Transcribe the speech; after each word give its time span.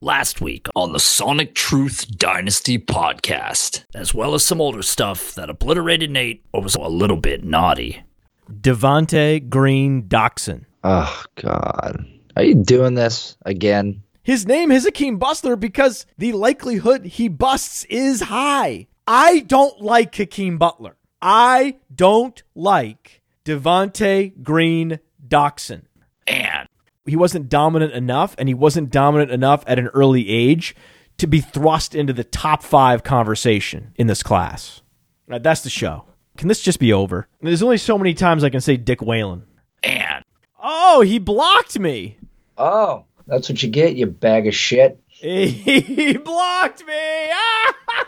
last 0.00 0.40
week 0.40 0.68
on 0.74 0.92
the 0.92 1.00
Sonic 1.00 1.54
Truth 1.54 2.16
Dynasty 2.16 2.78
podcast, 2.78 3.84
as 3.94 4.14
well 4.14 4.34
as 4.34 4.44
some 4.44 4.60
older 4.60 4.82
stuff 4.82 5.34
that 5.34 5.50
obliterated 5.50 6.10
Nate 6.10 6.44
or 6.52 6.62
was 6.62 6.74
a 6.74 6.80
little 6.82 7.16
bit 7.16 7.44
naughty. 7.44 8.02
Devonte 8.50 9.48
Green 9.48 10.04
Doxson. 10.04 10.64
Oh 10.84 11.22
God, 11.36 12.06
are 12.36 12.44
you 12.44 12.54
doing 12.54 12.94
this 12.94 13.36
again? 13.44 14.02
His 14.22 14.46
name 14.46 14.70
is 14.70 14.84
Hakeem 14.84 15.18
Bustler 15.18 15.56
because 15.56 16.06
the 16.18 16.32
likelihood 16.32 17.04
he 17.04 17.28
busts 17.28 17.84
is 17.84 18.22
high. 18.22 18.86
I 19.06 19.40
don't 19.40 19.80
like 19.80 20.14
Hakeem 20.14 20.58
Butler. 20.58 20.96
I 21.20 21.76
don't 21.94 22.42
like 22.54 23.22
Devonte 23.44 24.42
Green 24.42 25.00
Doxson. 25.26 25.82
And 26.26 26.67
he 27.08 27.16
wasn't 27.16 27.48
dominant 27.48 27.92
enough, 27.92 28.34
and 28.38 28.48
he 28.48 28.54
wasn't 28.54 28.90
dominant 28.90 29.30
enough 29.30 29.64
at 29.66 29.78
an 29.78 29.88
early 29.88 30.28
age 30.28 30.74
to 31.18 31.26
be 31.26 31.40
thrust 31.40 31.94
into 31.94 32.12
the 32.12 32.24
top 32.24 32.62
five 32.62 33.02
conversation 33.02 33.92
in 33.96 34.06
this 34.06 34.22
class. 34.22 34.82
Right, 35.26 35.42
that's 35.42 35.62
the 35.62 35.70
show. 35.70 36.04
Can 36.36 36.48
this 36.48 36.62
just 36.62 36.78
be 36.78 36.92
over? 36.92 37.26
There's 37.42 37.62
only 37.62 37.78
so 37.78 37.98
many 37.98 38.14
times 38.14 38.44
I 38.44 38.50
can 38.50 38.60
say 38.60 38.76
Dick 38.76 39.02
Whalen. 39.02 39.44
and 39.82 40.24
Oh, 40.62 41.00
he 41.00 41.18
blocked 41.18 41.78
me. 41.78 42.18
Oh, 42.56 43.04
that's 43.26 43.48
what 43.48 43.62
you 43.62 43.68
get, 43.68 43.96
you 43.96 44.06
bag 44.06 44.46
of 44.46 44.54
shit. 44.54 45.00
He 45.20 46.16
blocked 46.16 46.86
me. 46.86 47.32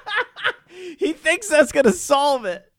he 0.98 1.12
thinks 1.12 1.48
that's 1.48 1.72
going 1.72 1.84
to 1.86 1.92
solve 1.92 2.44
it. 2.44 2.69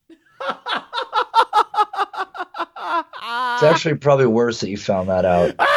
It's 3.54 3.64
actually 3.64 3.96
probably 3.96 4.26
worse 4.28 4.60
that 4.62 4.70
you 4.70 4.78
found 4.78 5.10
that 5.10 5.26
out. 5.26 5.56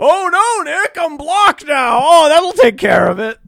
Oh 0.00 0.62
no, 0.64 0.70
Nick, 0.70 0.96
I'm 0.98 1.16
blocked 1.16 1.66
now. 1.66 1.98
Oh, 2.00 2.28
that'll 2.28 2.52
take 2.52 2.78
care 2.78 3.08
of 3.08 3.18
it. 3.18 3.38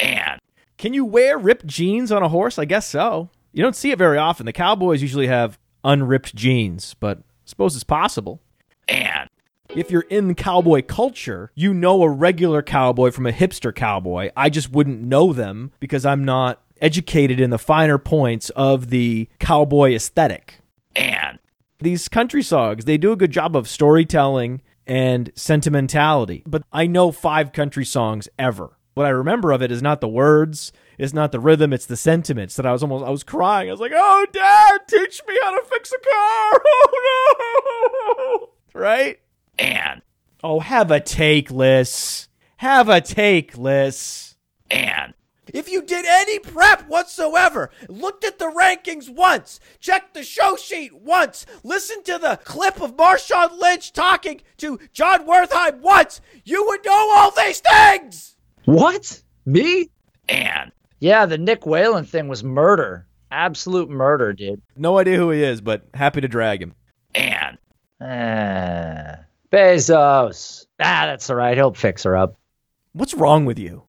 and 0.00 0.40
Can 0.78 0.94
you 0.94 1.04
wear 1.04 1.36
ripped 1.36 1.66
jeans 1.66 2.10
on 2.10 2.22
a 2.22 2.28
horse? 2.30 2.58
I 2.58 2.64
guess 2.64 2.86
so. 2.88 3.28
You 3.52 3.62
don't 3.62 3.76
see 3.76 3.90
it 3.90 3.98
very 3.98 4.16
often. 4.16 4.46
The 4.46 4.52
cowboys 4.54 5.02
usually 5.02 5.26
have 5.26 5.58
unripped 5.84 6.34
jeans, 6.34 6.94
but 6.98 7.18
I 7.18 7.22
suppose 7.44 7.74
it's 7.74 7.84
possible. 7.84 8.40
and 8.86 9.28
If 9.68 9.90
you're 9.90 10.06
in 10.08 10.34
cowboy 10.34 10.80
culture, 10.82 11.50
you 11.54 11.74
know 11.74 12.02
a 12.02 12.08
regular 12.08 12.62
cowboy 12.62 13.10
from 13.10 13.26
a 13.26 13.32
hipster 13.32 13.74
cowboy. 13.74 14.30
I 14.36 14.48
just 14.48 14.70
wouldn't 14.70 15.02
know 15.02 15.34
them 15.34 15.72
because 15.78 16.06
I'm 16.06 16.24
not 16.24 16.62
educated 16.80 17.40
in 17.40 17.50
the 17.50 17.58
finer 17.58 17.98
points 17.98 18.50
of 18.50 18.90
the 18.90 19.28
cowboy 19.38 19.94
aesthetic. 19.94 20.60
and 20.96 21.38
These 21.80 22.08
country 22.08 22.42
songs, 22.42 22.84
they 22.84 22.98
do 22.98 23.12
a 23.12 23.16
good 23.16 23.30
job 23.30 23.56
of 23.56 23.68
storytelling 23.68 24.62
and 24.86 25.30
sentimentality. 25.34 26.42
But 26.46 26.62
I 26.72 26.86
know 26.86 27.12
five 27.12 27.52
country 27.52 27.84
songs 27.84 28.28
ever. 28.38 28.76
What 28.94 29.06
I 29.06 29.10
remember 29.10 29.52
of 29.52 29.62
it 29.62 29.70
is 29.70 29.80
not 29.82 30.00
the 30.00 30.08
words, 30.08 30.72
it's 30.98 31.12
not 31.12 31.30
the 31.30 31.38
rhythm, 31.38 31.72
it's 31.72 31.86
the 31.86 31.96
sentiments 31.96 32.56
that 32.56 32.66
I 32.66 32.72
was 32.72 32.82
almost 32.82 33.04
I 33.04 33.10
was 33.10 33.22
crying. 33.22 33.68
I 33.68 33.72
was 33.72 33.80
like, 33.80 33.92
"Oh, 33.94 34.26
dad, 34.32 34.78
teach 34.88 35.20
me 35.28 35.38
how 35.42 35.52
to 35.56 35.64
fix 35.68 35.92
a 35.92 35.98
car." 35.98 36.62
Oh 37.70 38.48
no. 38.74 38.80
Right? 38.80 39.20
and 39.58 40.02
Oh, 40.42 40.60
have 40.60 40.90
a 40.90 41.00
take, 41.00 41.50
Liz. 41.50 42.28
Have 42.58 42.88
a 42.88 43.00
take, 43.00 43.56
Liz. 43.58 44.34
and 44.70 45.14
If 45.54 45.70
you 45.70 45.82
did 45.82 46.04
any 46.06 46.38
prep 46.38 46.88
whatsoever, 46.88 47.70
looked 47.88 48.24
at 48.24 48.38
the 48.38 48.46
rankings 48.50 49.08
once, 49.08 49.60
checked 49.80 50.14
the 50.14 50.22
show 50.22 50.56
sheet 50.56 50.94
once, 50.94 51.46
listened 51.64 52.04
to 52.06 52.18
the 52.18 52.38
clip 52.44 52.80
of 52.80 52.96
Marshawn 52.96 53.58
Lynch 53.60 53.92
talking 53.92 54.40
to 54.58 54.78
John 54.92 55.26
Wertheim 55.26 55.80
once, 55.80 56.20
you 56.44 56.64
would 56.66 56.84
know 56.84 57.10
all 57.14 57.30
these 57.30 57.60
things. 57.60 58.36
What? 58.64 59.22
Me? 59.46 59.90
and 60.28 60.72
Yeah, 61.00 61.26
the 61.26 61.38
Nick 61.38 61.64
Whalen 61.64 62.04
thing 62.04 62.28
was 62.28 62.44
murder. 62.44 63.06
Absolute 63.30 63.88
murder, 63.90 64.32
dude. 64.32 64.62
No 64.76 64.98
idea 64.98 65.16
who 65.16 65.30
he 65.30 65.42
is, 65.42 65.60
but 65.60 65.82
happy 65.94 66.20
to 66.22 66.28
drag 66.28 66.62
him. 66.62 66.74
and 67.14 67.58
Ah, 68.00 69.24
Bezos. 69.50 70.66
Ah, 70.80 71.06
that's 71.06 71.28
all 71.30 71.36
right. 71.36 71.56
He'll 71.56 71.72
fix 71.74 72.04
her 72.04 72.16
up. 72.16 72.38
What's 72.92 73.14
wrong 73.14 73.44
with 73.44 73.58
you? 73.58 73.82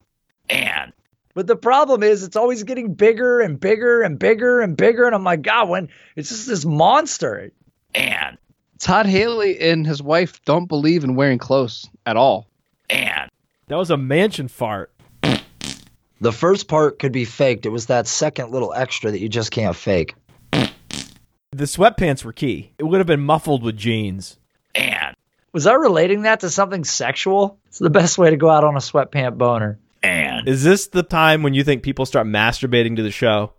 and 0.48 0.92
But 1.34 1.46
the 1.46 1.56
problem 1.56 2.02
is, 2.02 2.24
it's 2.24 2.36
always 2.36 2.62
getting 2.64 2.94
bigger 2.94 3.40
and 3.40 3.58
bigger 3.60 4.02
and 4.02 4.18
bigger 4.18 4.60
and 4.60 4.76
bigger. 4.76 5.06
And 5.06 5.14
I'm 5.14 5.24
like, 5.24 5.42
God, 5.42 5.68
when 5.68 5.88
it's 6.16 6.28
just 6.28 6.46
this 6.48 6.64
monster. 6.64 7.52
and 7.94 8.36
Todd 8.78 9.06
Haley 9.06 9.60
and 9.60 9.86
his 9.86 10.02
wife 10.02 10.42
don't 10.44 10.66
believe 10.66 11.04
in 11.04 11.14
wearing 11.14 11.38
clothes 11.38 11.88
at 12.06 12.16
all. 12.16 12.48
and 12.88 13.30
That 13.68 13.76
was 13.76 13.90
a 13.90 13.96
mansion 13.96 14.48
fart. 14.48 14.90
The 16.22 16.32
first 16.32 16.68
part 16.68 16.98
could 16.98 17.12
be 17.12 17.24
faked. 17.24 17.64
It 17.64 17.70
was 17.70 17.86
that 17.86 18.06
second 18.06 18.50
little 18.50 18.74
extra 18.74 19.10
that 19.10 19.20
you 19.20 19.28
just 19.28 19.50
can't 19.50 19.74
fake. 19.76 20.14
The 20.52 21.64
sweatpants 21.64 22.24
were 22.24 22.32
key. 22.32 22.72
It 22.78 22.84
would 22.84 22.98
have 22.98 23.06
been 23.06 23.20
muffled 23.22 23.62
with 23.62 23.76
jeans. 23.76 24.38
and 24.74 25.16
Was 25.52 25.66
I 25.66 25.74
relating 25.74 26.22
that 26.22 26.40
to 26.40 26.50
something 26.50 26.84
sexual? 26.84 27.58
It's 27.68 27.78
the 27.78 27.90
best 27.90 28.18
way 28.18 28.30
to 28.30 28.36
go 28.36 28.50
out 28.50 28.64
on 28.64 28.74
a 28.76 28.80
sweatpant 28.80 29.38
boner. 29.38 29.78
Is 30.46 30.64
this 30.64 30.88
the 30.88 31.02
time 31.02 31.42
when 31.42 31.54
you 31.54 31.64
think 31.64 31.82
people 31.82 32.06
start 32.06 32.26
masturbating 32.26 32.96
to 32.96 33.02
the 33.02 33.10
show? 33.10 33.52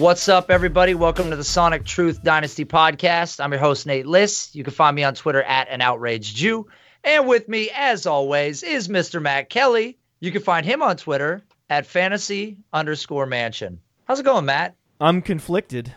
What's 0.00 0.30
up, 0.30 0.50
everybody? 0.50 0.94
Welcome 0.94 1.28
to 1.28 1.36
the 1.36 1.44
Sonic 1.44 1.84
Truth 1.84 2.22
Dynasty 2.22 2.64
podcast. 2.64 3.38
I'm 3.38 3.52
your 3.52 3.60
host, 3.60 3.86
Nate 3.86 4.06
Liss. 4.06 4.48
You 4.54 4.64
can 4.64 4.72
find 4.72 4.96
me 4.96 5.04
on 5.04 5.14
Twitter 5.14 5.42
at 5.42 5.68
an 5.68 5.82
outraged 5.82 6.36
Jew. 6.36 6.68
And 7.04 7.28
with 7.28 7.50
me, 7.50 7.68
as 7.76 8.06
always, 8.06 8.62
is 8.62 8.88
Mr. 8.88 9.20
Matt 9.20 9.50
Kelly. 9.50 9.98
You 10.18 10.32
can 10.32 10.40
find 10.40 10.64
him 10.64 10.80
on 10.80 10.96
Twitter 10.96 11.42
at 11.68 11.84
fantasy 11.84 12.56
underscore 12.72 13.26
mansion. 13.26 13.78
How's 14.06 14.20
it 14.20 14.22
going, 14.22 14.46
Matt? 14.46 14.74
I'm 15.02 15.20
conflicted. 15.20 15.92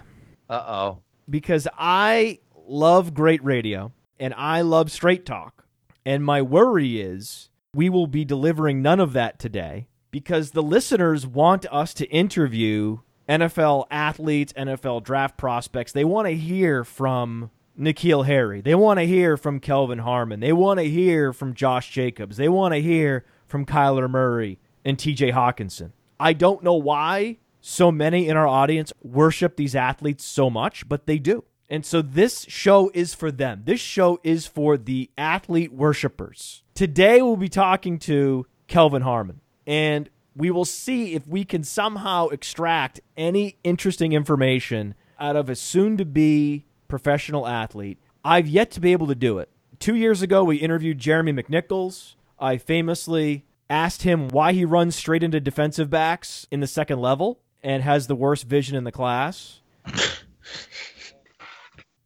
Uh 0.49 0.63
oh. 0.67 0.99
because 1.29 1.65
I 1.77 2.39
love 2.67 3.13
great 3.13 3.41
radio 3.41 3.93
and 4.19 4.33
I 4.33 4.63
love 4.63 4.91
straight 4.91 5.25
talk. 5.25 5.63
And 6.05 6.25
my 6.25 6.41
worry 6.41 6.99
is 6.99 7.49
we 7.73 7.89
will 7.89 8.07
be 8.07 8.25
delivering 8.25 8.81
none 8.81 8.99
of 8.99 9.13
that 9.13 9.39
today 9.39 9.87
because 10.11 10.51
the 10.51 10.61
listeners 10.61 11.25
want 11.25 11.65
us 11.71 11.93
to 11.93 12.05
interview 12.09 12.97
NFL 13.27 13.85
athletes, 13.89 14.53
NFL 14.53 15.03
draft 15.03 15.37
prospects. 15.37 15.91
They 15.91 16.03
want 16.03 16.27
to 16.27 16.35
hear 16.35 16.83
from 16.83 17.51
N'Keal 17.79 18.25
Harry. 18.25 18.61
They 18.61 18.75
want 18.75 18.99
to 18.99 19.05
hear 19.05 19.37
from 19.37 19.59
Kelvin 19.59 19.99
Harmon. 19.99 20.39
They 20.39 20.53
want 20.53 20.79
to 20.79 20.89
hear 20.89 21.33
from 21.33 21.53
Josh 21.53 21.89
Jacobs. 21.89 22.37
They 22.37 22.49
want 22.49 22.73
to 22.73 22.81
hear 22.81 23.25
from 23.47 23.65
Kyler 23.65 24.09
Murray 24.09 24.59
and 24.85 24.97
TJ 24.97 25.33
Hockenson. 25.33 25.91
I 26.19 26.33
don't 26.33 26.63
know 26.63 26.75
why 26.75 27.37
so 27.61 27.91
many 27.91 28.27
in 28.27 28.37
our 28.37 28.47
audience 28.47 28.91
worship 29.01 29.55
these 29.55 29.75
athletes 29.75 30.25
so 30.25 30.49
much, 30.49 30.87
but 30.87 31.05
they 31.05 31.17
do. 31.17 31.45
And 31.69 31.85
so 31.85 32.01
this 32.01 32.45
show 32.49 32.91
is 32.93 33.13
for 33.13 33.31
them. 33.31 33.63
This 33.65 33.79
show 33.79 34.19
is 34.23 34.45
for 34.45 34.77
the 34.77 35.09
athlete 35.17 35.71
worshipers. 35.71 36.63
Today 36.75 37.21
we'll 37.21 37.37
be 37.37 37.49
talking 37.49 37.97
to 37.99 38.45
Kelvin 38.67 39.01
Harmon, 39.01 39.41
and 39.65 40.09
we 40.35 40.51
will 40.51 40.65
see 40.65 41.13
if 41.13 41.27
we 41.27 41.43
can 41.43 41.63
somehow 41.63 42.27
extract 42.29 42.99
any 43.15 43.57
interesting 43.63 44.13
information 44.13 44.95
out 45.19 45.35
of 45.35 45.49
a 45.49 45.55
soon 45.55 45.97
to 45.97 46.05
be 46.05 46.65
professional 46.87 47.47
athlete. 47.47 47.99
I've 48.25 48.47
yet 48.47 48.71
to 48.71 48.79
be 48.79 48.91
able 48.91 49.07
to 49.07 49.15
do 49.15 49.39
it. 49.39 49.49
Two 49.79 49.95
years 49.95 50.21
ago, 50.21 50.43
we 50.43 50.57
interviewed 50.57 50.97
Jeremy 50.97 51.33
McNichols. 51.33 52.15
I 52.39 52.57
famously 52.57 53.45
asked 53.69 54.03
him 54.03 54.27
why 54.29 54.53
he 54.53 54.65
runs 54.65 54.95
straight 54.95 55.23
into 55.23 55.39
defensive 55.39 55.89
backs 55.89 56.47
in 56.51 56.59
the 56.59 56.67
second 56.67 56.99
level 56.99 57.39
and 57.61 57.83
has 57.83 58.07
the 58.07 58.15
worst 58.15 58.45
vision 58.45 58.75
in 58.75 58.83
the 58.83 58.91
class. 58.91 59.61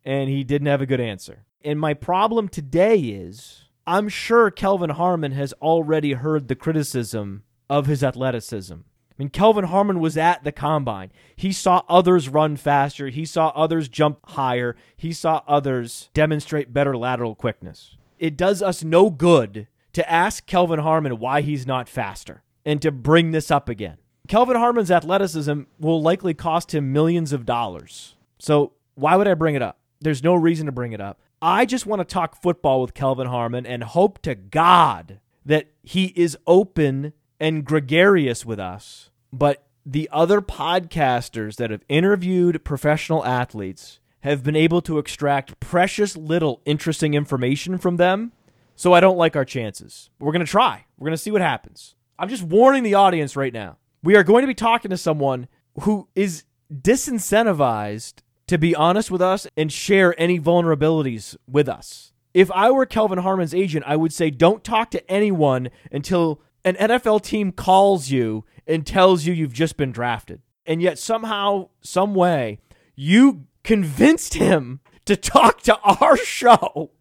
and 0.06 0.30
he 0.30 0.44
didn't 0.44 0.68
have 0.68 0.82
a 0.82 0.86
good 0.86 1.02
answer. 1.02 1.44
And 1.64 1.80
my 1.80 1.94
problem 1.94 2.48
today 2.48 2.98
is 2.98 3.66
I'm 3.86 4.10
sure 4.10 4.52
Kelvin 4.52 4.92
Harmon 4.92 5.32
has 5.34 5.54
already 5.54 6.14
heard 6.14 6.48
the 6.48 6.56
criticism 6.56 7.44
of 7.70 7.86
his 7.86 8.04
athleticism. 8.04 8.74
I 8.74 9.14
mean, 9.18 9.30
Kelvin 9.30 9.66
Harmon 9.66 10.00
was 10.00 10.16
at 10.16 10.44
the 10.44 10.52
combine. 10.52 11.12
He 11.36 11.52
saw 11.52 11.82
others 11.90 12.30
run 12.30 12.56
faster. 12.56 13.08
He 13.10 13.26
saw 13.26 13.50
others 13.50 13.90
jump 13.90 14.20
higher. 14.30 14.76
He 14.96 15.12
saw 15.12 15.42
others 15.48 16.10
demonstrate 16.14 16.74
better 16.74 16.96
lateral 16.96 17.34
quickness. 17.34 17.98
It 18.20 18.38
does 18.38 18.62
us 18.62 18.84
no 18.84 19.10
good 19.10 19.68
to 19.94 20.12
ask 20.12 20.46
Kelvin 20.46 20.80
Harmon 20.80 21.18
why 21.18 21.42
he's 21.42 21.66
not 21.66 21.90
faster 21.90 22.44
and 22.64 22.80
to 22.84 22.92
bring 22.92 23.32
this 23.32 23.50
up 23.50 23.70
again. 23.70 23.98
Kelvin 24.28 24.58
Harmon's 24.58 24.92
athleticism 24.92 25.62
will 25.80 26.02
likely 26.02 26.34
cost 26.34 26.76
him 26.76 26.94
millions 26.94 27.34
of 27.34 27.46
dollars. 27.46 28.16
So 28.38 28.74
why 28.94 29.16
would 29.16 29.28
I 29.28 29.34
bring 29.34 29.56
it 29.56 29.62
up? 29.62 29.80
There's 30.00 30.24
no 30.24 30.36
reason 30.36 30.68
to 30.68 30.72
bring 30.72 30.92
it 30.92 31.02
up. 31.02 31.20
I 31.42 31.66
just 31.66 31.86
want 31.86 32.02
to 32.02 32.06
talk 32.06 32.40
football 32.40 32.82
with 32.82 32.94
Kelvin 32.94 33.28
Harmon 33.28 33.66
and 33.66 33.84
hope 33.84 34.22
to 34.24 34.36
God 34.36 35.20
that 35.46 35.68
he 35.82 36.14
is 36.16 36.38
open 36.46 37.14
and 37.40 37.66
gregarious 37.66 38.46
with 38.46 38.60
us. 38.60 39.10
But 39.32 39.64
the 39.86 40.10
other 40.12 40.42
podcasters 40.42 41.56
that 41.58 41.72
have 41.72 41.84
interviewed 41.88 42.64
professional 42.64 43.26
athletes 43.26 44.00
have 44.22 44.44
been 44.44 44.56
able 44.56 44.82
to 44.82 44.98
extract 44.98 45.60
precious 45.60 46.18
little 46.18 46.62
interesting 46.66 47.14
information 47.14 47.78
from 47.78 47.98
them. 47.98 48.34
So 48.76 48.94
I 48.94 49.00
don't 49.00 49.18
like 49.18 49.36
our 49.36 49.46
chances. 49.46 50.10
We're 50.20 50.32
going 50.32 50.46
to 50.46 50.52
try. 50.52 50.86
We're 50.98 51.06
going 51.06 51.18
to 51.18 51.22
see 51.22 51.32
what 51.32 51.42
happens. 51.42 51.96
I'm 52.20 52.30
just 52.30 52.44
warning 52.44 52.84
the 52.84 52.96
audience 52.96 53.36
right 53.36 53.54
now. 53.54 53.78
We 54.04 54.16
are 54.16 54.24
going 54.24 54.42
to 54.42 54.48
be 54.48 54.54
talking 54.54 54.92
to 54.92 54.98
someone 54.98 55.48
who 55.82 56.08
is 56.16 56.44
disincentivized 56.72 58.16
to 58.48 58.58
be 58.58 58.76
honest 58.76 59.12
with 59.12 59.22
us 59.22 59.48
and 59.56 59.72
share 59.72 60.20
any 60.20 60.40
vulnerabilities 60.40 61.36
with 61.48 61.68
us. 61.70 62.14
If 62.34 62.52
I 62.52 62.72
were 62.72 62.86
Kelvin 62.86 63.20
Harmon's 63.20 63.54
agent, 63.54 63.86
I 63.88 63.96
would 63.96 64.14
say 64.14 64.30
don't 64.30 64.64
talk 64.64 64.92
to 64.92 65.12
anyone 65.12 65.70
until 65.92 66.42
an 66.68 66.76
NFL 66.90 67.22
team 67.24 67.52
calls 67.54 68.10
you 68.10 68.44
and 68.66 68.86
tells 68.86 69.26
you 69.26 69.34
you've 69.34 69.54
just 69.54 69.78
been 69.78 69.92
drafted. 69.94 70.42
And 70.66 70.82
yet 70.82 71.00
somehow, 71.00 71.70
some 71.82 72.14
way, 72.14 72.60
you 72.96 73.46
convinced 73.64 74.34
him 74.34 74.82
to 75.06 75.16
talk 75.16 75.62
to 75.62 75.78
our 75.80 76.18
show. 76.18 76.92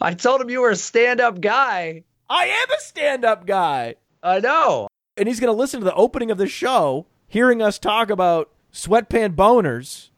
I 0.00 0.14
told 0.14 0.40
him 0.40 0.48
you 0.50 0.60
were 0.60 0.70
a 0.70 0.76
stand-up 0.76 1.40
guy. 1.40 2.04
I 2.30 2.46
am 2.46 2.70
a 2.70 2.80
stand-up 2.80 3.46
guy. 3.46 3.96
I 4.22 4.38
know. 4.40 4.86
And 5.16 5.26
he's 5.28 5.40
going 5.40 5.52
to 5.52 5.58
listen 5.58 5.80
to 5.80 5.84
the 5.84 5.94
opening 5.94 6.30
of 6.30 6.38
the 6.38 6.46
show, 6.46 7.06
hearing 7.26 7.60
us 7.60 7.78
talk 7.80 8.10
about 8.10 8.50
sweatpant 8.72 9.34
boners 9.34 10.10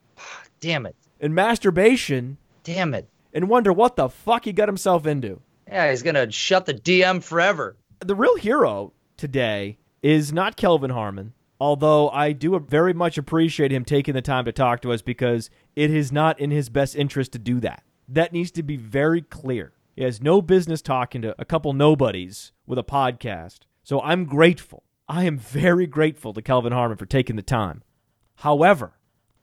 Damn 0.60 0.84
it. 0.86 0.96
and 1.20 1.34
masturbation 1.34 2.36
Damn 2.62 2.92
it. 2.94 3.08
and 3.32 3.48
wonder 3.48 3.72
what 3.72 3.96
the 3.96 4.08
fuck 4.10 4.44
he 4.44 4.52
got 4.52 4.68
himself 4.68 5.06
into. 5.06 5.40
Yeah, 5.66 5.90
he's 5.90 6.02
gonna 6.02 6.30
shut 6.30 6.64
the 6.66 6.74
DM 6.74 7.22
forever. 7.22 7.76
The 8.00 8.14
real 8.14 8.36
hero 8.36 8.92
today 9.16 9.78
is 10.02 10.32
not 10.32 10.56
Kelvin 10.56 10.90
Harmon, 10.90 11.32
although 11.58 12.10
I 12.10 12.32
do 12.32 12.58
very 12.60 12.92
much 12.92 13.16
appreciate 13.16 13.72
him 13.72 13.84
taking 13.84 14.14
the 14.14 14.22
time 14.22 14.44
to 14.44 14.52
talk 14.52 14.82
to 14.82 14.92
us 14.92 15.02
because 15.02 15.50
it 15.74 15.90
is 15.90 16.12
not 16.12 16.38
in 16.38 16.50
his 16.50 16.68
best 16.68 16.94
interest 16.94 17.32
to 17.32 17.38
do 17.38 17.58
that. 17.60 17.82
That 18.08 18.32
needs 18.32 18.50
to 18.52 18.62
be 18.62 18.76
very 18.76 19.22
clear. 19.22 19.72
He 19.94 20.02
has 20.02 20.20
no 20.20 20.42
business 20.42 20.82
talking 20.82 21.22
to 21.22 21.34
a 21.38 21.44
couple 21.44 21.72
nobodies 21.72 22.52
with 22.66 22.78
a 22.78 22.84
podcast. 22.84 23.60
So 23.82 24.00
I'm 24.02 24.26
grateful. 24.26 24.82
I 25.08 25.24
am 25.24 25.38
very 25.38 25.86
grateful 25.86 26.34
to 26.34 26.42
Kelvin 26.42 26.72
Harmon 26.72 26.98
for 26.98 27.06
taking 27.06 27.36
the 27.36 27.42
time. 27.42 27.82
However, 28.36 28.92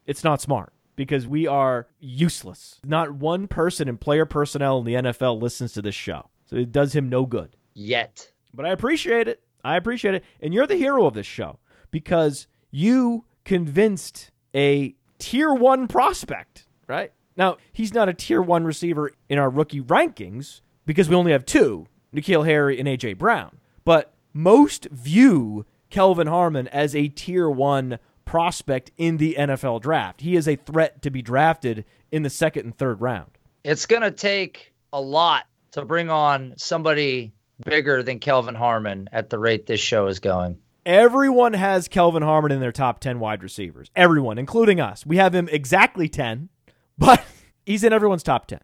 it's 0.05 0.23
not 0.23 0.41
smart 0.41 0.73
because 0.95 1.27
we 1.27 1.47
are 1.47 1.88
useless. 2.00 2.79
Not 2.85 3.13
one 3.13 3.47
person 3.47 3.89
in 3.89 3.97
player 3.97 4.25
personnel 4.25 4.77
in 4.79 4.85
the 4.85 4.94
NFL 4.94 5.41
listens 5.41 5.73
to 5.73 5.81
this 5.81 5.95
show. 5.95 6.29
So 6.45 6.57
it 6.57 6.71
does 6.71 6.94
him 6.94 7.09
no 7.09 7.25
good. 7.25 7.55
Yet. 7.73 8.29
But 8.53 8.65
I 8.65 8.69
appreciate 8.69 9.27
it. 9.27 9.41
I 9.63 9.77
appreciate 9.77 10.15
it. 10.15 10.23
And 10.41 10.53
you're 10.53 10.67
the 10.67 10.75
hero 10.75 11.05
of 11.05 11.13
this 11.13 11.25
show 11.25 11.59
because 11.91 12.47
you 12.71 13.25
convinced 13.45 14.31
a 14.55 14.95
tier 15.19 15.53
one 15.53 15.88
prospect, 15.88 16.67
right? 16.88 17.11
Now, 17.35 17.57
he's 17.71 17.94
not 17.94 18.09
a 18.09 18.13
tier 18.13 18.41
one 18.41 18.63
receiver 18.63 19.11
in 19.29 19.39
our 19.39 19.50
rookie 19.50 19.81
rankings 19.81 20.61
because 20.85 21.09
we 21.09 21.15
only 21.15 21.31
have 21.31 21.45
two 21.45 21.88
N'Keal 22.13 22.45
Harry 22.45 22.79
and 22.79 22.88
A.J. 22.88 23.13
Brown. 23.13 23.57
But 23.85 24.13
most 24.33 24.85
view 24.91 25.65
Kelvin 25.89 26.27
Harmon 26.27 26.67
as 26.69 26.95
a 26.95 27.07
tier 27.07 27.50
one 27.50 28.00
prospect 28.25 28.91
in 28.97 29.17
the 29.17 29.35
NFL 29.38 29.81
draft. 29.81 30.21
He 30.21 30.35
is 30.35 30.47
a 30.47 30.55
threat 30.55 31.01
to 31.01 31.09
be 31.09 31.21
drafted 31.21 31.85
in 32.11 32.23
the 32.23 32.29
second 32.29 32.65
and 32.65 32.77
third 32.77 33.01
round. 33.01 33.31
It's 33.63 33.85
gonna 33.85 34.11
take 34.11 34.73
a 34.91 35.01
lot 35.01 35.45
to 35.71 35.85
bring 35.85 36.09
on 36.09 36.53
somebody 36.57 37.33
bigger 37.63 38.03
than 38.03 38.19
Kelvin 38.19 38.55
Harmon 38.55 39.09
at 39.11 39.29
the 39.29 39.39
rate 39.39 39.65
this 39.65 39.79
show 39.79 40.07
is 40.07 40.19
going. 40.19 40.57
Everyone 40.85 41.53
has 41.53 41.88
Kelvin 41.88 42.23
Harmon 42.23 42.51
in 42.51 42.59
their 42.59 42.71
top 42.71 43.00
10 43.00 43.19
wide 43.19 43.41
receivers. 43.41 43.89
Everyone, 43.95 44.38
including 44.38 44.79
us. 44.81 45.05
We 45.05 45.17
have 45.17 45.33
him 45.33 45.47
exactly 45.51 46.09
10, 46.09 46.50
but 46.97 47.23
he's 47.65 47.83
in 47.83 47.94
everyone's 47.94 48.23
top 48.23 48.47
10. 48.47 48.59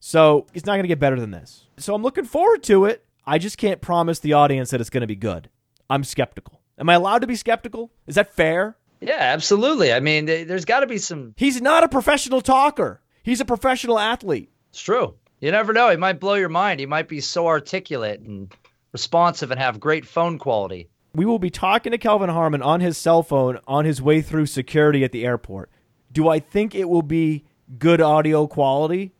So 0.00 0.46
he's 0.52 0.66
not 0.66 0.72
going 0.74 0.84
to 0.84 0.88
get 0.88 0.98
better 0.98 1.18
than 1.18 1.30
this. 1.30 1.66
So 1.78 1.94
I'm 1.94 2.02
looking 2.02 2.24
forward 2.24 2.62
to 2.64 2.84
it. 2.84 3.04
I 3.26 3.38
just 3.38 3.56
can't 3.56 3.80
promise 3.80 4.18
the 4.18 4.34
audience 4.34 4.70
that 4.70 4.80
it's 4.80 4.90
going 4.90 5.00
to 5.00 5.06
be 5.06 5.16
good. 5.16 5.48
I'm 5.88 6.04
skeptical. 6.04 6.60
Am 6.78 6.90
I 6.90 6.94
allowed 6.94 7.20
to 7.20 7.26
be 7.26 7.36
skeptical? 7.36 7.90
Is 8.06 8.16
that 8.16 8.34
fair? 8.34 8.76
Yeah, 9.00 9.18
absolutely. 9.18 9.92
I 9.92 10.00
mean, 10.00 10.26
there's 10.26 10.64
got 10.64 10.80
to 10.80 10.86
be 10.86 10.98
some. 10.98 11.34
He's 11.36 11.60
not 11.60 11.84
a 11.84 11.88
professional 11.88 12.40
talker, 12.40 13.00
he's 13.22 13.40
a 13.40 13.44
professional 13.44 13.98
athlete. 13.98 14.50
It's 14.70 14.80
true. 14.80 15.14
You 15.44 15.50
never 15.50 15.74
know. 15.74 15.90
He 15.90 15.98
might 15.98 16.20
blow 16.20 16.36
your 16.36 16.48
mind. 16.48 16.80
He 16.80 16.86
might 16.86 17.06
be 17.06 17.20
so 17.20 17.46
articulate 17.48 18.18
and 18.20 18.50
responsive 18.92 19.50
and 19.50 19.60
have 19.60 19.78
great 19.78 20.06
phone 20.06 20.38
quality. 20.38 20.88
We 21.14 21.26
will 21.26 21.38
be 21.38 21.50
talking 21.50 21.92
to 21.92 21.98
Kelvin 21.98 22.30
Harmon 22.30 22.62
on 22.62 22.80
his 22.80 22.96
cell 22.96 23.22
phone 23.22 23.58
on 23.68 23.84
his 23.84 24.00
way 24.00 24.22
through 24.22 24.46
security 24.46 25.04
at 25.04 25.12
the 25.12 25.26
airport. 25.26 25.70
Do 26.10 26.30
I 26.30 26.38
think 26.38 26.74
it 26.74 26.88
will 26.88 27.02
be 27.02 27.44
good 27.78 28.00
audio 28.00 28.46
quality? 28.46 29.12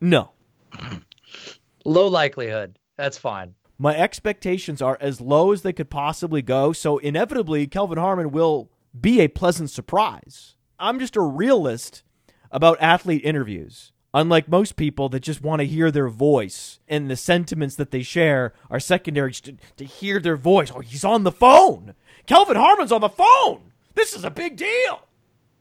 No. 0.00 0.30
Low 1.84 2.06
likelihood. 2.06 2.78
That's 2.96 3.18
fine. 3.18 3.56
My 3.78 3.96
expectations 3.96 4.80
are 4.80 4.96
as 5.00 5.20
low 5.20 5.50
as 5.50 5.62
they 5.62 5.72
could 5.72 5.90
possibly 5.90 6.42
go, 6.42 6.72
so 6.72 6.98
inevitably 6.98 7.66
Kelvin 7.66 7.98
Harmon 7.98 8.30
will 8.30 8.70
be 8.98 9.20
a 9.20 9.26
pleasant 9.26 9.70
surprise. 9.70 10.54
I'm 10.78 11.00
just 11.00 11.16
a 11.16 11.20
realist 11.20 12.04
about 12.52 12.80
athlete 12.80 13.24
interviews. 13.24 13.92
Unlike 14.14 14.48
most 14.48 14.76
people 14.76 15.08
that 15.08 15.20
just 15.20 15.40
want 15.40 15.60
to 15.60 15.66
hear 15.66 15.90
their 15.90 16.08
voice 16.08 16.80
and 16.86 17.10
the 17.10 17.16
sentiments 17.16 17.76
that 17.76 17.90
they 17.90 18.02
share 18.02 18.52
are 18.70 18.78
secondary 18.78 19.32
to, 19.32 19.56
to 19.78 19.84
hear 19.84 20.20
their 20.20 20.36
voice. 20.36 20.70
Oh, 20.74 20.80
he's 20.80 21.04
on 21.04 21.24
the 21.24 21.32
phone. 21.32 21.94
Kelvin 22.26 22.56
Harmon's 22.56 22.92
on 22.92 23.00
the 23.00 23.08
phone. 23.08 23.72
This 23.94 24.14
is 24.14 24.24
a 24.24 24.30
big 24.30 24.56
deal. 24.56 25.06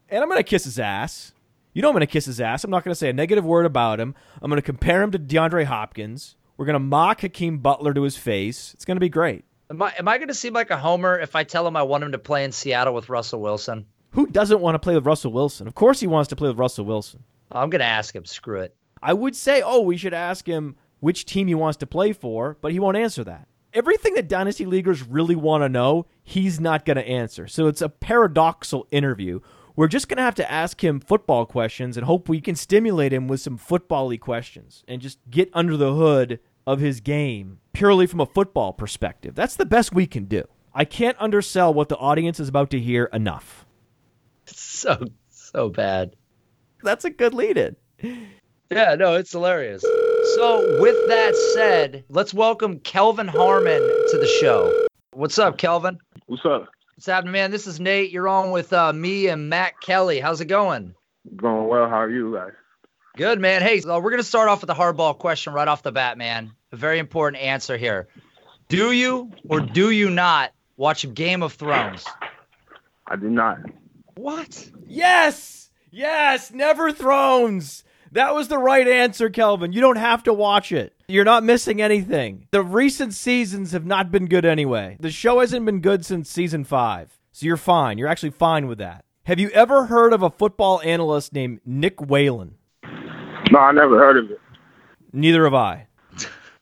And 0.10 0.22
I'm 0.22 0.28
going 0.28 0.40
to 0.40 0.44
kiss 0.44 0.66
his 0.66 0.80
ass. 0.80 1.32
You 1.74 1.82
know 1.82 1.88
I'm 1.88 1.94
going 1.94 2.02
to 2.02 2.08
kiss 2.08 2.26
his 2.26 2.42
ass. 2.42 2.66
I'm 2.66 2.72
not 2.72 2.84
going 2.84 2.92
to 2.92 3.00
say 3.00 3.10
a 3.10 3.14
negative 3.14 3.46
word 3.46 3.66
about 3.66 4.02
him. 4.02 4.14
I'm 4.42 4.50
going 4.50 4.62
to 4.62 4.66
compare 4.66 5.02
him 5.02 5.12
to 5.12 5.20
DeAndre 5.20 5.64
Hopkins. 5.64 6.36
We're 6.58 6.66
going 6.66 6.74
to 6.74 6.80
mock 6.80 7.22
Hakeem 7.22 7.60
Butler 7.60 7.94
to 7.94 8.02
his 8.04 8.18
face. 8.18 8.74
It's 8.74 8.84
going 8.84 8.98
to 8.98 9.02
be 9.02 9.10
great. 9.10 9.46
Am 9.70 9.82
I 9.82 9.94
am 9.98 10.08
I 10.10 10.18
going 10.18 10.28
to 10.28 10.34
seem 10.34 10.52
like 10.52 10.70
a 10.70 10.78
homer 10.78 11.18
if 11.18 11.34
I 11.38 11.46
tell 11.46 11.66
him 11.66 11.78
I 11.78 11.84
want 11.84 12.04
him 12.04 12.12
to 12.12 12.18
play 12.20 12.44
in 12.44 12.52
Seattle 12.52 12.94
with 12.94 13.08
Russell 13.08 13.40
Wilson? 13.40 13.86
Who 14.12 14.28
doesn't 14.28 14.60
want 14.60 14.76
to 14.76 14.80
play 14.80 14.96
with 14.96 15.06
Russell 15.06 15.32
Wilson? 15.32 15.66
Of 15.68 15.76
course 15.76 16.02
he 16.02 16.08
wants 16.08 16.28
to 16.28 16.36
play 16.36 16.50
with 16.50 16.60
Russell 16.60 16.84
Wilson. 16.84 17.24
I'm 17.52 17.70
going 17.70 17.80
to 17.80 17.86
ask 17.86 18.16
him. 18.16 18.26
Screw 18.26 18.62
it. 18.62 18.76
I 19.02 19.14
would 19.14 19.36
say, 19.36 19.62
oh, 19.62 19.82
we 19.82 19.98
should 19.98 20.14
ask 20.14 20.46
him 20.46 20.76
which 21.00 21.26
team 21.26 21.48
he 21.48 21.56
wants 21.56 21.78
to 21.78 21.88
play 21.88 22.14
for, 22.14 22.58
but 22.62 22.72
he 22.72 22.80
won't 22.80 22.98
answer 22.98 23.24
that. 23.24 23.48
Everything 23.74 24.14
that 24.16 24.28
Dynasty 24.28 24.66
Leaguers 24.66 25.02
really 25.02 25.36
want 25.36 25.64
to 25.64 25.70
know, 25.70 26.06
he's 26.24 26.60
not 26.60 26.86
going 26.86 26.98
to 26.98 27.08
answer. 27.08 27.48
So 27.48 27.68
it's 27.68 27.82
a 27.82 27.90
paradoxical 27.90 28.88
interview. 28.92 29.40
We're 29.76 29.88
just 29.88 30.10
going 30.10 30.18
to 30.18 30.24
have 30.24 30.36
to 30.36 30.52
ask 30.52 30.84
him 30.84 31.00
football 31.00 31.46
questions 31.46 31.98
and 31.98 32.06
hope 32.06 32.28
we 32.28 32.42
can 32.42 32.56
stimulate 32.56 33.14
him 33.14 33.28
with 33.28 33.40
some 33.40 33.58
football 33.58 34.16
questions 34.18 34.84
and 34.88 35.02
just 35.02 35.20
get 35.30 35.50
under 35.54 35.78
the 35.78 35.94
hood 35.94 36.40
of 36.68 36.80
his 36.80 37.00
game 37.00 37.60
purely 37.74 38.06
from 38.06 38.20
a 38.20 38.26
football 38.26 38.74
perspective. 38.74 39.34
That's 39.34 39.56
the 39.56 39.66
best 39.66 39.94
we 39.94 40.06
can 40.06 40.26
do. 40.26 40.44
I 40.74 40.86
can't 40.86 41.18
undersell 41.20 41.74
what 41.74 41.90
the 41.90 41.98
audience 41.98 42.40
is 42.40 42.50
about 42.50 42.70
to 42.72 42.80
hear 42.80 43.06
enough. 43.06 43.66
So 44.54 45.06
so 45.30 45.70
bad. 45.70 46.16
That's 46.84 47.06
a 47.06 47.10
good 47.10 47.34
lead 47.34 47.58
in. 47.58 47.76
Yeah, 48.70 48.96
no, 48.96 49.16
it's 49.16 49.32
hilarious. 49.32 49.82
So, 49.82 50.82
with 50.82 50.96
that 51.08 51.36
said, 51.54 52.04
let's 52.10 52.34
welcome 52.34 52.80
Kelvin 52.80 53.28
Harmon 53.28 53.82
to 53.82 54.18
the 54.18 54.28
show. 54.40 54.88
What's 55.14 55.38
up, 55.38 55.58
Kelvin? 55.58 56.00
What's 56.28 56.46
up? 56.46 56.70
What's 56.96 57.06
happening, 57.06 57.34
man? 57.34 57.52
This 57.52 57.68
is 57.68 57.80
Nate. 57.80 58.12
You're 58.12 58.28
on 58.28 58.52
with 58.52 58.72
uh, 58.72 58.94
me 58.94 59.28
and 59.28 59.50
Matt 59.50 59.82
Kelly. 59.82 60.20
How's 60.20 60.40
it 60.42 60.46
going? 60.46 60.96
Going 61.36 61.68
well. 61.68 61.90
How 61.90 62.02
are 62.02 62.10
you 62.10 62.34
guys? 62.34 62.54
Good, 63.18 63.40
man. 63.40 63.62
Hey, 63.62 63.82
so 63.82 64.00
we're 64.00 64.12
going 64.12 64.22
to 64.22 64.28
start 64.28 64.48
off 64.48 64.62
with 64.62 64.70
a 64.70 64.74
hardball 64.74 65.18
question 65.18 65.54
right 65.54 65.68
off 65.68 65.84
the 65.84 65.92
bat, 65.92 66.18
man. 66.18 66.54
A 66.72 66.78
very 66.78 67.00
important 67.00 67.44
answer 67.44 67.76
here. 67.76 68.08
Do 68.70 68.94
you 68.94 69.32
or 69.50 69.60
do 69.60 69.90
you 69.90 70.10
not 70.10 70.54
watch 70.78 71.12
Game 71.14 71.44
of 71.44 71.54
Thrones? 71.54 72.06
I 73.06 73.18
do 73.18 73.30
not. 73.30 73.58
What? 74.16 74.70
Yes! 74.88 75.71
Yes! 75.92 76.52
Never 76.52 76.92
Thrones! 76.92 77.84
That 78.14 78.34
was 78.34 78.48
the 78.48 78.58
right 78.58 78.88
answer, 78.88 79.30
Kelvin. 79.30 79.72
You 79.74 79.82
don't 79.82 79.98
have 79.98 80.24
to 80.24 80.34
watch 80.34 80.72
it. 80.72 80.94
You're 81.08 81.26
not 81.26 81.44
missing 81.44 81.82
anything. 81.82 82.48
The 82.52 82.64
recent 82.64 83.14
seasons 83.14 83.72
have 83.72 83.86
not 83.86 84.12
been 84.12 84.28
good 84.28 84.46
anyway. 84.46 84.98
The 85.00 85.12
show 85.12 85.40
hasn't 85.40 85.66
been 85.66 85.80
good 85.82 86.06
since 86.06 86.30
season 86.30 86.64
five. 86.64 87.18
So 87.32 87.46
you're 87.46 87.58
fine. 87.58 87.98
You're 87.98 88.10
actually 88.10 88.32
fine 88.32 88.68
with 88.68 88.80
that. 88.80 89.06
Have 89.26 89.40
you 89.40 89.50
ever 89.52 89.86
heard 89.86 90.14
of 90.14 90.24
a 90.24 90.30
football 90.30 90.82
analyst 90.82 91.32
named 91.34 91.62
Nick 91.66 92.02
Whalen? 92.02 92.56
No, 93.52 93.60
I 93.60 93.72
never 93.72 93.98
heard 93.98 94.18
of 94.18 94.32
it. 94.32 94.42
Neither 95.14 95.44
have 95.44 95.54
I. 95.54 95.88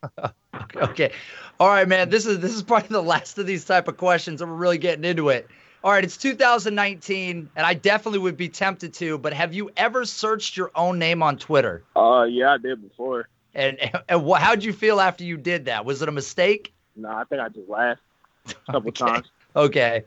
Okay. 0.75 1.11
All 1.59 1.67
right, 1.67 1.87
man. 1.87 2.09
This 2.09 2.25
is 2.25 2.39
this 2.39 2.53
is 2.53 2.63
probably 2.63 2.89
the 2.89 3.01
last 3.01 3.37
of 3.37 3.45
these 3.45 3.65
type 3.65 3.87
of 3.87 3.97
questions, 3.97 4.41
and 4.41 4.49
we're 4.51 4.57
really 4.57 4.77
getting 4.77 5.03
into 5.05 5.29
it. 5.29 5.47
All 5.83 5.91
right, 5.91 6.03
it's 6.03 6.17
2019, 6.17 7.49
and 7.55 7.65
I 7.65 7.73
definitely 7.73 8.19
would 8.19 8.35
be 8.35 8.49
tempted 8.49 8.93
to. 8.95 9.17
But 9.17 9.33
have 9.33 9.53
you 9.53 9.69
ever 9.77 10.03
searched 10.03 10.57
your 10.57 10.71
own 10.75 10.99
name 10.99 11.23
on 11.23 11.37
Twitter? 11.37 11.83
Uh, 11.95 12.23
yeah, 12.29 12.51
I 12.53 12.57
did 12.57 12.81
before. 12.81 13.29
And 13.55 13.77
and 14.09 14.23
what, 14.25 14.41
how'd 14.41 14.63
you 14.63 14.73
feel 14.73 14.99
after 14.99 15.23
you 15.23 15.37
did 15.37 15.65
that? 15.65 15.85
Was 15.85 16.01
it 16.01 16.09
a 16.09 16.11
mistake? 16.11 16.73
No, 16.95 17.09
I 17.09 17.23
think 17.23 17.41
I 17.41 17.47
just 17.49 17.69
laughed 17.69 18.01
a 18.47 18.53
couple 18.71 18.89
Okay. 18.89 19.05
times. 19.05 19.27
Okay. 19.55 20.03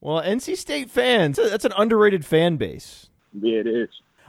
Well, 0.00 0.20
NC 0.22 0.56
State 0.56 0.90
fans, 0.90 1.36
that's 1.36 1.64
an 1.64 1.72
underrated 1.76 2.26
fan 2.26 2.56
base. 2.56 3.06
Yeah, 3.40 3.60
it 3.60 3.66
is. 3.68 3.88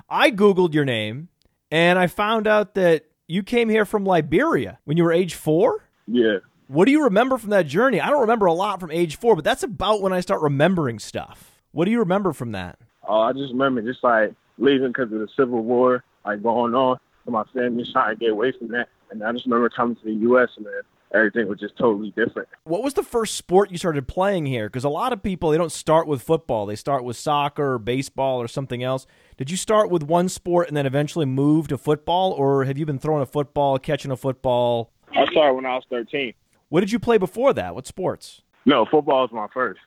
I 0.09 0.29
Googled 0.31 0.73
your 0.75 0.85
name 0.85 1.29
and 1.71 1.97
I 1.97 2.05
found 2.07 2.45
out 2.47 2.75
that 2.75 3.05
you 3.27 3.41
came 3.41 3.67
here 3.67 3.83
from 3.83 4.05
Liberia 4.05 4.77
when 4.85 4.95
you 4.97 5.03
were 5.03 5.11
age 5.11 5.33
four. 5.33 5.83
Yeah. 6.07 6.37
What 6.67 6.85
do 6.85 6.91
you 6.91 7.03
remember 7.03 7.37
from 7.37 7.49
that 7.51 7.67
journey? 7.67 7.99
I 7.99 8.09
don't 8.09 8.21
remember 8.21 8.45
a 8.45 8.53
lot 8.53 8.79
from 8.79 8.91
age 8.91 9.17
four, 9.17 9.35
but 9.35 9.43
that's 9.43 9.63
about 9.63 10.01
when 10.01 10.13
I 10.13 10.21
start 10.21 10.41
remembering 10.41 10.99
stuff. 10.99 11.59
What 11.71 11.85
do 11.85 11.91
you 11.91 11.99
remember 11.99 12.33
from 12.33 12.51
that? 12.53 12.79
Oh, 13.07 13.21
I 13.21 13.33
just 13.33 13.51
remember 13.51 13.81
just 13.81 14.03
like 14.03 14.33
leaving 14.57 14.89
because 14.89 15.11
of 15.11 15.19
the 15.19 15.27
Civil 15.35 15.63
War, 15.63 16.03
like 16.25 16.41
going 16.41 16.73
on, 16.73 16.97
and 17.25 17.33
my 17.33 17.43
family 17.53 17.85
trying 17.91 18.15
to 18.15 18.19
get 18.19 18.29
away 18.29 18.53
from 18.57 18.69
that. 18.69 18.89
And 19.11 19.23
I 19.23 19.31
just 19.33 19.45
remember 19.45 19.69
coming 19.69 19.95
to 19.97 20.03
the 20.03 20.13
U.S. 20.13 20.49
and 20.57 20.65
then 20.65 20.73
everything 21.13 21.47
was 21.47 21.59
just 21.59 21.77
totally 21.77 22.11
different. 22.11 22.47
What 22.63 22.83
was 22.83 22.93
the 22.93 23.03
first 23.03 23.35
sport 23.35 23.71
you 23.71 23.77
started 23.77 24.07
playing 24.07 24.45
here? 24.45 24.67
Because 24.67 24.83
a 24.83 24.89
lot 24.89 25.13
of 25.13 25.21
people 25.21 25.49
they 25.49 25.57
don't 25.57 25.71
start 25.71 26.07
with 26.07 26.21
football; 26.21 26.65
they 26.65 26.75
start 26.75 27.03
with 27.03 27.17
soccer 27.17 27.73
or 27.73 27.79
baseball 27.79 28.41
or 28.41 28.47
something 28.47 28.83
else. 28.83 29.05
Did 29.37 29.51
you 29.51 29.57
start 29.57 29.89
with 29.89 30.03
one 30.03 30.29
sport 30.29 30.69
and 30.69 30.77
then 30.77 30.85
eventually 30.85 31.25
move 31.25 31.67
to 31.67 31.77
football, 31.77 32.31
or 32.31 32.63
have 32.63 32.77
you 32.77 32.85
been 32.85 32.99
throwing 32.99 33.21
a 33.21 33.27
football, 33.27 33.77
catching 33.79 34.11
a 34.11 34.17
football? 34.17 34.91
I 35.11 35.25
started 35.31 35.53
when 35.55 35.65
I 35.65 35.75
was 35.75 35.83
13. 35.89 36.33
What 36.73 36.79
did 36.79 36.91
you 36.91 36.97
play 36.97 37.19
before 37.19 37.53
that? 37.53 37.75
What 37.75 37.85
sports? 37.85 38.41
No, 38.65 38.87
football 38.89 39.21
was 39.21 39.29
my 39.31 39.45
first. 39.53 39.79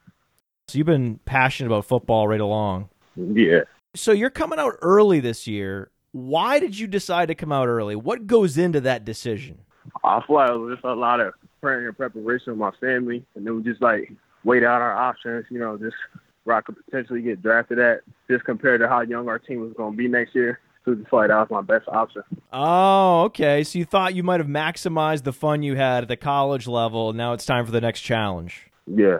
So 0.68 0.78
you've 0.78 0.86
been 0.86 1.18
passionate 1.24 1.66
about 1.66 1.84
football 1.84 2.28
right 2.28 2.40
along. 2.40 2.90
Yeah. 3.16 3.62
So 3.96 4.12
you're 4.12 4.30
coming 4.30 4.60
out 4.60 4.74
early 4.82 5.18
this 5.18 5.48
year. 5.48 5.90
Why 6.12 6.60
did 6.60 6.78
you 6.78 6.86
decide 6.86 7.26
to 7.26 7.34
come 7.34 7.50
out 7.50 7.66
early? 7.66 7.96
What 7.96 8.28
goes 8.28 8.56
into 8.56 8.80
that 8.82 9.04
decision? 9.04 9.58
I 10.04 10.22
feel 10.24 10.36
like 10.36 10.50
it 10.50 10.58
was 10.58 10.74
just 10.76 10.84
a 10.84 10.94
lot 10.94 11.18
of 11.18 11.34
prayer 11.60 11.88
and 11.88 11.96
preparation 11.96 12.52
with 12.52 12.60
my 12.60 12.70
family, 12.80 13.24
and 13.34 13.44
then 13.44 13.56
we 13.56 13.64
just 13.64 13.82
like 13.82 14.12
weighed 14.44 14.62
out 14.62 14.80
our 14.80 14.94
options. 14.94 15.44
You 15.50 15.58
know, 15.58 15.76
just 15.76 15.96
where 16.44 16.54
I 16.54 16.60
could 16.60 16.76
potentially 16.84 17.20
get 17.20 17.42
drafted 17.42 17.80
at, 17.80 18.02
just 18.30 18.44
compared 18.44 18.80
to 18.82 18.88
how 18.88 19.00
young 19.00 19.26
our 19.28 19.40
team 19.40 19.60
was 19.60 19.72
going 19.76 19.94
to 19.94 19.96
be 19.96 20.06
next 20.06 20.36
year. 20.36 20.60
So 20.86 20.94
just 20.94 21.10
feel 21.10 21.18
like 21.18 21.28
that 21.28 21.36
was 21.36 21.48
my 21.50 21.62
best 21.62 21.88
option. 21.88 22.22
Oh, 22.52 23.24
okay. 23.24 23.64
So 23.64 23.78
you 23.80 23.84
thought 23.84 24.14
you 24.14 24.22
might 24.22 24.38
have 24.38 24.48
maximized 24.48 25.24
the 25.24 25.32
fun 25.32 25.64
you 25.64 25.74
had 25.74 26.04
at 26.04 26.08
the 26.08 26.16
college 26.16 26.68
level, 26.68 27.12
now 27.12 27.32
it's 27.32 27.44
time 27.44 27.66
for 27.66 27.72
the 27.72 27.80
next 27.80 28.02
challenge. 28.02 28.70
Yeah. 28.86 29.18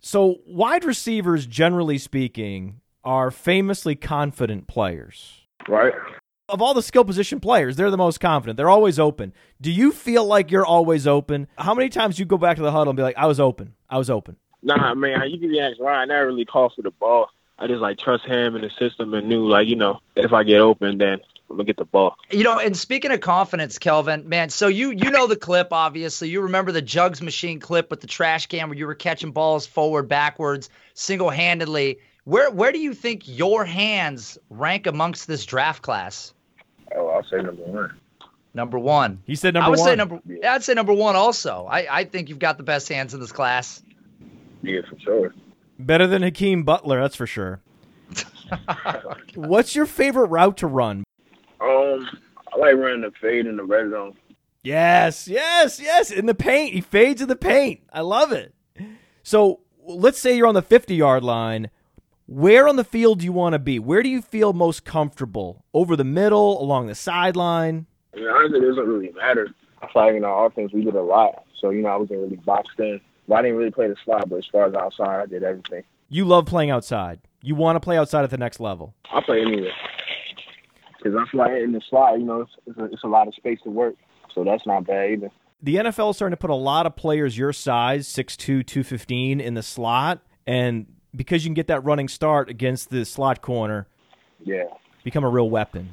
So 0.00 0.38
wide 0.46 0.84
receivers, 0.84 1.44
generally 1.44 1.98
speaking, 1.98 2.80
are 3.02 3.32
famously 3.32 3.96
confident 3.96 4.68
players. 4.68 5.40
Right. 5.68 5.92
Of 6.48 6.62
all 6.62 6.72
the 6.72 6.82
skill 6.82 7.04
position 7.04 7.40
players, 7.40 7.74
they're 7.76 7.90
the 7.90 7.96
most 7.96 8.20
confident. 8.20 8.56
They're 8.56 8.70
always 8.70 8.98
open. 8.98 9.32
Do 9.60 9.72
you 9.72 9.90
feel 9.90 10.24
like 10.24 10.52
you're 10.52 10.66
always 10.66 11.06
open? 11.06 11.48
How 11.58 11.74
many 11.74 11.88
times 11.88 12.18
you 12.18 12.24
go 12.24 12.38
back 12.38 12.56
to 12.56 12.62
the 12.62 12.72
huddle 12.72 12.90
and 12.90 12.96
be 12.96 13.02
like, 13.02 13.18
"I 13.18 13.26
was 13.26 13.40
open. 13.40 13.74
I 13.88 13.98
was 13.98 14.08
open." 14.08 14.36
Nah, 14.62 14.94
man, 14.94 15.30
you 15.30 15.38
can 15.38 15.48
be 15.48 15.60
asked 15.60 15.80
Ryan. 15.80 16.10
I 16.10 16.14
never 16.14 16.26
really 16.28 16.44
called 16.44 16.72
for 16.74 16.82
the 16.82 16.90
ball. 16.90 17.28
I 17.60 17.66
just 17.66 17.80
like 17.80 17.98
trust 17.98 18.24
him 18.24 18.54
and 18.54 18.64
the 18.64 18.70
system 18.70 19.14
and 19.14 19.28
knew 19.28 19.46
like 19.46 19.68
you 19.68 19.76
know 19.76 20.00
if 20.16 20.32
I 20.32 20.42
get 20.42 20.60
open 20.60 20.98
then 20.98 21.20
I'm 21.50 21.56
gonna 21.56 21.64
get 21.64 21.76
the 21.76 21.84
ball. 21.84 22.16
You 22.30 22.44
know, 22.44 22.60
and 22.60 22.76
speaking 22.76 23.10
of 23.10 23.20
confidence, 23.20 23.76
Kelvin, 23.78 24.28
man, 24.28 24.50
so 24.50 24.68
you 24.68 24.92
you 24.92 25.10
know 25.10 25.26
the 25.26 25.36
clip, 25.36 25.68
obviously. 25.72 26.28
You 26.28 26.40
remember 26.40 26.70
the 26.70 26.82
Jugs 26.82 27.20
machine 27.20 27.58
clip 27.58 27.90
with 27.90 28.00
the 28.00 28.06
trash 28.06 28.46
can 28.46 28.68
where 28.68 28.78
you 28.78 28.86
were 28.86 28.94
catching 28.94 29.32
balls 29.32 29.66
forward, 29.66 30.08
backwards, 30.08 30.70
single 30.94 31.28
handedly. 31.28 31.98
Where 32.24 32.50
where 32.52 32.70
do 32.70 32.78
you 32.78 32.94
think 32.94 33.22
your 33.26 33.64
hands 33.64 34.38
rank 34.48 34.86
amongst 34.86 35.26
this 35.26 35.44
draft 35.44 35.82
class? 35.82 36.32
Oh, 36.94 37.08
I'll 37.08 37.24
say 37.24 37.38
number 37.38 37.62
one. 37.62 37.98
Number 38.54 38.78
one. 38.78 39.20
He 39.26 39.34
said 39.34 39.54
number 39.54 39.70
one. 39.70 39.78
I 39.78 39.80
would 39.80 39.80
one. 39.80 39.88
say 39.88 39.96
number 39.96 40.48
I'd 40.48 40.62
say 40.62 40.74
number 40.74 40.92
one 40.92 41.16
also. 41.16 41.66
I, 41.68 41.98
I 41.98 42.04
think 42.04 42.28
you've 42.28 42.38
got 42.38 42.58
the 42.58 42.64
best 42.64 42.88
hands 42.88 43.12
in 43.12 43.20
this 43.20 43.32
class. 43.32 43.82
Yeah, 44.62 44.82
for 44.88 44.98
sure. 45.00 45.34
Better 45.86 46.06
than 46.06 46.22
Hakeem 46.22 46.62
Butler, 46.64 47.00
that's 47.00 47.16
for 47.16 47.26
sure. 47.26 47.60
What's 49.34 49.74
your 49.74 49.86
favorite 49.86 50.26
route 50.26 50.56
to 50.58 50.66
run? 50.66 51.04
Um, 51.60 52.08
I 52.52 52.58
like 52.58 52.74
running 52.74 53.02
the 53.02 53.12
fade 53.20 53.46
in 53.46 53.56
the 53.56 53.64
red 53.64 53.90
zone. 53.90 54.14
Yes, 54.62 55.28
yes, 55.28 55.80
yes. 55.80 56.10
In 56.10 56.26
the 56.26 56.34
paint. 56.34 56.74
He 56.74 56.80
fades 56.80 57.22
in 57.22 57.28
the 57.28 57.36
paint. 57.36 57.80
I 57.92 58.00
love 58.00 58.32
it. 58.32 58.54
So 59.22 59.60
let's 59.86 60.18
say 60.18 60.36
you're 60.36 60.46
on 60.46 60.54
the 60.54 60.62
50 60.62 60.94
yard 60.94 61.22
line. 61.24 61.70
Where 62.26 62.68
on 62.68 62.76
the 62.76 62.84
field 62.84 63.20
do 63.20 63.24
you 63.24 63.32
want 63.32 63.54
to 63.54 63.58
be? 63.58 63.78
Where 63.78 64.02
do 64.02 64.08
you 64.08 64.22
feel 64.22 64.52
most 64.52 64.84
comfortable? 64.84 65.64
Over 65.74 65.96
the 65.96 66.04
middle, 66.04 66.62
along 66.62 66.86
the 66.86 66.94
sideline? 66.94 67.86
I 68.14 68.18
mean, 68.18 68.28
honestly, 68.28 68.58
it 68.58 68.68
doesn't 68.68 68.86
really 68.86 69.10
matter. 69.12 69.48
I 69.82 69.92
feel 69.92 70.02
like 70.02 70.14
in 70.14 70.24
our 70.24 70.46
offense 70.46 70.72
we 70.72 70.84
did 70.84 70.94
a 70.94 71.02
lot, 71.02 71.44
so 71.60 71.70
you 71.70 71.82
know 71.82 71.88
I 71.88 71.96
wasn't 71.96 72.20
really 72.20 72.36
boxed 72.36 72.78
in. 72.78 73.00
Well, 73.30 73.38
I 73.38 73.42
didn't 73.42 73.58
really 73.58 73.70
play 73.70 73.86
the 73.86 73.94
slot, 74.04 74.28
but 74.28 74.38
as 74.38 74.46
far 74.50 74.66
as 74.66 74.74
outside, 74.74 75.20
I 75.20 75.26
did 75.26 75.44
everything. 75.44 75.84
You 76.08 76.24
love 76.24 76.46
playing 76.46 76.70
outside. 76.70 77.20
You 77.42 77.54
want 77.54 77.76
to 77.76 77.80
play 77.80 77.96
outside 77.96 78.24
at 78.24 78.30
the 78.30 78.36
next 78.38 78.58
level. 78.58 78.92
I 79.12 79.20
play 79.20 79.40
anywhere 79.40 79.70
because 80.98 81.14
I 81.16 81.30
feel 81.30 81.38
like 81.38 81.52
in 81.52 81.70
the 81.70 81.80
slot, 81.88 82.18
you 82.18 82.26
know, 82.26 82.40
it's, 82.40 82.50
it's, 82.66 82.76
a, 82.78 82.84
it's 82.86 83.04
a 83.04 83.06
lot 83.06 83.28
of 83.28 83.34
space 83.36 83.60
to 83.62 83.70
work, 83.70 83.94
so 84.34 84.42
that's 84.42 84.66
not 84.66 84.84
bad 84.84 85.10
either. 85.12 85.30
The 85.62 85.76
NFL 85.76 86.10
is 86.10 86.16
starting 86.16 86.32
to 86.32 86.40
put 86.40 86.50
a 86.50 86.56
lot 86.56 86.86
of 86.86 86.96
players 86.96 87.38
your 87.38 87.52
size, 87.52 88.08
6'2, 88.08 88.66
215, 88.66 89.40
in 89.40 89.54
the 89.54 89.62
slot. 89.62 90.22
And 90.44 90.86
because 91.14 91.44
you 91.44 91.50
can 91.50 91.54
get 91.54 91.68
that 91.68 91.84
running 91.84 92.08
start 92.08 92.50
against 92.50 92.90
the 92.90 93.04
slot 93.04 93.42
corner, 93.42 93.86
Yeah, 94.44 94.64
become 95.04 95.22
a 95.22 95.28
real 95.28 95.48
weapon. 95.48 95.90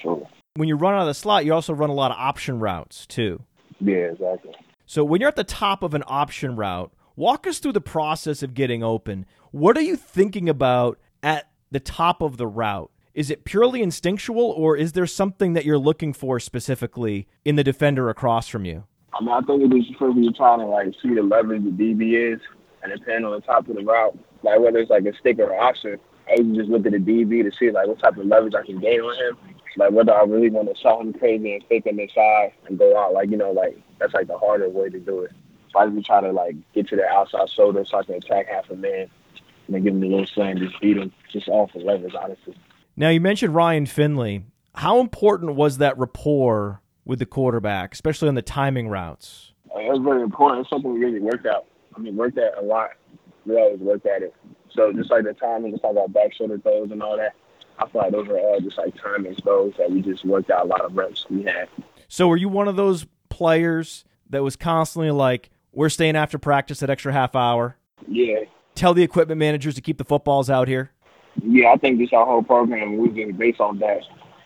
sure. 0.00 0.26
When 0.54 0.68
you 0.68 0.76
run 0.76 0.94
out 0.94 1.02
of 1.02 1.06
the 1.08 1.14
slot, 1.14 1.44
you 1.44 1.52
also 1.52 1.74
run 1.74 1.90
a 1.90 1.94
lot 1.94 2.12
of 2.12 2.16
option 2.18 2.60
routes, 2.60 3.06
too. 3.06 3.42
Yeah, 3.78 3.96
exactly. 4.12 4.54
So 4.88 5.04
when 5.04 5.20
you're 5.20 5.28
at 5.28 5.36
the 5.36 5.44
top 5.44 5.82
of 5.82 5.92
an 5.92 6.02
option 6.06 6.56
route, 6.56 6.90
walk 7.14 7.46
us 7.46 7.58
through 7.58 7.74
the 7.74 7.80
process 7.80 8.42
of 8.42 8.54
getting 8.54 8.82
open. 8.82 9.26
What 9.50 9.76
are 9.76 9.82
you 9.82 9.96
thinking 9.96 10.48
about 10.48 10.98
at 11.22 11.50
the 11.70 11.78
top 11.78 12.22
of 12.22 12.38
the 12.38 12.46
route? 12.46 12.90
Is 13.12 13.30
it 13.30 13.44
purely 13.44 13.82
instinctual, 13.82 14.42
or 14.42 14.78
is 14.78 14.92
there 14.92 15.04
something 15.06 15.52
that 15.52 15.66
you're 15.66 15.76
looking 15.76 16.14
for 16.14 16.40
specifically 16.40 17.28
in 17.44 17.56
the 17.56 17.62
defender 17.62 18.08
across 18.08 18.48
from 18.48 18.64
you? 18.64 18.84
I 19.12 19.22
mean, 19.22 19.28
I 19.28 19.42
think 19.42 19.62
it 19.62 19.76
is 19.76 19.84
first 19.98 20.16
you're 20.16 20.32
trying 20.32 20.60
to 20.60 20.64
like 20.64 20.94
see 21.02 21.14
the 21.14 21.22
leverage 21.22 21.64
the 21.64 21.70
DB 21.70 22.32
is, 22.32 22.40
and 22.82 22.90
depending 22.90 23.26
on 23.26 23.32
the 23.32 23.42
top 23.42 23.68
of 23.68 23.76
the 23.76 23.84
route, 23.84 24.18
like 24.42 24.58
whether 24.58 24.78
it's 24.78 24.88
like 24.88 25.04
a 25.04 25.14
stick 25.18 25.38
or 25.38 25.52
an 25.52 25.60
option, 25.60 25.98
I 26.30 26.36
just 26.36 26.70
look 26.70 26.86
at 26.86 26.92
the 26.92 26.98
DB 26.98 27.42
to 27.42 27.50
see 27.58 27.70
like 27.70 27.88
what 27.88 27.98
type 27.98 28.16
of 28.16 28.24
leverage 28.24 28.54
I 28.54 28.64
can 28.64 28.80
gain 28.80 29.00
on 29.00 29.16
him. 29.16 29.54
Like 29.76 29.92
whether 29.92 30.12
I 30.12 30.22
really 30.22 30.50
want 30.50 30.74
to 30.74 30.80
shot 30.80 31.00
him 31.00 31.12
crazy 31.12 31.54
and 31.54 31.64
fake 31.68 31.86
him 31.86 32.00
inside 32.00 32.52
and 32.66 32.78
go 32.78 32.98
out, 32.98 33.12
like 33.12 33.30
you 33.30 33.36
know, 33.36 33.52
like 33.52 33.78
that's 33.98 34.14
like 34.14 34.26
the 34.26 34.38
harder 34.38 34.68
way 34.68 34.88
to 34.88 34.98
do 34.98 35.20
it. 35.22 35.32
So 35.72 35.80
I 35.80 35.84
usually 35.84 36.02
try 36.02 36.20
to 36.20 36.32
like 36.32 36.56
get 36.74 36.88
to 36.88 36.96
the 36.96 37.06
outside 37.06 37.50
shoulder 37.50 37.84
so 37.84 37.98
I 37.98 38.02
can 38.04 38.14
attack 38.14 38.48
half 38.48 38.70
a 38.70 38.76
man, 38.76 39.10
and 39.66 39.74
then 39.74 39.84
give 39.84 39.94
him 39.94 40.02
a 40.02 40.06
little 40.06 40.26
slam, 40.26 40.58
just 40.58 40.80
beat 40.80 40.96
him, 40.96 41.12
just 41.30 41.48
off 41.48 41.74
of 41.74 41.82
leverage, 41.82 42.14
honestly. 42.14 42.56
Now, 42.96 43.10
you 43.10 43.20
mentioned 43.20 43.54
Ryan 43.54 43.86
Finley. 43.86 44.44
How 44.74 45.00
important 45.00 45.54
was 45.54 45.78
that 45.78 45.96
rapport 45.98 46.80
with 47.04 47.18
the 47.18 47.26
quarterback, 47.26 47.92
especially 47.92 48.28
on 48.28 48.34
the 48.34 48.42
timing 48.42 48.88
routes? 48.88 49.52
Like, 49.74 49.86
it 49.86 49.90
was 49.90 50.00
very 50.02 50.22
important. 50.22 50.62
It's 50.62 50.70
something 50.70 50.92
we 50.92 51.00
really 51.00 51.20
worked 51.20 51.46
out. 51.46 51.66
I 51.94 52.00
mean, 52.00 52.16
worked 52.16 52.38
at 52.38 52.56
a 52.58 52.62
lot. 52.62 52.90
We 53.44 53.56
always 53.56 53.80
worked 53.80 54.06
at 54.06 54.22
it. 54.22 54.34
So 54.70 54.92
just 54.92 55.10
like 55.10 55.24
the 55.24 55.32
timing, 55.34 55.72
just 55.72 55.84
like 55.84 55.96
our 55.96 56.08
back 56.08 56.32
shoulder 56.34 56.58
throws 56.58 56.90
and 56.90 57.02
all 57.02 57.16
that, 57.16 57.34
I 57.78 57.88
feel 57.88 58.02
like 58.02 58.12
those 58.12 58.28
are 58.28 58.38
all 58.38 58.60
just 58.60 58.78
like 58.78 58.94
timing 59.00 59.34
throws 59.36 59.74
that 59.78 59.90
we 59.90 60.02
just 60.02 60.24
worked 60.24 60.50
out 60.50 60.66
a 60.66 60.68
lot 60.68 60.80
of 60.84 60.96
reps 60.96 61.26
we 61.30 61.44
had. 61.44 61.68
So, 62.08 62.28
were 62.28 62.36
you 62.36 62.48
one 62.48 62.68
of 62.68 62.76
those 62.76 63.06
players 63.28 64.04
that 64.30 64.42
was 64.42 64.56
constantly 64.56 65.10
like, 65.10 65.50
we're 65.72 65.88
staying 65.88 66.16
after 66.16 66.38
practice 66.38 66.80
that 66.80 66.90
extra 66.90 67.12
half 67.12 67.36
hour? 67.36 67.76
Yeah, 68.06 68.40
Tell 68.74 68.94
the 68.94 69.02
equipment 69.02 69.38
managers 69.38 69.74
to 69.74 69.80
keep 69.80 69.98
the 69.98 70.04
footballs 70.04 70.48
out 70.48 70.68
here? 70.68 70.90
yeah. 71.42 71.72
I 71.72 71.76
think 71.76 71.98
just 71.98 72.12
our 72.12 72.24
whole 72.24 72.42
program 72.42 72.96
we 72.96 73.08
was 73.08 73.16
just 73.16 73.36
based 73.38 73.60
on 73.60 73.78
that. 73.80 74.02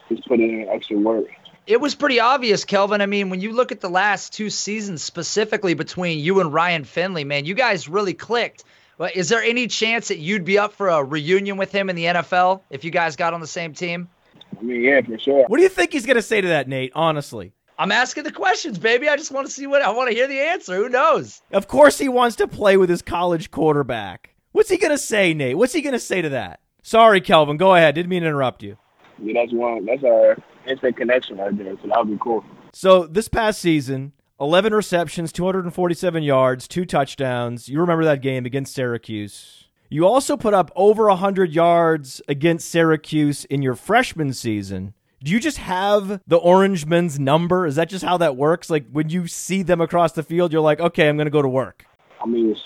Just 0.08 0.26
put 0.26 0.40
in 0.40 0.66
extra 0.70 0.98
work. 0.98 1.26
It 1.66 1.80
was 1.80 1.94
pretty 1.94 2.18
obvious, 2.18 2.64
Kelvin. 2.64 3.00
I 3.00 3.06
mean, 3.06 3.30
when 3.30 3.40
you 3.40 3.52
look 3.52 3.70
at 3.72 3.80
the 3.80 3.88
last 3.88 4.32
two 4.32 4.50
seasons 4.50 5.02
specifically 5.02 5.74
between 5.74 6.18
you 6.18 6.40
and 6.40 6.52
Ryan 6.52 6.84
Finley, 6.84 7.24
man, 7.24 7.44
you 7.44 7.54
guys 7.54 7.88
really 7.88 8.14
clicked. 8.14 8.64
But 9.02 9.16
is 9.16 9.28
there 9.30 9.42
any 9.42 9.66
chance 9.66 10.06
that 10.06 10.18
you'd 10.18 10.44
be 10.44 10.58
up 10.58 10.74
for 10.74 10.88
a 10.88 11.02
reunion 11.02 11.56
with 11.56 11.72
him 11.72 11.90
in 11.90 11.96
the 11.96 12.04
NFL 12.04 12.60
if 12.70 12.84
you 12.84 12.92
guys 12.92 13.16
got 13.16 13.34
on 13.34 13.40
the 13.40 13.48
same 13.48 13.74
team? 13.74 14.08
I 14.56 14.62
mean, 14.62 14.80
yeah, 14.80 15.00
for 15.00 15.18
sure. 15.18 15.44
What 15.48 15.56
do 15.56 15.64
you 15.64 15.68
think 15.68 15.92
he's 15.92 16.06
going 16.06 16.14
to 16.14 16.22
say 16.22 16.40
to 16.40 16.46
that, 16.46 16.68
Nate? 16.68 16.92
Honestly. 16.94 17.52
I'm 17.76 17.90
asking 17.90 18.22
the 18.22 18.30
questions, 18.30 18.78
baby. 18.78 19.08
I 19.08 19.16
just 19.16 19.32
want 19.32 19.48
to 19.48 19.52
see 19.52 19.66
what 19.66 19.82
I 19.82 19.90
want 19.90 20.10
to 20.10 20.14
hear 20.14 20.28
the 20.28 20.38
answer. 20.38 20.76
Who 20.76 20.88
knows? 20.88 21.42
Of 21.50 21.66
course, 21.66 21.98
he 21.98 22.08
wants 22.08 22.36
to 22.36 22.46
play 22.46 22.76
with 22.76 22.88
his 22.88 23.02
college 23.02 23.50
quarterback. 23.50 24.36
What's 24.52 24.70
he 24.70 24.76
going 24.76 24.92
to 24.92 24.98
say, 24.98 25.34
Nate? 25.34 25.58
What's 25.58 25.72
he 25.72 25.82
going 25.82 25.94
to 25.94 25.98
say 25.98 26.22
to 26.22 26.28
that? 26.28 26.60
Sorry, 26.84 27.20
Kelvin. 27.20 27.56
Go 27.56 27.74
ahead. 27.74 27.96
Didn't 27.96 28.08
mean 28.08 28.22
to 28.22 28.28
interrupt 28.28 28.62
you. 28.62 28.76
Yeah, 29.20 29.32
that's 29.34 29.52
one. 29.52 29.84
That's 29.84 30.04
our 30.04 30.36
instant 30.68 30.96
connection 30.96 31.38
right 31.38 31.58
there. 31.58 31.74
So 31.82 31.88
that 31.88 31.98
would 31.98 32.08
be 32.12 32.18
cool. 32.22 32.44
So, 32.72 33.08
this 33.08 33.26
past 33.26 33.58
season, 33.58 34.12
11 34.42 34.74
receptions, 34.74 35.30
247 35.30 36.24
yards, 36.24 36.66
two 36.66 36.84
touchdowns. 36.84 37.68
You 37.68 37.78
remember 37.78 38.04
that 38.04 38.20
game 38.20 38.44
against 38.44 38.74
Syracuse. 38.74 39.68
You 39.88 40.04
also 40.04 40.36
put 40.36 40.52
up 40.52 40.72
over 40.74 41.06
100 41.06 41.52
yards 41.52 42.20
against 42.26 42.68
Syracuse 42.68 43.44
in 43.44 43.62
your 43.62 43.76
freshman 43.76 44.32
season. 44.32 44.94
Do 45.22 45.30
you 45.30 45.38
just 45.38 45.58
have 45.58 46.20
the 46.26 46.38
Orange 46.38 46.86
men's 46.86 47.20
number? 47.20 47.66
Is 47.66 47.76
that 47.76 47.88
just 47.88 48.04
how 48.04 48.16
that 48.16 48.36
works? 48.36 48.68
Like 48.68 48.90
when 48.90 49.10
you 49.10 49.28
see 49.28 49.62
them 49.62 49.80
across 49.80 50.10
the 50.10 50.24
field, 50.24 50.52
you're 50.52 50.60
like, 50.60 50.80
okay, 50.80 51.08
I'm 51.08 51.16
going 51.16 51.26
to 51.26 51.30
go 51.30 51.42
to 51.42 51.48
work. 51.48 51.86
I 52.20 52.26
mean, 52.26 52.56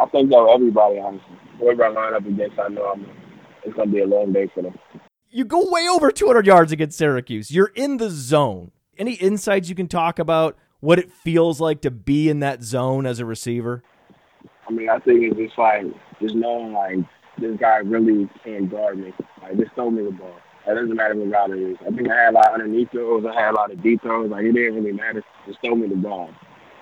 I 0.00 0.06
think 0.06 0.30
though 0.30 0.54
everybody, 0.54 1.00
honestly, 1.00 1.26
whoever 1.58 1.86
I 1.86 1.88
line 1.88 2.14
up 2.14 2.24
against, 2.24 2.56
I 2.56 2.68
know 2.68 2.84
I'm, 2.84 3.04
it's 3.64 3.74
going 3.74 3.88
to 3.88 3.94
be 3.94 4.00
a 4.00 4.06
long 4.06 4.32
day 4.32 4.48
for 4.54 4.62
them. 4.62 4.78
You 5.30 5.44
go 5.44 5.68
way 5.72 5.88
over 5.88 6.12
200 6.12 6.46
yards 6.46 6.70
against 6.70 6.96
Syracuse. 6.96 7.50
You're 7.50 7.72
in 7.74 7.96
the 7.96 8.10
zone. 8.10 8.70
Any 8.96 9.14
insights 9.14 9.68
you 9.68 9.74
can 9.74 9.88
talk 9.88 10.20
about 10.20 10.56
what 10.80 10.98
it 10.98 11.10
feels 11.10 11.60
like 11.60 11.80
to 11.82 11.90
be 11.90 12.28
in 12.28 12.40
that 12.40 12.62
zone 12.62 13.06
as 13.06 13.18
a 13.18 13.24
receiver? 13.24 13.82
I 14.68 14.72
mean, 14.72 14.88
I 14.88 14.98
think 14.98 15.22
it's 15.22 15.36
just 15.36 15.58
like 15.58 15.84
just 16.20 16.34
knowing 16.34 16.72
like 16.72 16.98
this 17.38 17.56
guy 17.58 17.76
really 17.76 18.28
can 18.42 18.68
guard 18.68 18.98
me. 18.98 19.12
Like 19.42 19.56
just 19.56 19.74
throw 19.74 19.90
me 19.90 20.04
the 20.04 20.10
ball. 20.10 20.36
It 20.66 20.74
doesn't 20.74 20.96
matter 20.96 21.14
what 21.14 21.30
route 21.30 21.50
it 21.50 21.62
is. 21.62 21.76
I 21.86 21.94
think 21.94 22.10
I 22.10 22.16
had 22.16 22.30
a 22.30 22.32
lot 22.32 22.48
of 22.48 22.54
underneath 22.54 22.90
throws. 22.90 23.24
I 23.24 23.40
had 23.40 23.52
a 23.52 23.54
lot 23.54 23.70
of 23.70 23.82
deep 23.82 24.02
throws. 24.02 24.30
Like 24.30 24.44
it 24.44 24.52
didn't 24.52 24.74
really 24.74 24.92
matter. 24.92 25.22
Just 25.46 25.60
throw 25.60 25.76
me 25.76 25.88
the 25.88 25.94
ball. 25.94 26.30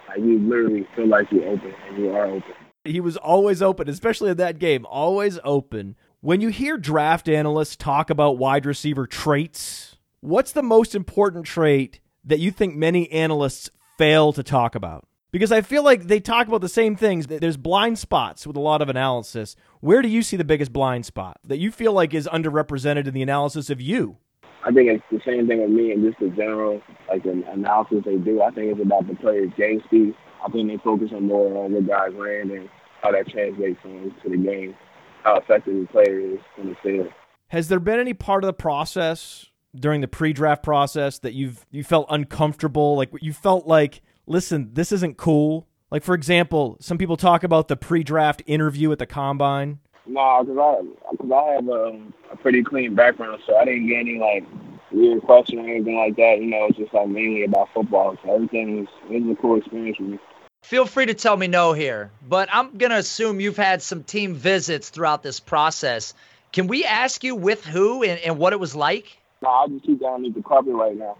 Like 0.08 0.18
you 0.18 0.38
literally 0.38 0.86
feel 0.96 1.08
like 1.08 1.30
you're 1.30 1.48
open 1.48 1.74
and 1.88 1.98
you 1.98 2.10
are 2.10 2.26
open. 2.26 2.54
He 2.84 3.00
was 3.00 3.16
always 3.16 3.62
open, 3.62 3.88
especially 3.88 4.30
in 4.30 4.36
that 4.38 4.58
game. 4.58 4.86
Always 4.86 5.38
open. 5.44 5.96
When 6.20 6.40
you 6.40 6.48
hear 6.48 6.78
draft 6.78 7.28
analysts 7.28 7.76
talk 7.76 8.08
about 8.08 8.38
wide 8.38 8.64
receiver 8.64 9.06
traits, 9.06 9.96
what's 10.20 10.52
the 10.52 10.62
most 10.62 10.94
important 10.94 11.44
trait 11.44 12.00
that 12.24 12.38
you 12.38 12.50
think 12.50 12.74
many 12.74 13.10
analysts 13.12 13.68
fail 13.98 14.32
to 14.32 14.42
talk 14.42 14.74
about? 14.74 15.06
Because 15.30 15.50
I 15.50 15.62
feel 15.62 15.82
like 15.82 16.04
they 16.04 16.20
talk 16.20 16.46
about 16.46 16.60
the 16.60 16.68
same 16.68 16.94
things. 16.94 17.26
There's 17.26 17.56
blind 17.56 17.98
spots 17.98 18.46
with 18.46 18.56
a 18.56 18.60
lot 18.60 18.80
of 18.80 18.88
analysis. 18.88 19.56
Where 19.80 20.00
do 20.00 20.08
you 20.08 20.22
see 20.22 20.36
the 20.36 20.44
biggest 20.44 20.72
blind 20.72 21.06
spot 21.06 21.38
that 21.44 21.58
you 21.58 21.72
feel 21.72 21.92
like 21.92 22.14
is 22.14 22.28
underrepresented 22.28 23.08
in 23.08 23.14
the 23.14 23.22
analysis 23.22 23.68
of 23.68 23.80
you? 23.80 24.18
I 24.64 24.70
think 24.70 24.88
it's 24.88 25.02
the 25.10 25.20
same 25.26 25.46
thing 25.46 25.60
with 25.60 25.70
me 25.70 25.92
and 25.92 26.04
just 26.04 26.18
the 26.20 26.28
general 26.36 26.80
like 27.08 27.24
the 27.24 27.42
analysis 27.52 27.98
they 28.04 28.16
do. 28.16 28.42
I 28.42 28.50
think 28.50 28.72
it's 28.72 28.80
about 28.80 29.06
the 29.08 29.16
player's 29.16 29.50
game 29.58 29.82
speed. 29.86 30.14
I 30.46 30.50
think 30.50 30.68
they 30.68 30.78
focus 30.84 31.10
on 31.12 31.26
more 31.26 31.64
on 31.64 31.72
what 31.72 31.86
guys 31.86 32.12
ran 32.14 32.50
and 32.50 32.68
how 33.02 33.10
that 33.12 33.28
translates 33.28 33.80
into 33.84 34.28
the 34.28 34.36
game, 34.36 34.74
how 35.22 35.36
effective 35.36 35.74
the 35.74 35.86
player 35.88 36.20
is 36.20 36.38
in 36.58 36.68
the 36.70 36.76
field. 36.82 37.08
Has 37.48 37.68
there 37.68 37.80
been 37.80 38.00
any 38.00 38.14
part 38.14 38.44
of 38.44 38.46
the 38.46 38.54
process 38.54 39.46
during 39.74 40.00
the 40.00 40.08
pre-draft 40.08 40.62
process 40.62 41.18
that 41.20 41.34
you've 41.34 41.66
you 41.70 41.84
felt 41.84 42.06
uncomfortable? 42.10 42.96
Like 42.96 43.10
you 43.20 43.32
felt 43.32 43.66
like, 43.66 44.02
listen, 44.26 44.70
this 44.72 44.92
isn't 44.92 45.16
cool. 45.16 45.66
Like 45.90 46.02
for 46.02 46.14
example, 46.14 46.76
some 46.80 46.98
people 46.98 47.16
talk 47.16 47.44
about 47.44 47.68
the 47.68 47.76
pre-draft 47.76 48.42
interview 48.46 48.90
at 48.92 48.98
the 48.98 49.06
combine. 49.06 49.78
No, 50.06 50.44
because 50.44 50.58
I, 50.58 51.16
cause 51.16 51.30
I 51.32 51.52
have 51.54 51.68
a, 51.68 52.00
a 52.32 52.36
pretty 52.36 52.62
clean 52.62 52.94
background, 52.94 53.40
so 53.46 53.56
I 53.56 53.64
didn't 53.64 53.88
get 53.88 54.00
any 54.00 54.18
like 54.18 54.44
weird 54.92 55.22
question 55.22 55.58
or 55.58 55.68
anything 55.68 55.96
like 55.96 56.16
that. 56.16 56.38
You 56.40 56.46
know, 56.46 56.66
it's 56.68 56.78
just 56.78 56.92
like 56.92 57.08
mainly 57.08 57.44
about 57.44 57.68
football. 57.72 58.16
So 58.22 58.34
everything 58.34 58.80
was 58.80 58.88
it 59.10 59.22
was 59.22 59.36
a 59.36 59.40
cool 59.40 59.58
experience 59.58 59.96
for 59.96 60.02
me. 60.04 60.18
Feel 60.62 60.86
free 60.86 61.06
to 61.06 61.14
tell 61.14 61.36
me 61.36 61.46
no 61.46 61.72
here, 61.72 62.10
but 62.26 62.48
I'm 62.52 62.76
gonna 62.76 62.96
assume 62.96 63.40
you've 63.40 63.56
had 63.56 63.82
some 63.82 64.02
team 64.02 64.34
visits 64.34 64.88
throughout 64.88 65.22
this 65.22 65.40
process. 65.40 66.14
Can 66.52 66.68
we 66.68 66.84
ask 66.84 67.24
you 67.24 67.34
with 67.34 67.64
who 67.64 68.02
and, 68.02 68.18
and 68.20 68.38
what 68.38 68.52
it 68.52 68.60
was 68.60 68.74
like? 68.74 69.18
No, 69.42 69.48
I'll 69.48 69.68
just 69.68 69.84
keep 69.84 70.00
down 70.00 70.14
underneath 70.14 70.34
the 70.36 70.42
carpet 70.42 70.72
right 70.74 70.96
now. 70.96 71.16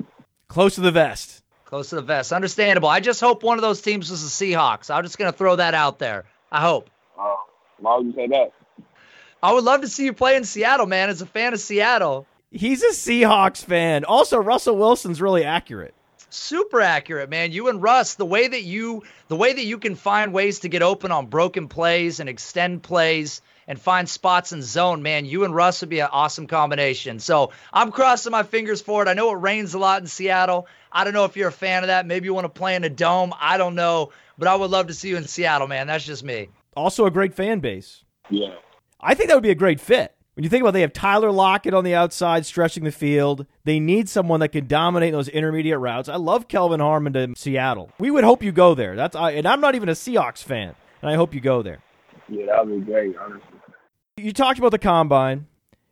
Close 0.49 0.75
to 0.77 0.81
the 0.81 0.91
vest. 0.93 1.43
Close 1.65 1.91
to 1.91 1.97
the 1.97 2.03
vest. 2.03 2.33
Understandable. 2.33 2.89
I 2.89 3.01
just 3.01 3.21
hope 3.21 3.43
one 3.43 3.59
of 3.59 3.63
those 3.63 3.81
teams 3.83 4.11
was 4.11 4.23
the 4.23 4.53
Seahawks. 4.53 4.91
I'm 4.95 5.03
just 5.03 5.19
gonna 5.19 5.33
throw 5.33 5.57
that 5.57 5.75
out 5.75 5.99
there. 5.99 6.25
I 6.53 6.61
hope. 6.61 6.89
Uh, 7.19 7.35
why 7.79 7.97
would 7.97 8.07
you 8.07 8.13
say 8.15 8.29
that? 8.29 8.53
I 9.43 9.53
would 9.53 9.65
love 9.65 9.83
to 9.83 9.89
see 9.89 10.05
you 10.05 10.13
play 10.13 10.37
in 10.37 10.45
Seattle, 10.45 10.87
man. 10.87 11.11
As 11.11 11.21
a 11.21 11.27
fan 11.27 11.53
of 11.53 11.61
Seattle, 11.61 12.27
He's 12.51 12.83
a 12.85 12.91
Seahawks 12.91 13.65
fan. 13.65 14.05
Also, 14.05 14.39
Russell 14.39 14.77
Wilson's 14.77 15.21
really 15.21 15.43
accurate. 15.45 15.93
super 16.31 16.81
accurate, 16.81 17.29
man. 17.29 17.51
You 17.51 17.69
and 17.69 17.83
Russ, 17.83 18.15
the 18.15 18.25
way 18.27 18.47
that 18.47 18.63
you 18.63 19.03
the 19.29 19.37
way 19.37 19.53
that 19.53 19.65
you 19.65 19.79
can 19.79 19.97
find 19.97 20.33
ways 20.33 20.61
to 20.61 20.69
get 20.69 20.83
open 20.83 21.11
on 21.11 21.27
broken 21.27 21.67
plays 21.69 22.21
and 22.21 22.29
extend 22.29 22.83
plays 22.85 23.43
and 23.67 23.81
find 23.81 24.09
spots 24.09 24.53
in 24.53 24.63
zone, 24.63 25.03
man. 25.03 25.25
You 25.25 25.45
and 25.45 25.55
Russ 25.55 25.81
would 25.81 25.91
be 25.91 26.01
an 26.01 26.09
awesome 26.11 26.47
combination. 26.47 27.19
So 27.19 27.53
I'm 27.73 27.91
crossing 27.93 28.33
my 28.33 28.43
fingers 28.43 28.81
for 28.81 29.03
it. 29.03 29.09
I 29.09 29.15
know 29.15 29.31
it 29.31 29.41
rains 29.41 29.75
a 29.75 29.79
lot 29.79 30.01
in 30.03 30.07
Seattle. 30.07 30.67
I 30.93 31.05
don't 31.05 31.15
know 31.15 31.25
if 31.25 31.37
you're 31.37 31.49
a 31.49 31.53
fan 31.53 31.83
of 31.83 31.89
that. 31.89 32.07
Maybe 32.07 32.27
you 32.27 32.35
want 32.35 32.45
to 32.45 32.49
play 32.49 32.77
in 32.77 32.85
a 32.85 32.91
dome. 32.91 33.33
I 33.41 33.59
don't 33.59 33.75
know, 33.75 34.13
but 34.39 34.49
I 34.49 34.55
would 34.55 34.71
love 34.71 34.89
to 34.89 34.95
see 34.95 35.09
you 35.09 35.17
in 35.17 35.27
Seattle, 35.27 35.67
man. 35.67 35.87
That's 35.87 36.05
just 36.05 36.23
me. 36.23 36.49
Also, 36.77 37.07
a 37.07 37.11
great 37.11 37.35
fan 37.35 37.61
base. 37.61 38.05
Yeah. 38.31 38.55
I 39.01 39.15
think 39.15 39.29
that 39.29 39.35
would 39.35 39.43
be 39.43 39.51
a 39.51 39.55
great 39.55 39.81
fit. 39.81 40.15
When 40.35 40.43
you 40.43 40.51
think 40.51 40.63
about 40.63 40.71
it, 40.71 40.73
they 40.73 40.81
have 40.81 40.93
Tyler 40.93 41.31
Lockett 41.31 41.75
on 41.75 41.85
the 41.85 41.95
outside 41.95 42.45
stretching 42.45 42.83
the 42.83 42.91
field. 42.91 43.47
They 43.63 43.79
need 43.79 44.09
someone 44.09 44.41
that 44.41 44.49
can 44.49 44.67
dominate 44.67 45.13
those 45.13 45.29
intermediate 45.29 45.79
routes. 45.79 46.09
I 46.09 46.17
love 46.17 46.49
Kelvin 46.49 46.81
Harmon 46.81 47.13
to 47.13 47.35
Seattle. 47.37 47.93
We 48.01 48.11
would 48.11 48.25
hope 48.25 48.43
you 48.43 48.51
go 48.51 48.75
there. 48.75 48.97
That's 48.97 49.15
I, 49.15 49.33
and 49.33 49.47
I'm 49.47 49.61
not 49.61 49.77
even 49.77 49.89
a 49.89 49.93
Seahawks 49.93 50.43
fan, 50.43 50.75
and 51.03 51.11
I 51.11 51.15
hope 51.15 51.35
you 51.35 51.41
go 51.41 51.63
there. 51.63 51.79
Yeah, 52.29 52.47
that 52.47 52.67
would 52.67 52.87
be 52.87 52.93
great, 52.93 53.17
honestly. 53.17 53.49
You 54.17 54.33
talked 54.33 54.59
about 54.59 54.71
the 54.71 54.79
combine. 54.79 55.47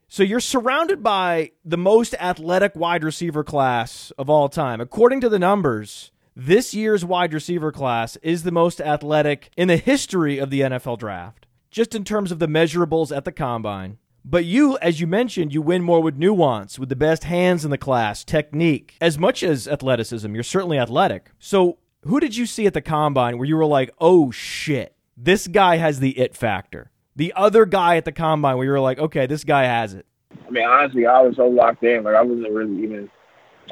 So 0.09 0.23
you're 0.23 0.41
surrounded 0.41 1.03
by 1.03 1.53
the 1.65 1.79
most 1.79 2.15
athletic 2.21 2.77
wide 2.77 3.03
receiver 3.03 3.43
class 3.43 4.13
of 4.19 4.29
all 4.29 4.51
time. 4.51 4.81
According 4.81 5.23
to 5.23 5.31
the 5.31 5.39
numbers, 5.39 6.13
this 6.37 6.75
year's 6.75 7.05
wide 7.05 7.33
receiver 7.33 7.73
class 7.73 8.17
is 8.17 8.43
the 8.43 8.51
most 8.51 8.81
athletic 8.81 9.51
in 9.57 9.69
the 9.69 9.79
history 9.79 10.39
of 10.39 10.51
the 10.51 10.61
NFL 10.61 10.99
draft, 10.99 11.47
just 11.71 11.95
in 11.95 12.05
terms 12.05 12.31
of 12.31 12.39
the 12.39 12.47
measurables 12.47 13.15
at 13.15 13.25
the 13.25 13.33
combine. 13.33 13.99
But 14.25 14.45
you, 14.45 14.79
as 14.79 15.01
you 15.01 15.07
mentioned, 15.07 15.53
you 15.53 15.63
win 15.63 15.83
more 15.83 16.01
with 16.01 16.17
nuance, 16.17 16.79
with 16.79 16.91
the 16.91 16.97
best 16.97 17.25
hands 17.25 17.65
in 17.65 17.71
the 17.71 17.79
class, 17.79 18.23
technique, 18.23 18.97
as 19.01 19.19
much 19.19 19.43
as 19.43 19.67
athleticism. 19.67 20.33
You're 20.33 20.45
certainly 20.45 20.79
athletic. 20.79 21.31
So, 21.39 21.79
who 22.03 22.21
did 22.21 22.37
you 22.37 22.47
see 22.47 22.67
at 22.67 22.75
the 22.75 22.83
combine 22.83 23.39
where 23.39 23.49
you 23.49 23.57
were 23.57 23.67
like, 23.67 23.91
oh 23.99 24.31
shit, 24.31 24.95
this 25.23 25.47
guy 25.47 25.77
has 25.77 26.01
the 26.01 26.11
it 26.19 26.35
factor? 26.35 26.91
The 27.15 27.33
other 27.37 27.65
guy 27.67 27.97
at 27.97 28.05
the 28.05 28.13
combine 28.13 28.57
where 28.57 28.65
you 28.65 28.73
were 28.73 28.81
like, 28.81 28.99
okay, 28.99 29.27
this 29.27 29.45
guy 29.45 29.65
has 29.65 29.95
it. 29.95 30.07
I 30.47 30.51
mean, 30.51 30.65
honestly, 30.65 31.07
I 31.07 31.21
was 31.21 31.37
so 31.37 31.47
locked 31.47 31.83
in. 31.85 32.05
Like 32.05 32.15
I 32.15 32.23
wasn't 32.23 32.51
really 32.53 32.83
even. 32.83 33.11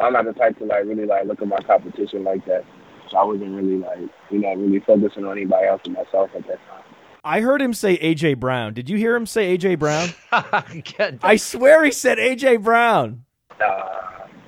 I'm 0.01 0.13
not 0.13 0.25
the 0.25 0.33
type 0.33 0.59
to 0.59 0.65
like 0.65 0.85
really 0.85 1.07
like 1.07 1.27
look 1.27 1.43
at 1.43 1.49
my 1.49 1.59
competition 1.67 2.23
like 2.25 2.45
that. 2.47 2.65
So 3.11 3.17
I 3.17 3.25
wasn't 3.25 3.55
really 3.55 3.79
like 3.79 3.99
you 4.31 4.39
know 4.39 4.55
really 4.55 4.81
focusing 4.81 5.25
on 5.25 5.33
anybody 5.33 5.67
else 5.67 5.81
but 5.85 5.93
myself 5.93 6.31
at 6.37 6.47
that 6.47 6.59
time. 6.69 6.85
I 7.25 7.41
heard 7.41 7.61
him 7.61 7.75
say 7.75 7.99
AJ 7.99 8.39
Brown. 8.39 8.73
Did 8.73 8.89
you 8.89 8.97
hear 8.97 9.15
him 9.15 9.27
say 9.27 9.57
AJ 9.57 9.79
Brown? 9.79 10.09
I 11.23 11.37
swear 11.37 11.85
he 11.85 11.91
said 11.91 12.19
AJ 12.19 12.63
Brown. 12.63 13.25
Nah, 13.59 13.67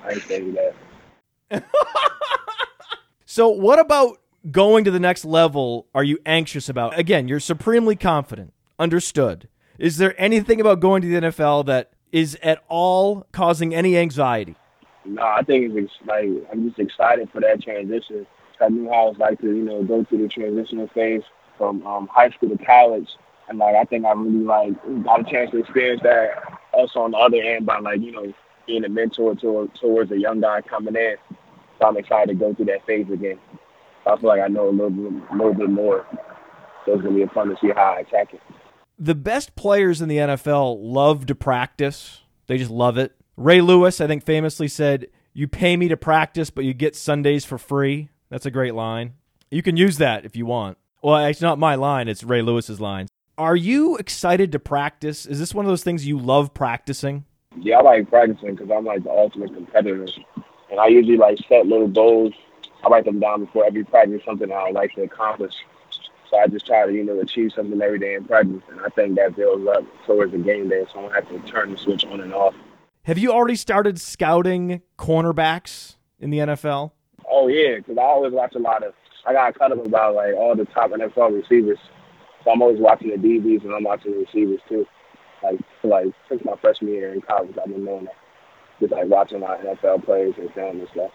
I 0.05 0.13
ain't 0.13 0.23
saying 0.23 0.57
that. 1.51 1.65
So, 3.33 3.49
what 3.49 3.79
about 3.79 4.19
going 4.51 4.85
to 4.85 4.91
the 4.91 5.01
next 5.01 5.25
level 5.25 5.87
are 5.95 6.05
you 6.05 6.19
anxious 6.27 6.69
about? 6.69 6.99
Again, 6.99 7.29
you're 7.29 7.41
supremely 7.41 7.97
confident. 7.97 8.53
Understood. 8.79 9.49
Is 9.79 9.97
there 9.97 10.15
anything 10.21 10.61
about 10.61 10.81
going 10.81 11.03
to 11.03 11.09
the 11.09 11.29
NFL 11.29 11.67
that 11.67 11.93
is 12.11 12.37
at 12.43 12.63
all 12.69 13.27
causing 13.33 13.75
any 13.75 13.97
anxiety? 13.97 14.57
No, 15.05 15.23
I 15.23 15.43
think 15.43 15.75
it's 15.75 15.93
like 16.07 16.29
I'm 16.51 16.69
just 16.69 16.79
excited 16.79 17.31
for 17.31 17.41
that 17.41 17.63
transition. 17.63 18.27
I 18.61 18.69
knew 18.69 18.89
how 18.89 19.09
it's 19.09 19.19
like 19.19 19.41
to 19.41 19.47
you 19.47 19.63
know 19.63 19.83
go 19.83 20.05
through 20.05 20.19
the 20.19 20.29
transitional 20.29 20.89
phase 20.89 21.23
from 21.59 21.85
um, 21.87 22.07
high 22.07 22.31
school 22.31 22.51
to 22.51 22.65
college, 22.65 23.09
and 23.49 23.59
like 23.59 23.75
I 23.75 23.85
think 23.85 24.05
I 24.05 24.13
really 24.13 24.45
like 24.45 25.05
got 25.05 25.21
a 25.27 25.31
chance 25.31 25.51
to 25.51 25.59
experience 25.59 26.03
that. 26.05 26.61
Also 26.73 27.01
on 27.01 27.11
the 27.11 27.19
other 27.19 27.39
end 27.39 27.67
by 27.67 27.81
like 27.81 28.01
you 28.01 28.13
know 28.13 28.33
being 28.67 28.85
a 28.85 28.89
mentor 28.89 29.35
to, 29.35 29.71
towards 29.81 30.13
a 30.13 30.19
young 30.19 30.41
guy 30.41 30.61
coming 30.61 30.95
in. 30.95 31.17
So 31.81 31.89
I'm 31.89 31.97
excited 31.97 32.29
to 32.29 32.35
go 32.35 32.55
through 32.55 32.67
that 32.67 32.87
phase 32.87 33.11
again. 33.11 33.39
I 34.07 34.17
feel 34.17 34.29
like 34.29 34.41
I 34.41 34.49
know 34.49 34.69
a 34.69 34.71
little 34.71 34.91
bit, 34.91 35.23
a 35.31 35.37
little 35.37 35.55
bit 35.55 35.71
more. 35.71 36.07
So 36.85 36.95
it's 36.95 37.03
gonna 37.03 37.15
be 37.15 37.27
fun 37.33 37.49
to 37.49 37.57
see 37.61 37.69
how 37.75 37.95
I 37.97 38.01
attack 38.01 38.35
it. 38.35 38.41
The 38.99 39.15
best 39.15 39.55
players 39.57 40.01
in 40.01 40.09
the 40.09 40.19
NFL 40.19 40.79
love 40.81 41.27
to 41.27 41.35
practice. 41.35 42.21
They 42.47 42.59
just 42.59 42.71
love 42.71 42.99
it. 42.99 43.15
Ray 43.37 43.61
Lewis, 43.61 44.01
I 44.01 44.07
think, 44.07 44.25
famously 44.25 44.69
said, 44.69 45.07
You 45.33 45.49
pay 45.49 45.77
me 45.77 45.89
to 45.89 45.97
practice, 45.97 46.51
but 46.51 46.65
you 46.65 46.75
get 46.75 46.95
Sundays 46.97 47.45
for 47.45 47.59
free. 47.59 48.11
That's 48.29 48.47
a 48.47 48.51
great 48.51 48.75
line. 48.75 49.15
You 49.51 49.63
can 49.63 49.77
use 49.77 49.99
that 49.99 50.25
if 50.25 50.37
you 50.37 50.47
want. 50.47 50.79
Well, 51.03 51.25
it's 51.27 51.41
not 51.41 51.59
my 51.59 51.75
line, 51.75 52.09
it's 52.09 52.23
Ray 52.23 52.43
Lewis's 52.43 52.81
line. 52.81 53.09
Are 53.39 53.57
you 53.57 53.97
excited 53.97 54.53
to 54.53 54.59
practice? 54.59 55.27
Is 55.27 55.39
this 55.39 55.55
one 55.55 55.65
of 55.65 55.69
those 55.71 55.83
things 55.83 56.07
you 56.07 56.19
love 56.19 56.55
practicing? 56.55 57.25
Yeah, 57.59 57.79
I 57.79 57.83
like 57.83 58.09
practicing 58.09 58.55
because 58.55 58.71
I'm 58.71 58.85
like 58.85 59.03
the 59.03 59.11
ultimate 59.11 59.53
competitor, 59.55 60.07
and 60.71 60.81
I 60.81 60.87
usually 60.87 61.17
like 61.17 61.39
set 61.49 61.67
little 61.67 61.89
goals. 61.89 62.33
I 62.85 62.89
write 62.89 63.05
them 63.05 63.21
down 63.21 63.45
before 63.45 63.65
every 63.65 63.85
practice, 63.85 64.23
something 64.25 64.51
I 64.51 64.65
would 64.65 64.75
like 64.75 64.95
to 64.95 65.03
accomplish. 65.03 65.55
So 66.31 66.39
I 66.39 66.47
just 66.47 66.67
try 66.67 66.87
to 66.87 66.93
you 66.93 67.05
know 67.05 67.21
achieve 67.21 67.53
something 67.55 67.81
every 67.81 67.99
day 67.99 68.15
in 68.15 68.25
practice, 68.25 68.63
and 68.71 68.81
I 68.81 68.89
think 68.89 69.17
that 69.17 69.37
builds 69.37 69.67
up 69.69 69.85
towards 70.07 70.33
the 70.33 70.39
game 70.39 70.69
day. 70.69 70.85
So 70.93 70.99
I 70.99 71.03
don't 71.03 71.15
have 71.15 71.29
to 71.29 71.51
turn 71.51 71.73
the 71.73 71.77
switch 71.77 72.05
on 72.07 72.21
and 72.21 72.35
off. 72.35 72.55
Have 73.05 73.19
you 73.19 73.33
already 73.33 73.57
started 73.57 74.01
scouting 74.01 74.81
cornerbacks 74.99 75.97
in 76.19 76.31
the 76.31 76.39
NFL? 76.39 76.93
Oh 77.31 77.49
yeah, 77.49 77.77
because 77.77 77.99
I 77.99 78.03
always 78.03 78.33
watch 78.33 78.55
a 78.55 78.59
lot 78.59 78.83
of 78.83 78.95
I 79.27 79.33
got 79.33 79.59
cut 79.59 79.73
up 79.73 79.85
about 79.85 80.15
like 80.15 80.35
all 80.35 80.57
the 80.57 80.65
top 80.67 80.91
NFL 80.91 81.41
receivers. 81.41 81.79
So 82.45 82.51
I'm 82.51 82.63
always 82.63 82.81
watching 82.81 83.09
the 83.09 83.17
DBs 83.17 83.65
and 83.65 83.75
I'm 83.75 83.85
watching 83.85 84.13
the 84.13 84.19
receivers 84.19 84.61
too. 84.69 84.87
Like 85.43 85.61
like 85.83 86.07
since 86.29 86.43
my 86.45 86.57
freshman 86.61 86.93
year 86.93 87.13
in 87.13 87.21
college, 87.21 87.57
I've 87.59 87.71
been 87.71 87.85
doing 87.85 88.05
that. 88.05 88.17
Just 88.81 88.93
like 88.93 89.07
watching 89.07 89.41
my 89.41 89.57
NFL 89.59 90.05
players 90.05 90.35
and 90.39 90.53
film 90.55 90.81
and 90.81 90.89
stuff. 90.93 91.11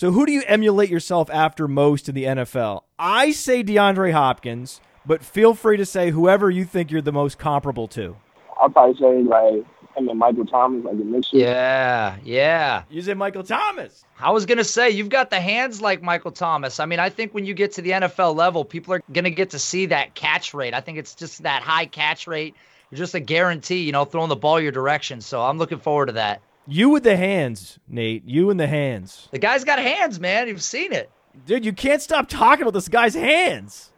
So 0.00 0.12
who 0.12 0.24
do 0.24 0.32
you 0.32 0.42
emulate 0.46 0.88
yourself 0.88 1.28
after 1.28 1.68
most 1.68 2.08
in 2.08 2.14
the 2.14 2.24
NFL? 2.24 2.84
I 2.98 3.32
say 3.32 3.62
DeAndre 3.62 4.12
Hopkins, 4.12 4.80
but 5.04 5.22
feel 5.22 5.52
free 5.52 5.76
to 5.76 5.84
say 5.84 6.10
whoever 6.10 6.48
you 6.48 6.64
think 6.64 6.90
you're 6.90 7.02
the 7.02 7.12
most 7.12 7.36
comparable 7.36 7.86
to. 7.88 8.16
I'll 8.58 8.70
probably 8.70 8.98
say 8.98 9.22
like 9.24 9.66
him 9.94 10.08
and 10.08 10.18
Michael 10.18 10.46
Thomas, 10.46 10.86
like 10.86 10.94
a 10.94 11.04
mixture. 11.04 11.36
Yeah, 11.36 12.16
yeah. 12.24 12.84
You 12.88 13.02
say 13.02 13.12
Michael 13.12 13.42
Thomas. 13.42 14.06
I 14.18 14.30
was 14.30 14.46
gonna 14.46 14.64
say 14.64 14.88
you've 14.88 15.10
got 15.10 15.28
the 15.28 15.38
hands 15.38 15.82
like 15.82 16.02
Michael 16.02 16.32
Thomas. 16.32 16.80
I 16.80 16.86
mean, 16.86 16.98
I 16.98 17.10
think 17.10 17.34
when 17.34 17.44
you 17.44 17.52
get 17.52 17.72
to 17.72 17.82
the 17.82 17.90
NFL 17.90 18.34
level, 18.34 18.64
people 18.64 18.94
are 18.94 19.02
gonna 19.12 19.28
get 19.28 19.50
to 19.50 19.58
see 19.58 19.84
that 19.84 20.14
catch 20.14 20.54
rate. 20.54 20.72
I 20.72 20.80
think 20.80 20.96
it's 20.96 21.14
just 21.14 21.42
that 21.42 21.60
high 21.60 21.84
catch 21.84 22.26
rate. 22.26 22.54
Just 22.94 23.14
a 23.14 23.20
guarantee, 23.20 23.82
you 23.82 23.92
know, 23.92 24.06
throwing 24.06 24.30
the 24.30 24.36
ball 24.36 24.62
your 24.62 24.72
direction. 24.72 25.20
So 25.20 25.42
I'm 25.42 25.58
looking 25.58 25.78
forward 25.78 26.06
to 26.06 26.12
that. 26.12 26.40
You 26.66 26.90
with 26.90 27.02
the 27.02 27.16
hands, 27.16 27.78
Nate. 27.88 28.24
You 28.24 28.50
and 28.50 28.60
the 28.60 28.66
hands. 28.66 29.28
The 29.32 29.38
guy's 29.38 29.64
got 29.64 29.78
hands, 29.78 30.20
man. 30.20 30.48
You've 30.48 30.62
seen 30.62 30.92
it. 30.92 31.10
Dude, 31.46 31.64
you 31.64 31.72
can't 31.72 32.02
stop 32.02 32.28
talking 32.28 32.62
about 32.62 32.74
this 32.74 32.88
guy's 32.88 33.14
hands. 33.14 33.90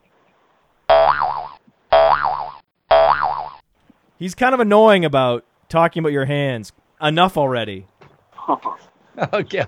He's 4.19 4.35
kind 4.35 4.55
of 4.55 4.61
annoying 4.61 5.05
about 5.05 5.45
talking 5.69 6.01
about 6.01 6.13
your 6.13 6.25
hands. 6.25 6.73
Enough 7.01 7.37
already. 7.37 7.87
okay. 9.33 9.65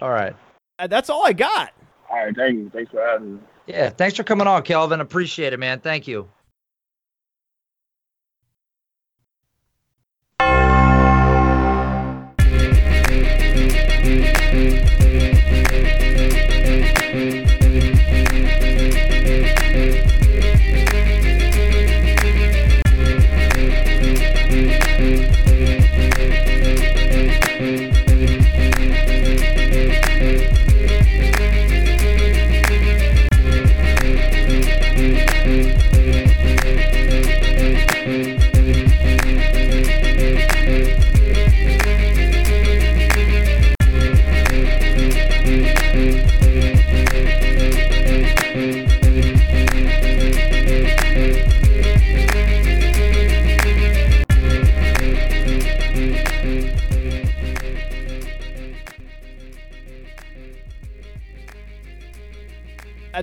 All 0.00 0.10
right. 0.10 0.36
Uh, 0.78 0.86
That's 0.86 1.10
all 1.10 1.26
I 1.26 1.32
got. 1.32 1.72
All 2.08 2.16
right, 2.16 2.36
thank 2.36 2.54
you. 2.56 2.70
Thanks 2.70 2.92
for 2.92 3.04
having 3.04 3.34
me. 3.34 3.40
Yeah. 3.66 3.90
Thanks 3.90 4.16
for 4.16 4.22
coming 4.22 4.46
on, 4.46 4.62
Kelvin. 4.62 5.00
Appreciate 5.00 5.52
it, 5.52 5.58
man. 5.58 5.80
Thank 5.80 6.06
you. 6.06 6.28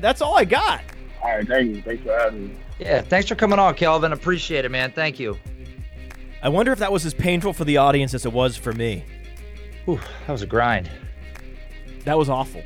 That's 0.04 0.22
all 0.22 0.36
I 0.36 0.44
got. 0.44 0.82
All 1.22 1.30
right, 1.30 1.48
thank 1.48 1.74
you. 1.74 1.82
Thanks 1.82 2.04
for 2.04 2.12
having 2.12 2.50
me. 2.50 2.56
Yeah. 2.78 3.00
Thanks 3.00 3.30
for 3.30 3.36
coming 3.36 3.58
on, 3.58 3.74
Kelvin. 3.76 4.12
Appreciate 4.12 4.66
it, 4.66 4.70
man. 4.70 4.92
Thank 4.92 5.18
you. 5.18 5.40
I 6.42 6.50
wonder 6.50 6.74
if 6.74 6.80
that 6.80 6.92
was 6.92 7.06
as 7.06 7.14
painful 7.14 7.54
for 7.54 7.64
the 7.64 7.78
audience 7.78 8.14
as 8.14 8.26
it 8.26 8.34
was 8.34 8.58
for 8.58 8.74
me. 8.74 9.06
Whew, 9.86 10.02
that 10.28 10.34
was 10.34 10.42
a 10.42 10.46
grind. 10.46 10.92
That 12.04 12.18
was 12.18 12.28
awful. 12.28 12.62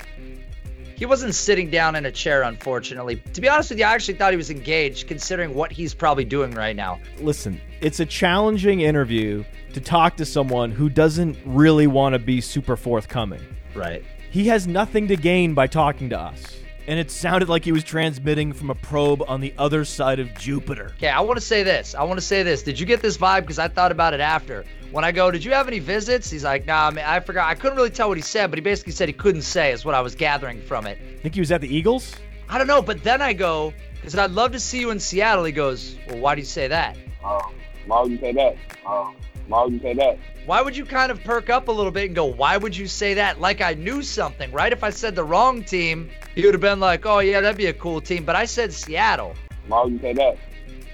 He 0.95 1.05
wasn't 1.05 1.35
sitting 1.35 1.69
down 1.69 1.95
in 1.95 2.07
a 2.07 2.11
chair, 2.11 2.41
unfortunately. 2.41 3.21
To 3.33 3.39
be 3.39 3.47
honest 3.47 3.69
with 3.69 3.77
you, 3.77 3.85
I 3.85 3.93
actually 3.93 4.15
thought 4.15 4.33
he 4.33 4.37
was 4.37 4.49
engaged, 4.49 5.07
considering 5.07 5.53
what 5.53 5.71
he's 5.71 5.93
probably 5.93 6.25
doing 6.25 6.55
right 6.55 6.75
now. 6.75 6.99
Listen, 7.19 7.61
it's 7.81 7.99
a 7.99 8.05
challenging 8.07 8.81
interview 8.81 9.43
to 9.73 9.79
talk 9.79 10.17
to 10.17 10.25
someone 10.25 10.71
who 10.71 10.89
doesn't 10.89 11.37
really 11.45 11.85
want 11.85 12.13
to 12.13 12.19
be 12.19 12.41
super 12.41 12.75
forthcoming. 12.75 13.41
Right. 13.75 14.03
He 14.31 14.47
has 14.47 14.65
nothing 14.65 15.07
to 15.09 15.15
gain 15.15 15.53
by 15.53 15.67
talking 15.67 16.09
to 16.09 16.19
us. 16.19 16.61
And 16.87 16.97
it 16.97 17.11
sounded 17.11 17.49
like 17.49 17.65
he 17.65 17.73
was 17.73 17.83
transmitting 17.83 18.53
from 18.53 18.69
a 18.69 18.75
probe 18.75 19.21
on 19.27 19.41
the 19.41 19.53
other 19.57 19.83
side 19.83 20.19
of 20.19 20.33
Jupiter. 20.35 20.93
Okay, 20.97 21.09
I 21.09 21.19
want 21.19 21.37
to 21.37 21.45
say 21.45 21.61
this. 21.61 21.93
I 21.93 22.03
want 22.03 22.17
to 22.17 22.25
say 22.25 22.43
this. 22.43 22.63
Did 22.63 22.79
you 22.79 22.85
get 22.85 23.01
this 23.01 23.17
vibe? 23.17 23.41
Because 23.41 23.59
I 23.59 23.67
thought 23.67 23.91
about 23.91 24.13
it 24.13 24.21
after. 24.21 24.63
When 24.91 25.03
I 25.03 25.11
go, 25.11 25.29
did 25.29 25.43
you 25.43 25.51
have 25.51 25.67
any 25.67 25.79
visits? 25.79 26.31
He's 26.31 26.45
like, 26.45 26.65
nah, 26.65 26.89
man, 26.91 27.03
I 27.05 27.19
forgot. 27.19 27.49
I 27.49 27.55
couldn't 27.55 27.75
really 27.75 27.89
tell 27.89 28.07
what 28.07 28.17
he 28.17 28.23
said, 28.23 28.49
but 28.49 28.57
he 28.57 28.61
basically 28.61 28.93
said 28.93 29.09
he 29.09 29.13
couldn't 29.13 29.41
say, 29.41 29.73
is 29.73 29.83
what 29.83 29.95
I 29.95 30.01
was 30.01 30.15
gathering 30.15 30.61
from 30.61 30.87
it. 30.87 30.97
Think 31.21 31.33
he 31.33 31.41
was 31.41 31.51
at 31.51 31.59
the 31.59 31.67
Eagles? 31.67 32.15
I 32.47 32.57
don't 32.57 32.67
know, 32.67 32.81
but 32.81 33.03
then 33.03 33.21
I 33.21 33.33
go, 33.33 33.73
because 33.95 34.15
I'd 34.17 34.31
love 34.31 34.53
to 34.53 34.59
see 34.59 34.79
you 34.79 34.89
in 34.91 34.99
Seattle. 35.01 35.43
He 35.43 35.51
goes, 35.51 35.97
well, 36.07 36.19
why 36.19 36.35
do 36.35 36.39
you 36.39 36.45
say 36.45 36.69
that? 36.69 36.95
Oh, 37.21 37.51
why 37.85 38.01
would 38.01 38.11
you 38.11 38.17
say 38.17 38.31
that? 38.31 38.55
Oh, 38.85 39.13
why 39.47 39.63
would 39.63 39.73
you 39.73 39.79
say 39.79 39.93
that? 39.93 40.17
Why 40.45 40.61
would 40.61 40.75
you 40.75 40.85
kind 40.85 41.11
of 41.11 41.23
perk 41.23 41.49
up 41.49 41.67
a 41.67 41.71
little 41.71 41.91
bit 41.91 42.05
and 42.05 42.15
go, 42.15 42.25
why 42.25 42.57
would 42.57 42.75
you 42.75 42.87
say 42.87 43.13
that? 43.13 43.39
Like 43.39 43.61
I 43.61 43.73
knew 43.73 44.01
something, 44.01 44.51
right? 44.51 44.71
If 44.71 44.83
I 44.83 44.89
said 44.89 45.15
the 45.15 45.23
wrong 45.23 45.63
team, 45.63 46.09
he 46.35 46.43
would 46.43 46.53
have 46.53 46.61
been 46.61 46.79
like, 46.79 47.05
oh, 47.05 47.19
yeah, 47.19 47.41
that'd 47.41 47.57
be 47.57 47.67
a 47.67 47.73
cool 47.73 48.01
team. 48.01 48.25
But 48.25 48.35
I 48.35 48.45
said 48.45 48.73
Seattle. 48.73 49.35
Why 49.67 49.83
would 49.83 49.93
you 49.93 49.99
say 49.99 50.13
that? 50.13 50.37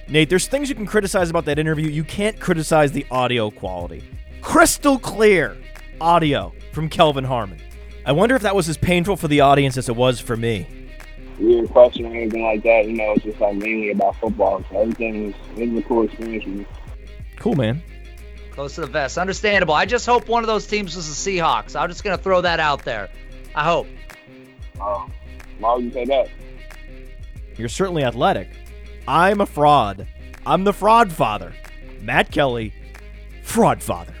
Nate, 0.08 0.28
there's 0.28 0.46
things 0.46 0.68
you 0.68 0.74
can 0.74 0.86
criticize 0.86 1.30
about 1.30 1.44
that 1.46 1.58
interview. 1.58 1.88
You 1.88 2.04
can't 2.04 2.38
criticize 2.38 2.92
the 2.92 3.06
audio 3.10 3.50
quality. 3.50 4.04
Crystal 4.40 4.98
clear 4.98 5.56
audio 6.00 6.52
from 6.72 6.88
Kelvin 6.88 7.24
Harmon. 7.24 7.60
I 8.06 8.12
wonder 8.12 8.36
if 8.36 8.42
that 8.42 8.54
was 8.54 8.68
as 8.68 8.76
painful 8.76 9.16
for 9.16 9.28
the 9.28 9.40
audience 9.40 9.78
as 9.78 9.88
it 9.88 9.96
was 9.96 10.20
for 10.20 10.36
me. 10.36 10.66
Weird 11.38 11.70
question 11.70 12.06
or 12.06 12.14
anything 12.14 12.44
like 12.44 12.62
that. 12.62 12.86
You 12.86 12.92
know, 12.92 13.12
it's 13.12 13.24
just 13.24 13.40
like 13.40 13.56
mainly 13.56 13.90
about 13.90 14.14
football. 14.16 14.62
So 14.70 14.80
everything 14.82 15.30
is 15.30 15.34
it 15.58 15.70
was 15.70 15.82
a 15.82 15.86
cool 15.86 16.02
experience 16.04 16.44
for 16.44 16.50
me. 16.50 16.66
Cool, 17.36 17.54
man. 17.54 17.82
Close 18.54 18.76
to 18.76 18.82
the 18.82 18.86
vest. 18.86 19.18
Understandable. 19.18 19.74
I 19.74 19.84
just 19.84 20.06
hope 20.06 20.28
one 20.28 20.44
of 20.44 20.46
those 20.46 20.64
teams 20.64 20.94
was 20.94 21.08
the 21.08 21.38
Seahawks. 21.38 21.74
I'm 21.74 21.88
just 21.88 22.04
going 22.04 22.16
to 22.16 22.22
throw 22.22 22.40
that 22.40 22.60
out 22.60 22.84
there. 22.84 23.08
I 23.52 23.64
hope. 23.64 23.88
Oh, 24.80 25.10
why 25.58 25.74
would 25.74 25.84
you 25.84 25.90
say 25.90 26.04
that? 26.04 26.28
You're 27.56 27.68
certainly 27.68 28.04
athletic. 28.04 28.48
I'm 29.08 29.40
a 29.40 29.46
fraud. 29.46 30.06
I'm 30.46 30.62
the 30.62 30.72
fraud 30.72 31.10
father. 31.12 31.52
Matt 32.00 32.30
Kelly, 32.30 32.72
fraud 33.42 33.82
father. 33.82 34.14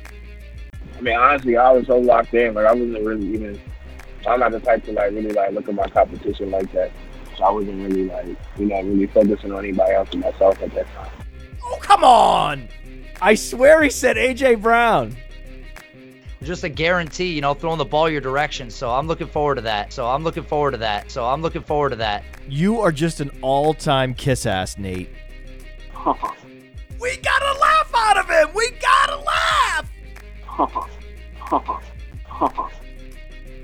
I 0.96 1.00
mean, 1.00 1.16
honestly, 1.16 1.56
I 1.56 1.70
was 1.70 1.86
so 1.86 1.98
locked 1.98 2.34
in. 2.34 2.54
Like 2.54 2.66
I 2.66 2.72
wasn't 2.72 3.04
really 3.04 3.26
even. 3.34 3.60
I'm 4.26 4.40
not 4.40 4.50
the 4.50 4.58
type 4.58 4.84
to 4.86 4.92
like 4.92 5.12
really 5.12 5.32
like 5.32 5.52
look 5.52 5.68
at 5.68 5.74
my 5.76 5.86
competition 5.88 6.50
like 6.50 6.72
that. 6.72 6.90
So 7.36 7.44
I 7.44 7.50
wasn't 7.50 7.88
really 7.88 8.08
like 8.08 8.26
you 8.58 8.66
know 8.66 8.82
really 8.82 9.06
focusing 9.06 9.52
on 9.52 9.60
anybody 9.60 9.92
else 9.92 10.08
but 10.10 10.18
myself 10.18 10.60
at 10.60 10.74
that 10.74 10.92
time. 10.94 11.10
Oh, 11.62 11.78
come 11.80 12.02
on! 12.02 12.68
I 13.20 13.34
swear 13.34 13.82
he 13.82 13.90
said 13.90 14.16
AJ 14.16 14.60
Brown. 14.62 15.16
Just 16.42 16.64
a 16.64 16.68
guarantee, 16.68 17.32
you 17.32 17.40
know, 17.40 17.54
throwing 17.54 17.78
the 17.78 17.84
ball 17.84 18.10
your 18.10 18.20
direction. 18.20 18.70
So 18.70 18.90
I'm 18.90 19.06
looking 19.06 19.26
forward 19.26 19.54
to 19.54 19.62
that. 19.62 19.92
So 19.92 20.06
I'm 20.06 20.22
looking 20.22 20.42
forward 20.42 20.72
to 20.72 20.76
that. 20.78 21.10
So 21.10 21.24
I'm 21.24 21.40
looking 21.40 21.62
forward 21.62 21.90
to 21.90 21.96
that. 21.96 22.22
You 22.48 22.80
are 22.80 22.92
just 22.92 23.20
an 23.20 23.30
all-time 23.40 24.12
kiss 24.14 24.44
ass, 24.46 24.76
Nate. 24.78 25.08
We 27.00 27.16
gotta 27.18 27.58
laugh 27.60 27.92
out 27.94 28.16
of 28.16 28.28
him. 28.30 28.54
We 28.54 28.70
gotta 28.80 29.16
laugh. 29.18 29.90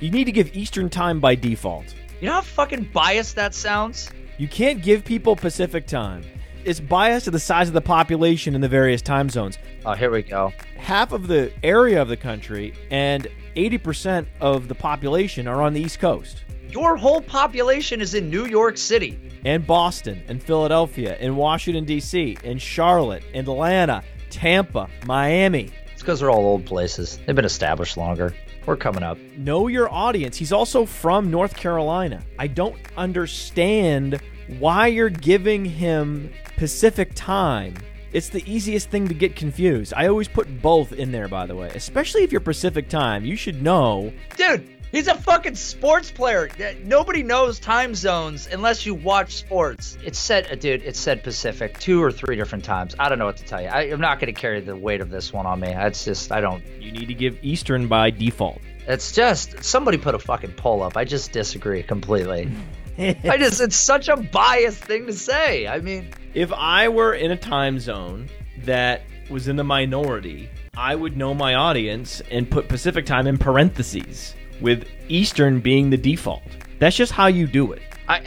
You 0.01 0.11
need 0.11 0.25
to 0.25 0.33
give 0.33 0.55
Eastern 0.55 0.91
time 0.91 1.21
by 1.21 1.37
default. 1.37 1.95
You 2.21 2.27
know 2.27 2.35
how 2.35 2.41
fucking 2.43 2.91
biased 2.93 3.37
that 3.37 3.55
sounds? 3.55 4.11
You 4.37 4.47
can't 4.47 4.83
give 4.83 5.07
people 5.07 5.37
Pacific 5.37 5.87
time. 5.87 6.23
It's 6.64 6.81
biased 6.81 7.25
to 7.25 7.31
the 7.31 7.38
size 7.40 7.68
of 7.68 7.75
the 7.75 7.81
population 7.81 8.55
in 8.55 8.61
the 8.61 8.68
various 8.68 9.01
time 9.03 9.29
zones. 9.31 9.59
Oh, 9.87 9.92
here 9.94 10.11
we 10.11 10.23
go. 10.23 10.53
Half 10.77 11.12
of 11.12 11.27
the 11.27 11.53
area 11.62 12.01
of 12.03 12.09
the 12.09 12.16
country 12.16 12.75
and 12.90 13.27
80% 13.57 14.27
of 14.40 14.68
the 14.68 14.75
population 14.75 15.49
are 15.49 15.62
on 15.62 15.73
the 15.73 15.81
East 15.81 16.01
Coast. 16.01 16.44
Your 16.68 16.96
whole 16.96 17.20
population 17.23 18.01
is 18.01 18.14
in 18.14 18.31
New 18.31 18.46
York 18.46 18.77
City. 18.77 19.18
and 19.44 19.66
Boston 19.66 20.23
and 20.29 20.42
Philadelphia 20.42 21.16
and 21.18 21.37
Washington 21.37 21.85
D.C. 21.85 22.37
and 22.44 22.61
Charlotte, 22.61 23.25
Atlanta, 23.35 24.03
Tampa, 24.29 24.87
Miami. 25.07 25.70
It's 25.92 26.03
because 26.03 26.20
they're 26.20 26.31
all 26.31 26.44
old 26.44 26.66
places. 26.66 27.18
They've 27.27 27.35
been 27.35 27.44
established 27.46 27.96
longer. 27.96 28.35
We're 28.66 28.77
coming 28.77 29.03
up. 29.03 29.18
Know 29.38 29.66
your 29.68 29.90
audience. 29.92 30.37
He's 30.37 30.53
also 30.53 30.85
from 30.85 31.31
North 31.31 31.57
Carolina. 31.57 32.23
I 32.38 32.46
don't 32.46 32.77
understand 32.96 34.20
why 34.59 34.89
you're 34.89 35.11
giving 35.11 35.65
him 35.65 36.33
Pacific 36.57 37.13
time. 37.15 37.75
It's 38.13 38.29
the 38.29 38.43
easiest 38.51 38.91
thing 38.91 39.07
to 39.07 39.15
get 39.15 39.37
confused. 39.37 39.95
I 39.97 40.09
always 40.09 40.27
put 40.27 40.61
both 40.61 40.93
in 40.93 41.13
there, 41.13 41.29
by 41.29 41.47
the 41.47 41.55
way, 41.55 41.71
especially 41.75 42.25
if 42.25 42.33
you're 42.33 42.41
Pacific 42.41 42.89
time. 42.89 43.25
You 43.25 43.37
should 43.37 43.63
know. 43.63 44.13
Dude, 44.37 44.69
He's 44.93 45.07
a 45.07 45.15
fucking 45.15 45.55
sports 45.55 46.11
player. 46.11 46.49
Nobody 46.83 47.23
knows 47.23 47.61
time 47.61 47.95
zones 47.95 48.49
unless 48.51 48.85
you 48.85 48.95
watch 48.95 49.35
sports. 49.37 49.97
It 50.05 50.17
said, 50.17 50.51
uh, 50.51 50.57
dude, 50.57 50.83
it 50.83 50.97
said 50.97 51.23
Pacific 51.23 51.79
two 51.79 52.03
or 52.03 52.11
three 52.11 52.35
different 52.35 52.65
times. 52.65 52.97
I 52.99 53.09
don't 53.09 53.21
know 53.21 53.27
what 53.27 53.37
to 53.37 53.45
tell 53.45 53.63
you. 53.63 53.69
I, 53.69 53.83
am 53.83 54.01
not 54.01 54.19
going 54.19 54.35
to 54.35 54.41
carry 54.41 54.61
the 54.61 54.75
weight 54.75 55.01
of 55.01 55.09
this 55.09 55.33
one 55.33 55.47
on 55.47 55.61
me. 55.61 55.69
It's 55.69 56.05
just, 56.05 56.33
I 56.33 56.41
don't. 56.41 56.65
You 56.81 56.91
need 56.91 57.07
to 57.07 57.15
give 57.15 57.39
Eastern 57.41 57.87
by 57.87 58.11
default. 58.11 58.61
It's 58.89 59.13
just, 59.13 59.63
somebody 59.63 59.97
put 59.97 60.17
a 60.17 60.19
fucking 60.19 60.55
poll 60.55 60.83
up. 60.83 60.97
I 60.97 61.05
just 61.05 61.31
disagree 61.31 61.85
completely. 61.85 62.51
I 63.01 63.37
just, 63.39 63.61
it's 63.61 63.77
such 63.77 64.09
a 64.09 64.17
biased 64.17 64.85
thing 64.85 65.07
to 65.07 65.13
say. 65.13 65.67
I 65.67 65.81
mean, 65.81 66.11
if 66.35 66.53
I 66.53 66.89
were 66.89 67.15
in 67.15 67.31
a 67.31 67.37
time 67.37 67.79
zone 67.79 68.29
that 68.65 69.03
was 69.31 69.49
in 69.49 69.57
the 69.57 69.65
minority, 69.65 70.49
I 70.77 70.95
would 70.95 71.17
know 71.17 71.35
my 71.35 71.55
audience 71.55 72.21
and 72.31 72.51
put 72.51 72.69
Pacific 72.69 73.07
time 73.07 73.27
in 73.27 73.39
parentheses 73.39 74.35
with 74.61 74.87
Eastern 75.09 75.61
being 75.61 75.91
the 75.91 75.97
default. 75.97 76.43
That's 76.79 76.97
just 76.97 77.13
how 77.13 77.27
you 77.29 77.47
do 77.47 77.73
it. 77.73 77.83
I 78.09 78.23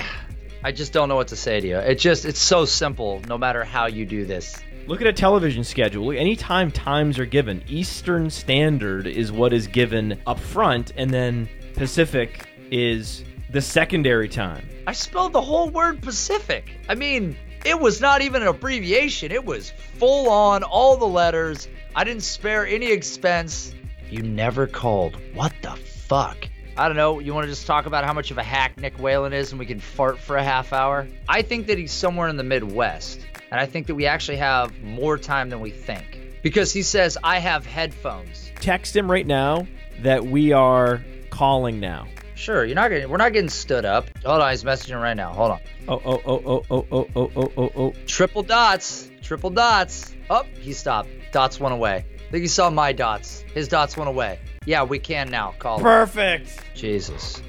I 0.63 0.71
just 0.71 0.93
don't 0.93 1.09
know 1.09 1.15
what 1.15 1.27
to 1.27 1.35
say 1.35 1.59
to 1.59 1.67
you. 1.67 1.77
It 1.77 1.95
just 1.95 2.25
it's 2.25 2.39
so 2.39 2.65
simple 2.65 3.21
no 3.27 3.37
matter 3.37 3.63
how 3.63 3.87
you 3.87 4.05
do 4.05 4.25
this. 4.25 4.61
Look 4.87 5.01
at 5.01 5.07
a 5.07 5.13
television 5.13 5.63
schedule. 5.63 6.11
Anytime 6.11 6.69
times 6.71 7.17
are 7.17 7.25
given, 7.25 7.63
Eastern 7.67 8.29
Standard 8.29 9.07
is 9.07 9.31
what 9.31 9.53
is 9.53 9.67
given 9.67 10.19
up 10.27 10.39
front, 10.39 10.91
and 10.97 11.09
then 11.09 11.47
Pacific 11.73 12.45
is 12.69 13.23
the 13.53 13.61
secondary 13.61 14.27
time. 14.27 14.67
I 14.87 14.93
spelled 14.93 15.31
the 15.31 15.41
whole 15.41 15.69
word 15.69 16.01
Pacific. 16.01 16.75
I 16.89 16.95
mean, 16.95 17.37
it 17.63 17.79
was 17.79 18.01
not 18.01 18.23
even 18.23 18.41
an 18.41 18.47
abbreviation, 18.47 19.31
it 19.31 19.45
was 19.45 19.71
full 19.99 20.29
on, 20.29 20.63
all 20.63 20.97
the 20.97 21.05
letters. 21.05 21.67
I 21.95 22.03
didn't 22.03 22.23
spare 22.23 22.65
any 22.65 22.87
expense. 22.87 23.73
You 24.09 24.23
never 24.23 24.65
called. 24.65 25.17
What 25.35 25.53
the 25.61 25.75
fuck? 25.75 26.49
I 26.75 26.87
don't 26.87 26.97
know. 26.97 27.19
You 27.19 27.35
want 27.35 27.43
to 27.45 27.49
just 27.49 27.67
talk 27.67 27.85
about 27.85 28.03
how 28.03 28.13
much 28.13 28.31
of 28.31 28.39
a 28.39 28.43
hack 28.43 28.79
Nick 28.79 28.97
Whalen 28.97 29.31
is 29.31 29.51
and 29.51 29.59
we 29.59 29.67
can 29.67 29.79
fart 29.79 30.17
for 30.17 30.37
a 30.37 30.43
half 30.43 30.73
hour? 30.73 31.07
I 31.29 31.43
think 31.43 31.67
that 31.67 31.77
he's 31.77 31.91
somewhere 31.91 32.27
in 32.27 32.37
the 32.37 32.43
Midwest. 32.43 33.19
And 33.51 33.61
I 33.61 33.67
think 33.67 33.85
that 33.85 33.93
we 33.93 34.07
actually 34.07 34.37
have 34.37 34.81
more 34.81 35.19
time 35.19 35.51
than 35.51 35.59
we 35.59 35.69
think. 35.69 36.41
Because 36.41 36.73
he 36.73 36.81
says, 36.81 37.19
I 37.23 37.37
have 37.37 37.67
headphones. 37.67 38.51
Text 38.55 38.95
him 38.95 39.09
right 39.09 39.27
now 39.27 39.67
that 40.01 40.25
we 40.25 40.51
are 40.51 41.05
calling 41.29 41.79
now. 41.79 42.07
Sure, 42.43 42.65
you're 42.65 42.75
not 42.75 42.89
getting 42.89 43.09
we're 43.09 43.15
not 43.15 43.31
getting 43.31 43.47
stood 43.47 43.85
up. 43.85 44.09
Hold 44.25 44.41
on, 44.41 44.51
he's 44.51 44.65
messaging 44.65 45.01
right 45.01 45.13
now. 45.13 45.31
Hold 45.31 45.51
on. 45.51 45.59
Oh, 45.87 46.01
oh 46.03 46.21
oh 46.25 46.41
oh 46.45 46.65
oh 46.69 46.87
oh 46.91 46.91
oh 46.91 47.09
oh 47.15 47.31
oh 47.37 47.51
oh 47.55 47.71
oh. 47.73 47.93
Triple 48.05 48.43
dots. 48.43 49.09
Triple 49.21 49.49
dots. 49.49 50.13
Oh, 50.29 50.43
he 50.59 50.73
stopped. 50.73 51.07
Dots 51.31 51.57
went 51.57 51.73
away. 51.73 52.05
I 52.27 52.31
think 52.31 52.41
he 52.41 52.49
saw 52.49 52.69
my 52.69 52.91
dots. 52.91 53.45
His 53.53 53.69
dots 53.69 53.95
went 53.95 54.09
away. 54.09 54.39
Yeah, 54.65 54.83
we 54.83 54.99
can 54.99 55.29
now. 55.29 55.53
Call 55.57 55.79
Perfect. 55.79 56.49
Him. 56.49 56.63
Jesus. 56.75 57.41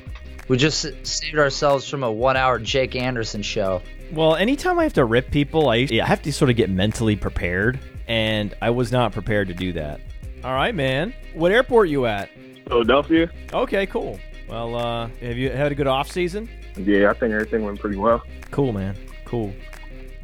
We 0.46 0.58
just 0.58 0.86
saved 1.04 1.38
ourselves 1.40 1.88
from 1.88 2.04
a 2.04 2.12
one 2.12 2.36
hour 2.36 2.60
Jake 2.60 2.94
Anderson 2.94 3.42
show. 3.42 3.82
Well, 4.12 4.36
anytime 4.36 4.78
I 4.78 4.84
have 4.84 4.92
to 4.92 5.04
rip 5.04 5.28
people, 5.32 5.70
I, 5.70 5.88
I 5.90 6.04
have 6.06 6.22
to 6.22 6.32
sort 6.32 6.50
of 6.50 6.56
get 6.56 6.70
mentally 6.70 7.16
prepared, 7.16 7.80
and 8.06 8.54
I 8.62 8.70
was 8.70 8.92
not 8.92 9.10
prepared 9.10 9.48
to 9.48 9.54
do 9.54 9.72
that. 9.72 10.00
All 10.44 10.54
right, 10.54 10.72
man. 10.72 11.12
What 11.32 11.50
airport 11.50 11.88
you 11.88 12.06
at? 12.06 12.30
Philadelphia. 12.68 13.28
Okay, 13.52 13.86
cool. 13.86 14.20
Well, 14.48 14.76
uh, 14.76 15.08
have 15.20 15.36
you 15.36 15.50
had 15.50 15.72
a 15.72 15.74
good 15.74 15.86
off 15.86 16.10
season? 16.10 16.48
Yeah, 16.76 17.10
I 17.10 17.14
think 17.14 17.32
everything 17.32 17.64
went 17.64 17.80
pretty 17.80 17.96
well. 17.96 18.22
Cool, 18.50 18.72
man. 18.72 18.96
Cool. 19.24 19.54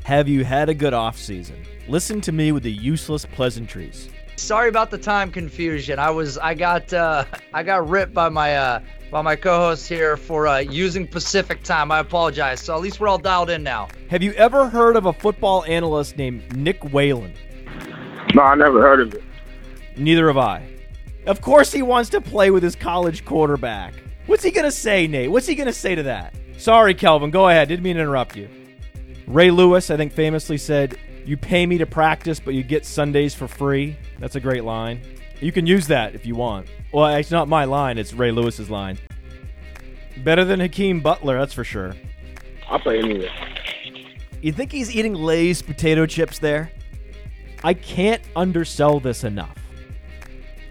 Have 0.04 0.28
you 0.28 0.44
had 0.44 0.68
a 0.68 0.74
good 0.74 0.94
off 0.94 1.16
season? 1.16 1.64
Listen 1.88 2.20
to 2.22 2.32
me 2.32 2.52
with 2.52 2.62
the 2.62 2.72
useless 2.72 3.24
pleasantries. 3.26 4.08
Sorry 4.36 4.68
about 4.68 4.90
the 4.90 4.98
time 4.98 5.30
confusion. 5.30 5.98
I 5.98 6.10
was 6.10 6.38
I 6.38 6.54
got 6.54 6.92
uh, 6.92 7.24
I 7.52 7.62
got 7.62 7.88
ripped 7.88 8.14
by 8.14 8.28
my 8.28 8.56
uh, 8.56 8.80
by 9.10 9.22
my 9.22 9.36
co-host 9.36 9.88
here 9.88 10.16
for 10.16 10.46
uh, 10.46 10.58
using 10.58 11.06
Pacific 11.06 11.62
time. 11.62 11.92
I 11.92 11.98
apologize. 11.98 12.60
So 12.60 12.74
at 12.74 12.80
least 12.80 13.00
we're 13.00 13.08
all 13.08 13.18
dialed 13.18 13.50
in 13.50 13.62
now. 13.62 13.88
Have 14.08 14.22
you 14.22 14.32
ever 14.32 14.68
heard 14.68 14.96
of 14.96 15.06
a 15.06 15.12
football 15.12 15.64
analyst 15.64 16.16
named 16.16 16.56
Nick 16.56 16.92
Whalen? 16.92 17.32
No, 18.34 18.42
I 18.42 18.54
never 18.54 18.80
heard 18.80 19.00
of 19.00 19.14
it. 19.14 19.22
Neither 19.96 20.28
have 20.28 20.38
I. 20.38 20.66
Of 21.26 21.42
course 21.42 21.72
he 21.72 21.82
wants 21.82 22.08
to 22.10 22.20
play 22.20 22.50
with 22.50 22.62
his 22.62 22.74
college 22.74 23.24
quarterback. 23.24 23.92
What's 24.30 24.44
he 24.44 24.52
gonna 24.52 24.70
say, 24.70 25.08
Nate? 25.08 25.28
What's 25.28 25.48
he 25.48 25.56
gonna 25.56 25.72
say 25.72 25.96
to 25.96 26.04
that? 26.04 26.32
Sorry, 26.56 26.94
Kelvin. 26.94 27.32
Go 27.32 27.48
ahead. 27.48 27.66
Didn't 27.66 27.82
mean 27.82 27.96
to 27.96 28.02
interrupt 28.02 28.36
you. 28.36 28.48
Ray 29.26 29.50
Lewis, 29.50 29.90
I 29.90 29.96
think, 29.96 30.12
famously 30.12 30.56
said, 30.56 30.96
"You 31.26 31.36
pay 31.36 31.66
me 31.66 31.78
to 31.78 31.84
practice, 31.84 32.38
but 32.38 32.54
you 32.54 32.62
get 32.62 32.86
Sundays 32.86 33.34
for 33.34 33.48
free." 33.48 33.96
That's 34.20 34.36
a 34.36 34.40
great 34.40 34.62
line. 34.62 35.00
You 35.40 35.50
can 35.50 35.66
use 35.66 35.88
that 35.88 36.14
if 36.14 36.26
you 36.26 36.36
want. 36.36 36.68
Well, 36.92 37.08
it's 37.16 37.32
not 37.32 37.48
my 37.48 37.64
line, 37.64 37.98
it's 37.98 38.14
Ray 38.14 38.30
Lewis's 38.30 38.70
line. 38.70 38.98
Better 40.18 40.44
than 40.44 40.60
Hakeem 40.60 41.00
Butler, 41.00 41.36
that's 41.36 41.52
for 41.52 41.64
sure. 41.64 41.96
I'll 42.68 42.78
play 42.78 43.00
anyway. 43.00 43.30
You 44.42 44.52
think 44.52 44.70
he's 44.70 44.94
eating 44.94 45.14
Lay's 45.14 45.60
potato 45.60 46.06
chips 46.06 46.38
there? 46.38 46.70
I 47.64 47.74
can't 47.74 48.22
undersell 48.36 49.00
this 49.00 49.24
enough. 49.24 49.56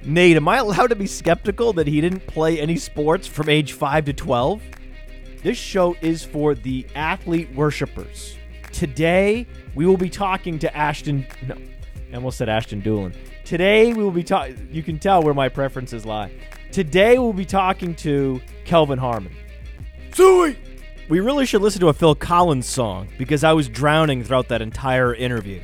Nate, 0.03 0.38
am 0.38 0.47
I 0.47 0.57
allowed 0.57 0.88
to 0.88 0.95
be 0.95 1.07
skeptical 1.07 1.73
that 1.73 1.88
he 1.88 1.99
didn't 1.99 2.25
play 2.25 2.59
any 2.59 2.77
sports 2.77 3.27
from 3.27 3.49
age 3.49 3.73
5 3.73 4.05
to 4.05 4.13
12? 4.13 4.62
This 5.43 5.57
show 5.57 5.95
is 6.01 6.23
for 6.23 6.55
the 6.55 6.85
athlete 6.95 7.53
worshippers. 7.53 8.38
Today, 8.71 9.45
we 9.75 9.85
will 9.85 9.97
be 9.97 10.09
talking 10.09 10.57
to 10.59 10.75
Ashton. 10.75 11.27
No, 11.45 11.55
I 12.12 12.15
almost 12.15 12.38
said 12.38 12.47
Ashton 12.47 12.81
Dulin. 12.81 13.13
Today 13.43 13.93
we 13.93 14.03
will 14.03 14.12
be 14.12 14.23
talking. 14.23 14.69
You 14.71 14.83
can 14.83 14.99
tell 14.99 15.21
where 15.21 15.33
my 15.33 15.49
preferences 15.49 16.05
lie. 16.05 16.31
Today 16.71 17.17
we'll 17.17 17.33
be 17.33 17.45
talking 17.45 17.95
to 17.95 18.39
Kelvin 18.63 18.99
Harmon. 18.99 19.35
Suey! 20.13 20.57
We 21.09 21.19
really 21.19 21.45
should 21.45 21.62
listen 21.62 21.81
to 21.81 21.88
a 21.88 21.93
Phil 21.93 22.15
Collins 22.15 22.67
song 22.67 23.09
because 23.17 23.43
I 23.43 23.53
was 23.53 23.67
drowning 23.67 24.23
throughout 24.23 24.47
that 24.49 24.62
entire 24.62 25.13
interview. 25.13 25.62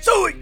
Suey! 0.00 0.34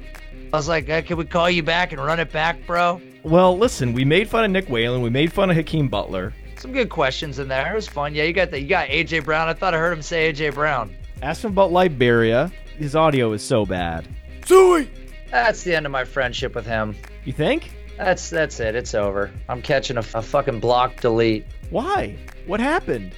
I 0.53 0.57
was 0.57 0.69
like, 0.69 0.87
hey, 0.87 1.03
can 1.03 1.17
we 1.17 1.25
call 1.25 1.51
you 1.51 1.63
back 1.63 1.93
and 1.93 2.03
run 2.03 2.21
it 2.21 2.33
back, 2.33 2.65
bro? 2.67 3.01
Well, 3.23 3.59
listen, 3.59 3.93
we 3.93 4.05
made 4.05 4.29
fun 4.29 4.45
of 4.45 4.51
Nick 4.51 4.69
Whalen. 4.69 5.03
We 5.03 5.11
made 5.11 5.33
fun 5.33 5.51
of 5.51 5.57
Hakeem 5.57 5.89
Butler. 5.89 6.33
Some 6.59 6.73
good 6.73 6.89
questions 6.89 7.39
in 7.39 7.49
there. 7.49 7.73
It 7.73 7.75
was 7.75 7.89
fun. 7.89 8.15
Yeah, 8.15 8.25
you 8.25 8.33
got 8.33 8.51
that. 8.53 8.61
You 8.61 8.69
got 8.69 8.89
AJ 8.89 9.25
Brown. 9.25 9.49
I 9.49 9.55
thought 9.55 9.75
I 9.75 9.79
heard 9.79 9.93
him 9.93 10.03
say 10.03 10.33
AJ 10.33 10.55
Brown. 10.55 10.95
Ask 11.23 11.45
him 11.45 11.51
about 11.51 11.73
Liberia. 11.73 12.51
His 12.79 12.95
audio 12.95 13.33
is 13.33 13.43
so 13.43 13.67
bad. 13.67 14.07
Suey! 14.45 14.89
That's 15.31 15.65
the 15.65 15.75
end 15.75 15.87
of 15.87 15.93
my 15.93 16.05
friendship 16.05 16.55
with 16.55 16.67
him. 16.67 16.95
You 17.25 17.33
think? 17.33 17.73
That's 17.97 18.31
that's 18.31 18.61
it. 18.61 18.75
It's 18.75 18.95
over. 18.95 19.31
I'm 19.49 19.61
catching 19.63 19.97
a, 19.97 20.01
a 20.15 20.23
fucking 20.23 20.61
block 20.61 21.01
delete. 21.01 21.47
Why? 21.71 22.17
What 22.47 22.61
happened? 22.61 23.13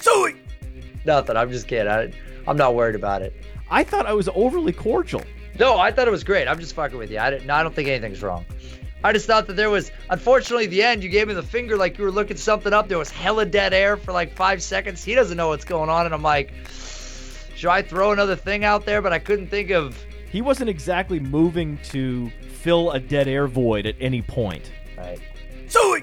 Zoe. 0.00 0.36
Nothing. 1.04 1.36
I'm 1.36 1.50
just 1.50 1.66
kidding. 1.68 1.90
I, 1.90 2.12
I'm 2.46 2.56
not 2.56 2.74
worried 2.74 2.96
about 2.96 3.22
it. 3.22 3.32
I 3.70 3.84
thought 3.84 4.06
I 4.06 4.12
was 4.12 4.28
overly 4.34 4.72
cordial. 4.72 5.22
No, 5.58 5.78
I 5.78 5.90
thought 5.92 6.08
it 6.08 6.10
was 6.10 6.24
great. 6.24 6.48
I'm 6.48 6.58
just 6.58 6.74
fucking 6.74 6.98
with 6.98 7.10
you. 7.10 7.18
I, 7.18 7.30
didn't, 7.30 7.48
I 7.50 7.62
don't 7.62 7.74
think 7.74 7.88
anything's 7.88 8.22
wrong. 8.22 8.44
I 9.04 9.12
just 9.12 9.26
thought 9.26 9.46
that 9.48 9.56
there 9.56 9.70
was, 9.70 9.92
unfortunately, 10.08 10.66
the 10.66 10.82
end, 10.82 11.02
you 11.02 11.10
gave 11.10 11.28
me 11.28 11.34
the 11.34 11.42
finger 11.42 11.76
like 11.76 11.98
you 11.98 12.04
were 12.04 12.10
looking 12.10 12.36
something 12.36 12.72
up. 12.72 12.88
There 12.88 12.98
was 12.98 13.10
hella 13.10 13.44
dead 13.44 13.74
air 13.74 13.96
for 13.96 14.12
like 14.12 14.34
five 14.34 14.62
seconds. 14.62 15.04
He 15.04 15.14
doesn't 15.14 15.36
know 15.36 15.48
what's 15.48 15.64
going 15.64 15.90
on. 15.90 16.06
And 16.06 16.14
I'm 16.14 16.22
like, 16.22 16.52
should 17.54 17.68
I 17.70 17.82
throw 17.82 18.12
another 18.12 18.34
thing 18.34 18.64
out 18.64 18.86
there? 18.86 19.02
But 19.02 19.12
I 19.12 19.18
couldn't 19.18 19.48
think 19.48 19.70
of 19.70 19.96
he 20.34 20.42
wasn't 20.42 20.68
exactly 20.68 21.20
moving 21.20 21.78
to 21.84 22.28
fill 22.30 22.90
a 22.90 22.98
dead 22.98 23.28
air 23.28 23.46
void 23.46 23.86
at 23.86 23.94
any 24.00 24.20
point. 24.20 24.72
Right. 24.98 25.20
So, 25.68 25.96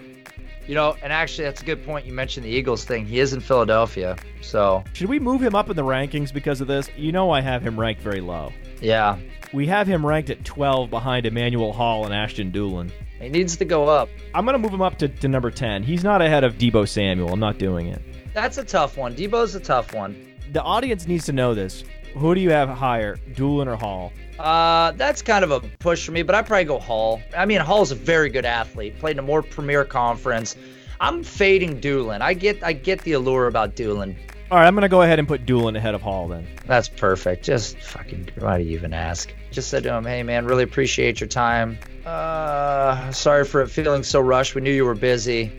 you 0.68 0.76
know, 0.76 0.96
and 1.04 1.12
actually, 1.12 1.44
that's 1.46 1.62
a 1.62 1.66
good 1.66 1.84
point. 1.84 2.06
You 2.06 2.14
mentioned 2.14 2.46
the 2.46 2.50
Eagles 2.50 2.86
thing. 2.86 3.06
He 3.06 3.20
is 3.20 3.34
in 3.34 3.42
Philadelphia, 3.42 4.16
so 4.40 4.86
should 4.94 5.10
we 5.10 5.20
move 5.20 5.42
him 5.42 5.54
up 5.54 5.70
in 5.70 5.76
the 5.76 5.84
rankings 5.84 6.32
because 6.32 6.62
of 6.62 6.68
this? 6.68 6.90
You 6.96 7.12
know, 7.12 7.30
I 7.30 7.42
have 7.42 7.62
him 7.62 7.78
ranked 7.78 8.02
very 8.02 8.22
low. 8.22 8.54
Yeah, 8.80 9.18
we 9.54 9.68
have 9.68 9.88
him 9.88 10.06
ranked 10.06 10.30
at 10.30 10.44
12 10.46 10.90
behind 10.90 11.26
Emmanuel 11.26 11.74
Hall 11.74 12.06
and 12.06 12.14
Ashton 12.14 12.52
Dulin. 12.52 12.92
He 13.20 13.30
needs 13.30 13.56
to 13.58 13.66
go 13.66 13.88
up. 13.88 14.10
I'm 14.34 14.46
going 14.46 14.54
to 14.54 14.60
move 14.60 14.74
him 14.74 14.82
up 14.82 14.98
to, 15.00 15.08
to 15.08 15.28
number 15.28 15.52
10. 15.52 15.84
He's 15.84 16.04
not 16.04 16.22
ahead 16.22 16.44
of 16.44 16.58
Deebo 16.58 16.88
Samuel. 16.88 17.34
I'm 17.34 17.40
not 17.40 17.58
doing 17.58 17.88
it. 17.88 18.02
That's 18.34 18.58
a 18.58 18.64
tough 18.64 18.98
one. 18.98 19.16
Deebo's 19.16 19.56
a 19.56 19.60
tough 19.60 19.94
one. 19.94 20.28
The 20.52 20.62
audience 20.62 21.08
needs 21.08 21.26
to 21.26 21.34
know 21.34 21.54
this. 21.54 21.84
Who 22.16 22.36
do 22.36 22.42
you 22.42 22.50
have 22.52 22.70
higher, 22.70 23.18
Dulin 23.34 23.68
or 23.68 23.76
Hall? 23.76 24.12
Uh, 24.40 24.92
that's 24.92 25.22
kind 25.22 25.44
of 25.44 25.52
a 25.52 25.60
push 25.80 26.06
for 26.06 26.12
me, 26.12 26.24
but 26.24 26.36
I 26.36 26.42
probably 26.42 26.66
go 26.66 26.80
Hall. 26.80 27.22
I 27.38 27.46
mean, 27.46 27.62
Hall's 27.62 27.92
a 27.92 27.96
very 27.96 28.30
good 28.30 28.46
athlete. 28.46 29.00
Played 29.00 29.14
in 29.14 29.20
a 29.20 29.24
more 29.24 29.42
premier 29.42 29.86
conference. 29.86 30.56
I'm 31.00 31.24
fading 31.24 31.80
Dulin. 31.80 32.22
I 32.22 32.34
get, 32.34 32.64
I 32.64 32.74
get 32.74 33.02
the 33.02 33.14
allure 33.14 33.48
about 33.48 33.76
Dulin. 33.76 34.16
All 34.52 34.58
right, 34.58 34.68
I'm 34.68 34.76
gonna 34.76 34.90
go 34.90 35.02
ahead 35.02 35.18
and 35.18 35.30
put 35.30 35.46
Dulin 35.46 35.78
ahead 35.78 35.96
of 35.96 36.02
Hall 36.02 36.28
then. 36.28 36.46
That's 36.66 36.90
perfect. 36.90 37.46
Just 37.46 37.78
fucking, 37.78 38.32
why 38.38 38.58
do 38.58 38.66
you 38.66 38.72
even 38.72 38.92
ask? 38.92 39.34
Just 39.50 39.70
said 39.70 39.84
to 39.84 39.94
him, 39.94 40.04
"Hey 40.04 40.24
man, 40.24 40.44
really 40.44 40.64
appreciate 40.64 41.22
your 41.22 41.30
time. 41.30 41.80
Uh, 42.06 43.10
sorry 43.12 43.46
for 43.46 43.62
it 43.62 43.70
feeling 43.70 44.04
so 44.04 44.20
rushed. 44.20 44.54
We 44.54 44.60
knew 44.60 44.74
you 44.74 44.84
were 44.84 44.94
busy." 44.94 45.54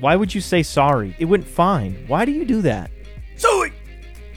Why 0.00 0.16
would 0.16 0.34
you 0.34 0.42
say 0.42 0.62
sorry? 0.62 1.16
It 1.18 1.24
went 1.24 1.48
fine. 1.48 2.04
Why 2.08 2.26
do 2.26 2.32
you 2.32 2.44
do 2.44 2.60
that? 2.60 2.90
Sorry. 3.36 3.72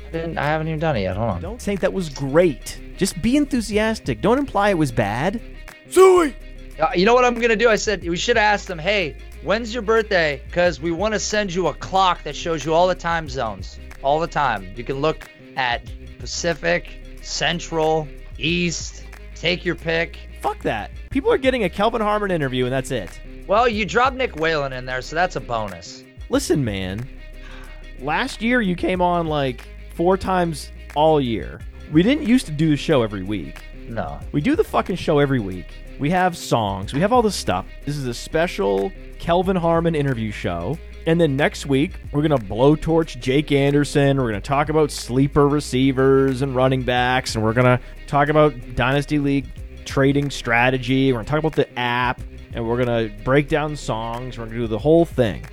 I 0.08 0.12
didn't. 0.12 0.38
I 0.38 0.46
haven't 0.46 0.70
even 0.70 0.80
done 0.80 0.96
it 0.96 1.02
yet. 1.02 1.18
Hold 1.18 1.32
on. 1.32 1.42
Don't 1.42 1.62
say 1.62 1.76
that 1.76 1.92
was 1.92 2.08
great. 2.08 2.80
Just 2.96 3.22
be 3.22 3.36
enthusiastic. 3.36 4.22
Don't 4.22 4.38
imply 4.38 4.70
it 4.70 4.78
was 4.78 4.94
bad. 4.94 5.42
Zoe! 5.92 6.34
Uh, 6.80 6.88
you 6.96 7.06
know 7.06 7.14
what 7.14 7.26
I'm 7.26 7.36
gonna 7.36 7.58
do? 7.58 7.68
I 7.68 7.76
said 7.76 8.08
we 8.08 8.16
should 8.16 8.38
ask 8.38 8.66
them. 8.66 8.80
Hey, 8.80 9.18
when's 9.44 9.74
your 9.74 9.84
birthday? 9.84 10.42
Because 10.48 10.80
we 10.80 10.92
want 10.92 11.14
to 11.16 11.20
send 11.20 11.54
you 11.54 11.68
a 11.68 11.74
clock 11.74 12.24
that 12.24 12.34
shows 12.38 12.64
you 12.64 12.74
all 12.74 12.88
the 12.88 12.96
time 12.96 13.28
zones, 13.28 13.78
all 14.02 14.20
the 14.20 14.28
time. 14.28 14.72
You 14.76 14.84
can 14.84 15.02
look 15.02 15.28
at 15.56 15.82
Pacific, 16.20 16.90
Central, 17.22 18.08
East. 18.38 19.06
Take 19.36 19.66
your 19.66 19.76
pick. 19.76 20.18
Fuck 20.42 20.60
that. 20.64 20.92
People 21.10 21.32
are 21.32 21.38
getting 21.38 21.64
a 21.64 21.70
Kelvin 21.70 22.02
Harmon 22.02 22.32
interview 22.32 22.66
and 22.66 22.74
that's 22.74 22.92
it. 22.92 23.20
Well, 23.48 23.68
you 23.68 23.86
dropped 23.86 24.16
Nick 24.16 24.36
Whalen 24.36 24.74
in 24.74 24.86
there, 24.86 25.02
so 25.02 25.16
that's 25.16 25.36
a 25.36 25.42
bonus. 25.42 26.04
Listen, 26.30 26.64
man. 26.64 27.08
Last 28.00 28.42
year 28.42 28.62
you 28.62 28.76
came 28.76 29.02
on 29.02 29.28
like 29.28 29.68
four 29.96 30.18
times 30.18 30.72
all 30.96 31.20
year. 31.20 31.60
We 31.92 32.04
didn't 32.04 32.28
used 32.28 32.46
to 32.46 32.52
do 32.52 32.70
the 32.70 32.78
show 32.78 33.02
every 33.02 33.24
week. 33.24 33.64
No. 33.88 34.20
We 34.32 34.42
do 34.42 34.56
the 34.56 34.64
fucking 34.64 34.98
show 34.98 35.20
every 35.20 35.40
week. 35.40 35.68
We 36.00 36.10
have 36.12 36.38
songs. 36.38 36.94
We 36.94 37.02
have 37.02 37.12
all 37.12 37.22
this 37.22 37.36
stuff. 37.36 37.66
This 37.86 37.98
is 37.98 38.06
a 38.06 38.14
special 38.14 38.92
Kelvin 39.18 39.56
Harmon 39.56 39.96
interview 39.96 40.32
show. 40.32 40.78
And 41.08 41.20
then 41.20 41.36
next 41.36 41.66
week, 41.66 42.00
we're 42.12 42.28
going 42.28 42.40
to 42.40 42.46
blowtorch 42.46 43.20
Jake 43.20 43.52
Anderson. 43.52 44.18
We're 44.18 44.30
going 44.30 44.42
to 44.42 44.48
talk 44.48 44.70
about 44.70 44.92
sleeper 44.92 45.48
receivers 45.48 46.42
and 46.42 46.56
running 46.56 46.84
backs. 46.84 47.36
And 47.36 47.44
we're 47.44 47.54
going 47.54 47.66
to 47.66 47.80
talk 48.08 48.30
about 48.30 48.54
Dynasty 48.76 49.18
League 49.20 49.48
trading 49.86 50.30
strategy. 50.30 51.12
We're 51.12 51.18
going 51.18 51.26
to 51.26 51.32
talk 51.32 51.40
about 51.40 51.56
the 51.56 51.80
app. 51.80 52.22
And 52.54 52.68
we're 52.68 52.84
going 52.84 53.10
to 53.10 53.24
break 53.24 53.48
down 53.48 53.76
songs. 53.76 54.38
We're 54.38 54.46
going 54.46 54.56
to 54.56 54.62
do 54.62 54.68
the 54.68 54.80
whole 54.80 55.06
thing. 55.06 55.46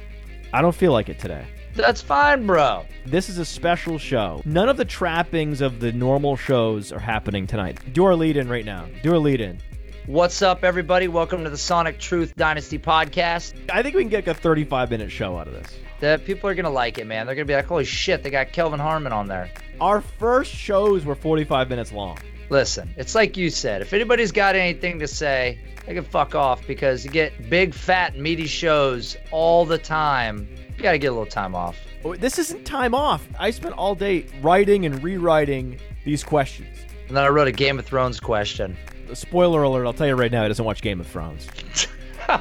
I 0.52 0.62
don't 0.62 0.74
feel 0.74 0.92
like 0.92 1.08
it 1.08 1.18
today. 1.18 1.46
That's 1.74 2.00
fine, 2.00 2.46
bro. 2.46 2.86
This 3.04 3.28
is 3.28 3.36
a 3.36 3.44
special 3.44 3.98
show. 3.98 4.40
None 4.46 4.70
of 4.70 4.78
the 4.78 4.84
trappings 4.84 5.60
of 5.60 5.78
the 5.78 5.92
normal 5.92 6.34
shows 6.36 6.90
are 6.90 6.98
happening 6.98 7.46
tonight. 7.46 7.78
Do 7.92 8.06
our 8.06 8.14
lead 8.14 8.38
in 8.38 8.48
right 8.48 8.64
now. 8.64 8.86
Do 9.02 9.12
our 9.12 9.18
lead 9.18 9.42
in. 9.42 9.58
What's 10.06 10.40
up, 10.40 10.62
everybody? 10.62 11.08
Welcome 11.08 11.42
to 11.42 11.50
the 11.50 11.58
Sonic 11.58 11.98
Truth 11.98 12.36
Dynasty 12.36 12.78
podcast. 12.78 13.54
I 13.70 13.82
think 13.82 13.96
we 13.96 14.02
can 14.02 14.08
get 14.08 14.26
like 14.26 14.36
a 14.36 14.40
35 14.40 14.90
minute 14.90 15.10
show 15.10 15.36
out 15.36 15.48
of 15.48 15.54
this. 15.54 15.76
The 15.98 16.20
people 16.24 16.48
are 16.48 16.54
gonna 16.54 16.70
like 16.70 16.98
it, 16.98 17.06
man. 17.06 17.26
They're 17.26 17.34
gonna 17.34 17.44
be 17.46 17.56
like, 17.56 17.66
"Holy 17.66 17.84
shit, 17.84 18.22
they 18.22 18.30
got 18.30 18.52
Kelvin 18.52 18.78
Harmon 18.78 19.12
on 19.12 19.26
there." 19.26 19.50
Our 19.80 20.00
first 20.00 20.52
shows 20.54 21.04
were 21.04 21.16
45 21.16 21.68
minutes 21.68 21.90
long. 21.92 22.18
Listen, 22.50 22.88
it's 22.96 23.16
like 23.16 23.36
you 23.36 23.50
said. 23.50 23.82
If 23.82 23.92
anybody's 23.92 24.30
got 24.30 24.54
anything 24.54 25.00
to 25.00 25.08
say, 25.08 25.58
they 25.86 25.94
can 25.94 26.04
fuck 26.04 26.36
off 26.36 26.64
because 26.68 27.04
you 27.04 27.10
get 27.10 27.50
big, 27.50 27.74
fat, 27.74 28.16
meaty 28.16 28.46
shows 28.46 29.16
all 29.32 29.64
the 29.64 29.78
time. 29.78 30.46
You 30.76 30.82
gotta 30.84 30.98
get 30.98 31.08
a 31.08 31.12
little 31.12 31.26
time 31.26 31.56
off. 31.56 31.76
Oh, 32.04 32.14
This 32.14 32.38
isn't 32.38 32.64
time 32.64 32.94
off. 32.94 33.26
I 33.40 33.50
spent 33.50 33.74
all 33.74 33.96
day 33.96 34.26
writing 34.40 34.86
and 34.86 35.02
rewriting 35.02 35.80
these 36.04 36.22
questions. 36.22 36.78
And 37.08 37.16
then 37.16 37.24
I 37.24 37.28
wrote 37.28 37.48
a 37.48 37.52
Game 37.52 37.78
of 37.80 37.86
Thrones 37.86 38.20
question. 38.20 38.76
Spoiler 39.14 39.62
alert, 39.62 39.86
I'll 39.86 39.92
tell 39.92 40.06
you 40.06 40.14
right 40.14 40.32
now, 40.32 40.42
he 40.42 40.48
doesn't 40.48 40.64
watch 40.64 40.82
Game 40.82 41.00
of 41.00 41.06
Thrones. 41.06 41.46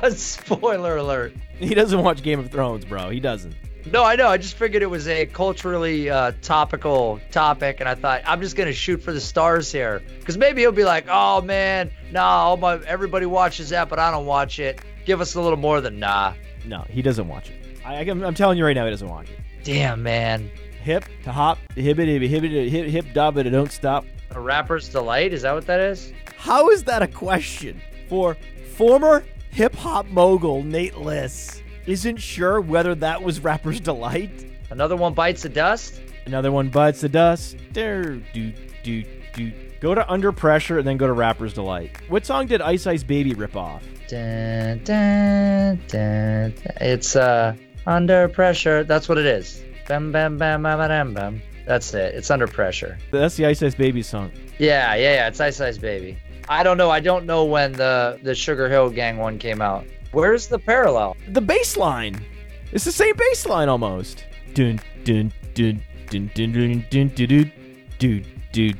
Spoiler 0.18 0.98
alert. 0.98 1.34
He 1.58 1.74
doesn't 1.74 2.02
watch 2.02 2.22
Game 2.24 2.40
of 2.40 2.50
Thrones, 2.50 2.86
bro. 2.86 3.10
He 3.10 3.20
doesn't. 3.20 3.56
No, 3.92 4.04
I 4.04 4.16
know. 4.16 4.28
I 4.28 4.38
just 4.38 4.56
figured 4.56 4.82
it 4.82 4.90
was 4.90 5.08
a 5.08 5.28
culturally 5.28 6.10
uh, 6.10 6.32
topical 6.42 7.20
topic, 7.32 7.80
and 7.80 7.88
I 7.88 7.94
thought 7.94 8.22
I'm 8.26 8.42
just 8.42 8.56
gonna 8.56 8.74
shoot 8.74 9.02
for 9.02 9.14
the 9.14 9.22
stars 9.22 9.72
here, 9.72 10.02
because 10.20 10.40
maybe 10.40 10.62
he'll 10.62 10.72
be 10.72 10.86
like, 10.86 11.06
"Oh 11.08 11.42
man, 11.42 11.92
nah, 12.12 12.24
all 12.24 12.58
my 12.58 12.80
everybody 12.86 13.28
watches 13.28 13.70
that, 13.70 13.88
but 13.88 14.00
I 14.00 14.10
don't 14.10 14.26
watch 14.26 14.58
it." 14.58 14.82
Give 15.06 15.22
us 15.22 15.36
a 15.36 15.42
little 15.42 15.60
more 15.60 15.82
than 15.82 16.00
nah. 16.00 16.34
No, 16.66 16.84
he 16.90 17.04
doesn't 17.04 17.28
watch 17.28 17.52
it. 17.52 17.58
I, 17.86 17.98
I'm, 17.98 18.24
I'm 18.24 18.34
telling 18.34 18.58
you 18.58 18.66
right 18.66 18.74
now, 18.74 18.86
he 18.86 18.90
doesn't 18.90 19.08
watch 19.08 19.30
it. 19.30 19.40
Damn, 19.64 20.02
man. 20.02 20.50
Hip 20.82 21.06
to 21.24 21.32
hop, 21.32 21.60
hibbity, 21.76 22.28
hibbity, 22.28 22.68
hip, 22.70 22.88
hip, 22.88 23.06
dabbity, 23.14 23.52
don't 23.52 23.72
stop. 23.72 24.04
A 24.32 24.40
rapper's 24.40 24.90
delight? 24.90 25.34
Is 25.34 25.44
that 25.44 25.54
what 25.54 25.66
that 25.68 25.80
is? 25.80 26.12
How 26.38 26.70
is 26.70 26.84
that 26.84 27.02
a 27.02 27.08
question 27.08 27.82
for 28.10 28.36
former 28.76 29.24
hip 29.52 29.76
hop 29.76 30.08
mogul 30.08 30.64
Nate 30.64 30.98
Liss? 30.98 31.62
Isn't 31.86 32.18
sure 32.18 32.60
whether 32.60 32.96
that 32.96 33.22
was 33.22 33.40
Rapper's 33.40 33.80
Delight. 33.80 34.46
Another 34.72 34.96
one 34.96 35.14
bites 35.14 35.44
the 35.44 35.50
dust. 35.50 36.02
Another 36.26 36.52
one 36.52 36.70
bites 36.70 37.02
the 37.02 37.10
dust. 37.10 37.58
There, 37.74 38.16
do, 38.34 38.52
do, 38.84 39.04
do. 39.34 39.52
Go 39.80 39.94
to 39.94 40.10
Under 40.12 40.32
Pressure 40.32 40.80
and 40.80 40.88
then 40.88 40.98
go 40.98 41.06
to 41.06 41.14
Rapper's 41.14 41.54
Delight. 41.54 41.92
What 42.10 42.26
song 42.26 42.48
did 42.48 42.62
Ice 42.62 42.88
Ice 42.88 43.04
Baby 43.04 43.34
rip 43.34 43.56
off? 43.56 43.84
Dun, 44.08 44.82
dun, 44.84 45.80
dun, 45.88 46.54
dun. 46.56 46.76
It's 46.82 47.16
uh 47.16 47.56
under 47.88 48.28
pressure. 48.28 48.84
That's 48.84 49.08
what 49.08 49.18
it 49.18 49.26
is. 49.26 49.64
Bam, 49.88 50.12
bam, 50.12 50.38
bam, 50.38 50.64
bam, 50.64 50.80
bam, 50.80 51.14
bam. 51.14 51.42
That's 51.66 51.94
it. 51.94 52.16
It's 52.16 52.30
under 52.30 52.48
pressure. 52.48 52.98
That's 53.12 53.36
the 53.36 53.46
Ice 53.46 53.62
Ice 53.64 53.76
Baby 53.76 54.02
song. 54.02 54.32
Yeah, 54.60 54.96
yeah, 54.96 55.14
yeah. 55.16 55.28
It's 55.28 55.40
Ice 55.40 55.60
Ice 55.60 55.78
Baby. 55.78 56.18
I 56.48 56.64
don't 56.64 56.78
know. 56.78 56.92
I 56.92 57.00
don't 57.00 57.26
know 57.26 57.44
when 57.44 57.74
the 57.74 58.20
the 58.22 58.36
Sugar 58.36 58.70
Hill 58.70 58.90
Gang 58.90 59.18
one 59.18 59.40
came 59.40 59.62
out. 59.62 59.86
Where's 60.12 60.48
the 60.48 60.60
parallel? 60.60 61.18
The 61.30 61.42
bass 61.42 61.76
line. 61.76 62.24
It's 62.72 62.86
the 62.86 62.92
same 62.92 63.16
bass 63.16 63.46
line 63.46 63.68
almost. 63.68 64.26
Dun 64.54 64.80
dun 65.04 65.34
dun 65.54 65.82
dun 66.10 66.32
dun 66.34 66.52
dun 66.56 66.86
dun 66.90 67.12
dun 67.18 67.52
dun 68.00 68.76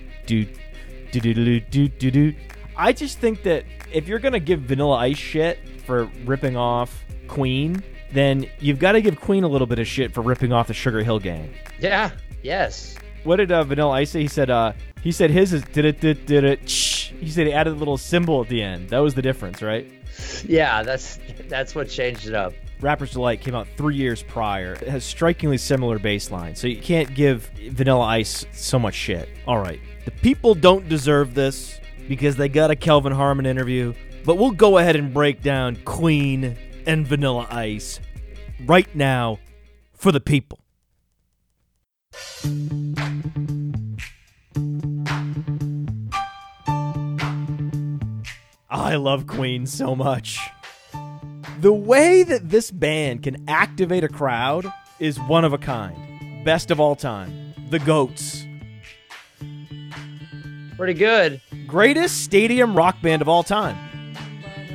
dun 1.12 1.92
dun. 2.00 2.36
I 2.78 2.94
just 2.94 3.20
think 3.20 3.44
that 3.44 3.64
if 3.92 4.08
you're 4.08 4.20
gonna 4.20 4.40
give 4.40 4.62
Vanilla 4.62 4.98
Ice 4.98 5.18
shit 5.18 5.60
for 5.86 6.06
ripping 6.26 6.56
off 6.56 7.04
Queen, 7.28 7.82
then 8.12 8.46
you've 8.60 8.80
got 8.80 8.94
to 8.94 9.02
give 9.02 9.20
Queen 9.20 9.44
a 9.44 9.48
little 9.48 9.68
bit 9.68 9.80
of 9.80 9.88
shit 9.88 10.14
for 10.14 10.22
ripping 10.22 10.54
off 10.54 10.68
the 10.68 10.74
Sugar 10.74 11.04
Hill 11.04 11.20
Gang. 11.20 11.54
Yeah. 11.80 12.12
Yes. 12.44 12.96
What 13.24 13.38
did 13.38 13.52
uh, 13.52 13.64
Vanilla 13.64 13.92
Ice 13.92 14.12
say? 14.12 14.22
He 14.22 14.28
said 14.28 14.50
uh 14.50 14.74
he 15.02 15.12
said 15.12 15.32
his 15.32 15.52
is 15.54 15.64
did 15.64 15.86
it 15.86 16.00
did 16.00 16.26
did 16.26 16.44
it. 16.44 16.70
shh. 16.70 17.12
He 17.20 17.30
said 17.30 17.48
he 17.48 17.54
added 17.54 17.74
a 17.74 17.76
little 17.76 17.98
symbol 17.98 18.42
at 18.42 18.50
the 18.50 18.62
end. 18.62 18.90
That 18.90 19.00
was 19.00 19.16
the 19.16 19.22
difference, 19.22 19.62
right? 19.62 19.92
Yeah. 20.46 20.84
That's 20.84 21.20
that's 21.48 21.74
what 21.74 21.90
changed 21.90 22.28
it 22.28 22.36
up. 22.36 22.54
Rapper's 22.82 23.14
Delight 23.14 23.42
came 23.42 23.56
out 23.56 23.68
three 23.78 23.96
years 23.96 24.22
prior. 24.22 24.74
It 24.74 24.88
has 24.90 25.04
strikingly 25.04 25.58
similar 25.58 25.98
bass 25.98 26.30
line, 26.30 26.56
so 26.56 26.68
you 26.68 26.80
can't 26.80 27.14
give 27.16 27.50
Vanilla 27.70 28.06
Ice 28.06 28.46
so 28.52 28.78
much 28.78 28.94
shit. 28.94 29.30
All 29.48 29.60
right. 29.60 29.80
The 30.04 30.12
people 30.12 30.54
don't 30.54 30.88
deserve 30.90 31.34
this 31.34 31.80
because 32.08 32.36
they 32.36 32.50
got 32.50 32.70
a 32.72 32.76
Kelvin 32.76 33.14
Harmon 33.14 33.46
interview, 33.46 33.94
but 34.26 34.38
we'll 34.38 34.52
go 34.52 34.78
ahead 34.78 34.98
and 34.98 35.14
break 35.14 35.42
down 35.42 35.78
Queen 35.86 36.58
and 36.86 37.08
Vanilla 37.08 37.48
Ice 37.50 38.00
right 38.66 38.94
now 38.96 39.40
for 39.94 40.12
the 40.12 40.20
people. 40.20 40.60
I 48.70 48.96
love 48.96 49.26
Queen 49.26 49.66
so 49.66 49.96
much. 49.96 50.40
The 51.62 51.74
way 51.74 52.24
that 52.24 52.50
this 52.50 52.72
band 52.72 53.24
can 53.24 53.50
activate 53.50 54.04
a 54.04 54.10
crowd 54.10 54.72
is 55.00 55.20
one 55.20 55.46
of 55.46 55.54
a 55.54 55.58
kind. 55.58 56.44
Best 56.46 56.72
of 56.72 56.80
all 56.80 56.96
time. 56.96 57.54
The 57.70 57.80
Goats. 57.80 58.46
Pretty 60.78 60.94
good. 60.94 61.42
Greatest 61.66 62.24
stadium 62.24 62.76
rock 62.76 63.02
band 63.02 63.22
of 63.22 63.30
all 63.30 63.44
time. 63.44 63.78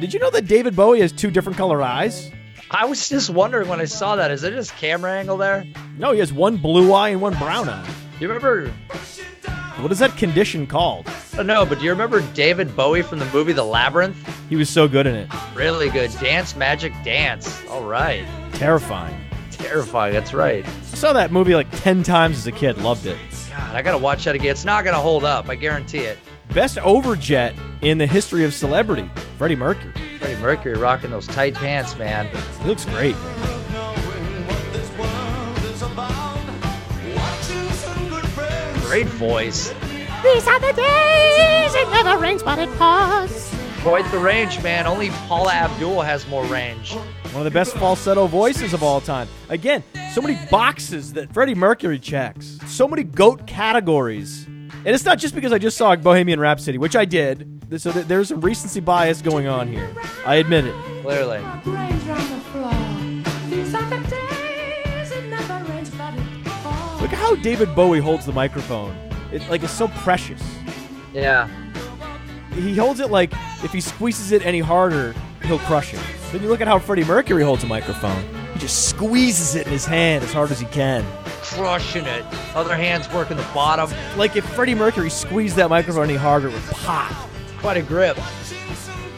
Did 0.00 0.14
you 0.14 0.18
know 0.18 0.30
that 0.30 0.46
David 0.46 0.74
Bowie 0.74 1.00
has 1.02 1.12
two 1.12 1.30
different 1.30 1.58
color 1.58 1.82
eyes? 1.82 2.30
I 2.70 2.86
was 2.86 3.06
just 3.10 3.28
wondering 3.28 3.68
when 3.68 3.80
I 3.80 3.84
saw 3.84 4.16
that. 4.16 4.30
Is 4.30 4.40
there 4.40 4.50
just 4.50 4.74
camera 4.76 5.12
angle 5.12 5.36
there? 5.36 5.66
No, 5.98 6.12
he 6.12 6.20
has 6.20 6.32
one 6.32 6.56
blue 6.56 6.90
eye 6.94 7.10
and 7.10 7.20
one 7.20 7.36
brown 7.36 7.68
eye. 7.68 7.86
You 8.18 8.26
remember? 8.28 8.70
What 9.80 9.92
is 9.92 9.98
that 9.98 10.16
condition 10.16 10.66
called? 10.66 11.06
Uh, 11.06 11.12
I 11.34 11.36
don't 11.36 11.46
know, 11.48 11.66
but 11.66 11.80
do 11.80 11.84
you 11.84 11.90
remember 11.90 12.22
David 12.32 12.74
Bowie 12.74 13.02
from 13.02 13.18
the 13.18 13.26
movie 13.26 13.52
The 13.52 13.64
Labyrinth? 13.64 14.16
He 14.48 14.56
was 14.56 14.70
so 14.70 14.88
good 14.88 15.06
in 15.06 15.14
it. 15.14 15.28
Really 15.54 15.90
good. 15.90 16.10
Dance 16.18 16.56
Magic 16.56 16.94
Dance. 17.04 17.62
All 17.66 17.84
right. 17.84 18.24
Terrifying. 18.52 19.18
Terrifying. 19.50 20.14
That's 20.14 20.32
right. 20.32 20.64
I 20.66 20.70
saw 20.96 21.12
that 21.12 21.30
movie 21.30 21.54
like 21.54 21.70
10 21.82 22.04
times 22.04 22.38
as 22.38 22.46
a 22.46 22.52
kid. 22.52 22.78
Loved 22.78 23.04
it. 23.04 23.18
God, 23.50 23.76
I 23.76 23.82
gotta 23.82 23.98
watch 23.98 24.24
that 24.24 24.34
again. 24.34 24.50
It's 24.52 24.64
not 24.64 24.82
gonna 24.84 24.96
hold 24.98 25.24
up. 25.24 25.50
I 25.50 25.56
guarantee 25.56 25.98
it. 25.98 26.18
Best 26.54 26.78
overjet 26.78 27.54
in 27.80 27.98
the 27.98 28.06
history 28.06 28.44
of 28.44 28.52
celebrity. 28.52 29.08
Freddie 29.38 29.54
Mercury. 29.54 29.92
Freddie 30.18 30.42
Mercury 30.42 30.74
rocking 30.74 31.10
those 31.10 31.28
tight 31.28 31.54
pants, 31.54 31.96
man. 31.96 32.26
He 32.60 32.68
looks 32.68 32.84
great. 32.86 33.14
Great 38.82 39.06
voice. 39.06 39.72
These 40.24 40.48
are 40.48 40.58
the 40.58 40.72
days 40.72 41.74
it 41.74 41.88
never 41.90 42.18
rains 42.18 42.42
but 42.42 42.58
it 42.58 42.68
pours. 42.70 43.54
Quite 43.82 44.10
the 44.10 44.18
range, 44.18 44.60
man. 44.60 44.88
Only 44.88 45.10
Paula 45.28 45.52
Abdul 45.52 46.02
has 46.02 46.26
more 46.26 46.44
range. 46.46 46.94
One 46.94 47.36
of 47.36 47.44
the 47.44 47.52
best 47.52 47.76
falsetto 47.76 48.26
voices 48.26 48.74
of 48.74 48.82
all 48.82 49.00
time. 49.00 49.28
Again, 49.48 49.84
so 50.12 50.20
many 50.20 50.36
boxes 50.50 51.12
that 51.12 51.32
Freddie 51.32 51.54
Mercury 51.54 52.00
checks. 52.00 52.58
So 52.66 52.88
many 52.88 53.04
goat 53.04 53.46
categories. 53.46 54.48
And 54.72 54.94
it's 54.94 55.04
not 55.04 55.18
just 55.18 55.34
because 55.34 55.52
I 55.52 55.58
just 55.58 55.76
saw 55.76 55.94
Bohemian 55.96 56.40
Rhapsody, 56.40 56.78
which 56.78 56.96
I 56.96 57.04
did. 57.04 57.46
So 57.78 57.92
there's 57.92 58.28
some 58.28 58.40
recency 58.40 58.80
bias 58.80 59.22
going 59.22 59.46
on 59.46 59.68
here. 59.68 59.88
I 60.26 60.36
admit 60.36 60.64
it. 60.66 60.74
Clearly. 61.02 61.38
Rains 61.38 62.08
on 62.08 62.30
the 62.30 62.40
floor. 62.50 62.72
These 63.48 63.74
are 63.74 63.90
the 63.90 63.98
days 64.08 65.10
it 65.12 65.26
never 65.28 65.64
rains 65.70 65.90
but 65.90 66.14
it 66.14 66.44
pours. 66.44 67.02
Look 67.02 67.12
at 67.12 67.18
how 67.18 67.34
David 67.36 67.74
Bowie 67.74 68.00
holds 68.00 68.26
the 68.26 68.32
microphone. 68.32 68.96
It 69.32 69.48
like 69.48 69.62
it's 69.62 69.72
so 69.72 69.88
precious. 69.88 70.42
Yeah. 71.12 71.48
He 72.52 72.76
holds 72.76 73.00
it 73.00 73.10
like 73.10 73.32
if 73.62 73.72
he 73.72 73.80
squeezes 73.80 74.32
it 74.32 74.44
any 74.44 74.60
harder, 74.60 75.14
he'll 75.42 75.58
crush 75.60 75.94
it. 75.94 76.00
Then 76.32 76.42
you 76.42 76.48
look 76.48 76.60
at 76.60 76.68
how 76.68 76.78
Freddie 76.78 77.04
Mercury 77.04 77.42
holds 77.42 77.62
a 77.62 77.66
microphone. 77.66 78.22
He 78.54 78.58
just 78.60 78.88
squeezes 78.88 79.54
it 79.54 79.66
in 79.66 79.72
his 79.72 79.86
hand 79.86 80.24
as 80.24 80.32
hard 80.32 80.50
as 80.50 80.58
he 80.58 80.66
can. 80.66 81.04
Crushing 81.42 82.06
it. 82.06 82.24
Other 82.54 82.76
hands 82.76 83.12
working 83.12 83.36
the 83.36 83.46
bottom. 83.54 83.90
Like 84.16 84.36
if 84.36 84.44
Freddie 84.44 84.74
Mercury 84.74 85.10
squeezed 85.10 85.56
that 85.56 85.70
microphone 85.70 86.04
any 86.04 86.16
harder, 86.16 86.48
it 86.48 86.54
would 86.54 86.62
pop. 86.64 87.12
Quite 87.58 87.76
a 87.76 87.82
grip. 87.82 88.18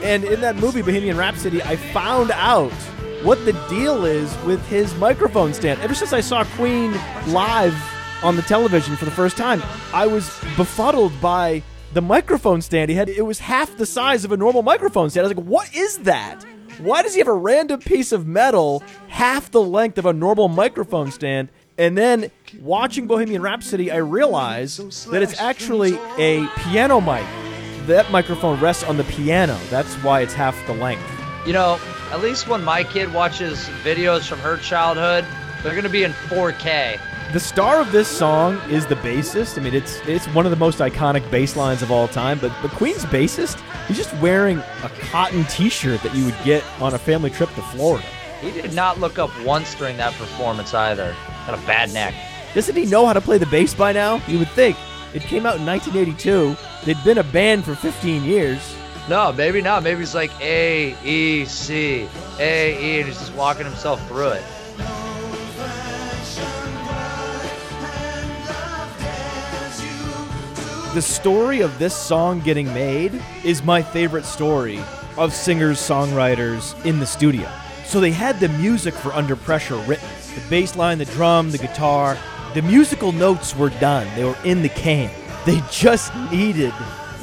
And 0.03 0.25
in 0.25 0.41
that 0.41 0.57
movie, 0.57 0.83
Bohemian 0.83 1.17
Rhapsody, 1.17 1.63
I 1.63 1.77
found 1.77 2.31
out 2.33 2.73
what 3.23 3.45
the 3.45 3.53
deal 3.69 4.05
is 4.05 4.37
with 4.45 4.65
his 4.67 4.95
microphone 4.97 5.55
stand. 5.55 5.81
Ever 5.81 5.95
since 5.95 6.13
I 6.13 6.21
saw 6.21 6.43
Queen 6.57 6.93
live 7.29 7.75
on 8.23 8.35
the 8.35 8.43
television 8.43 8.97
for 8.97 9.05
the 9.05 9.13
first 9.13 9.37
time, 9.37 9.63
I 9.93 10.07
was 10.07 10.27
befuddled 10.57 11.21
by 11.21 11.63
the 11.93 12.03
microphone 12.03 12.63
stand 12.63 12.91
he 12.91 12.97
had. 12.97 13.09
It 13.09 13.23
was 13.23 13.39
half 13.39 13.77
the 13.77 13.87
size 13.87 14.25
of 14.25 14.33
a 14.33 14.37
normal 14.37 14.63
microphone 14.63 15.11
stand. 15.11 15.25
I 15.25 15.29
was 15.29 15.37
like, 15.37 15.47
what 15.47 15.75
is 15.75 15.99
that? 15.99 16.45
Why 16.79 17.03
does 17.03 17.13
he 17.13 17.19
have 17.19 17.29
a 17.29 17.35
random 17.35 17.81
piece 17.81 18.13
of 18.13 18.27
metal 18.27 18.83
half 19.09 19.51
the 19.51 19.63
length 19.63 19.99
of 19.99 20.07
a 20.07 20.13
normal 20.13 20.49
microphone 20.49 21.13
stand? 21.13 21.51
And 21.83 21.99
then 21.99 22.31
watching 22.61 23.09
Bohemian 23.09 23.43
Rhapsody, 23.43 23.91
I 23.91 23.97
realized 23.97 25.11
that 25.11 25.21
it's 25.21 25.41
actually 25.41 25.99
a 26.17 26.47
piano 26.59 27.01
mic. 27.01 27.27
That 27.89 28.09
microphone 28.13 28.61
rests 28.61 28.85
on 28.85 28.99
the 28.99 29.03
piano. 29.03 29.59
That's 29.69 29.93
why 29.97 30.21
it's 30.21 30.33
half 30.33 30.57
the 30.69 30.75
length. 30.75 31.03
You 31.45 31.55
know, 31.55 31.81
at 32.13 32.21
least 32.21 32.47
when 32.47 32.63
my 32.63 32.85
kid 32.85 33.13
watches 33.13 33.69
videos 33.83 34.29
from 34.29 34.39
her 34.39 34.59
childhood, 34.59 35.27
they're 35.65 35.73
going 35.73 35.83
to 35.83 35.91
be 35.91 36.05
in 36.05 36.13
4K. 36.13 37.01
The 37.33 37.41
star 37.41 37.81
of 37.81 37.91
this 37.91 38.07
song 38.07 38.61
is 38.71 38.87
the 38.87 38.95
bassist. 38.95 39.59
I 39.59 39.63
mean, 39.63 39.75
it's 39.75 39.99
it's 40.07 40.27
one 40.27 40.47
of 40.47 40.51
the 40.51 40.57
most 40.57 40.79
iconic 40.79 41.29
bass 41.33 41.57
lines 41.57 41.83
of 41.83 41.91
all 41.91 42.07
time. 42.07 42.39
But 42.39 42.53
the 42.63 42.69
Queen's 42.69 43.05
bassist, 43.07 43.61
he's 43.89 43.97
just 43.97 44.15
wearing 44.19 44.59
a 44.59 44.89
cotton 45.11 45.45
T-shirt 45.47 46.01
that 46.03 46.15
you 46.15 46.27
would 46.27 46.37
get 46.45 46.63
on 46.81 46.95
a 46.95 46.99
family 46.99 47.31
trip 47.31 47.53
to 47.57 47.63
Florida. 47.63 48.07
He 48.43 48.51
did 48.51 48.75
not 48.75 48.99
look 48.99 49.21
up 49.21 49.31
once 49.45 49.75
during 49.77 49.97
that 49.99 50.13
performance 50.15 50.75
either. 50.75 51.15
Got 51.47 51.63
a 51.63 51.67
bad 51.67 51.95
neck. 51.95 52.13
Doesn't 52.55 52.75
he 52.75 52.87
know 52.87 53.07
how 53.07 53.13
to 53.13 53.21
play 53.21 53.39
the 53.39 53.47
bass 53.47 53.73
by 53.73 53.93
now? 53.93 54.21
You 54.27 54.41
would 54.41 54.51
think. 54.51 54.77
It 55.15 55.23
came 55.23 55.47
out 55.47 55.57
in 55.57 55.65
1982. 55.65 56.57
They'd 56.85 57.05
been 57.05 57.19
a 57.19 57.23
band 57.23 57.65
for 57.65 57.77
15 57.77 58.25
years. 58.25 58.75
No, 59.09 59.33
maybe 59.33 59.63
not. 59.63 59.85
Maybe 59.85 60.01
he's 60.01 60.15
like 60.15 60.33
A, 60.41 60.97
E, 61.05 61.45
C, 61.45 62.09
A, 62.41 62.83
E, 62.83 62.99
and 62.99 63.09
he's 63.09 63.19
just 63.19 63.33
walking 63.35 63.65
himself 63.65 64.07
through 64.09 64.31
it. 64.31 64.43
The 70.95 71.03
story 71.03 71.61
of 71.61 71.79
this 71.79 71.97
song 71.97 72.41
getting 72.41 72.67
made 72.75 73.23
is 73.45 73.63
my 73.63 73.83
favorite 73.83 74.25
story 74.25 74.81
of 75.17 75.33
singers, 75.33 75.79
songwriters 75.79 76.85
in 76.85 76.99
the 76.99 77.07
studio. 77.07 77.49
So 77.93 78.01
they 78.01 78.11
had 78.11 78.41
the 78.41 78.49
music 78.49 78.95
for 78.95 79.13
Under 79.13 79.37
Pressure 79.37 79.77
written 79.81 80.09
the 80.35 80.41
bass 80.49 80.77
line, 80.77 80.97
the 80.97 81.05
drum, 81.05 81.51
the 81.51 81.59
guitar. 81.59 82.17
The 82.55 82.63
musical 82.63 83.13
notes 83.13 83.55
were 83.55 83.69
done, 83.69 84.09
they 84.17 84.25
were 84.25 84.39
in 84.47 84.63
the 84.63 84.71
can. 84.71 85.11
They 85.45 85.61
just 85.71 86.11
needed 86.31 86.73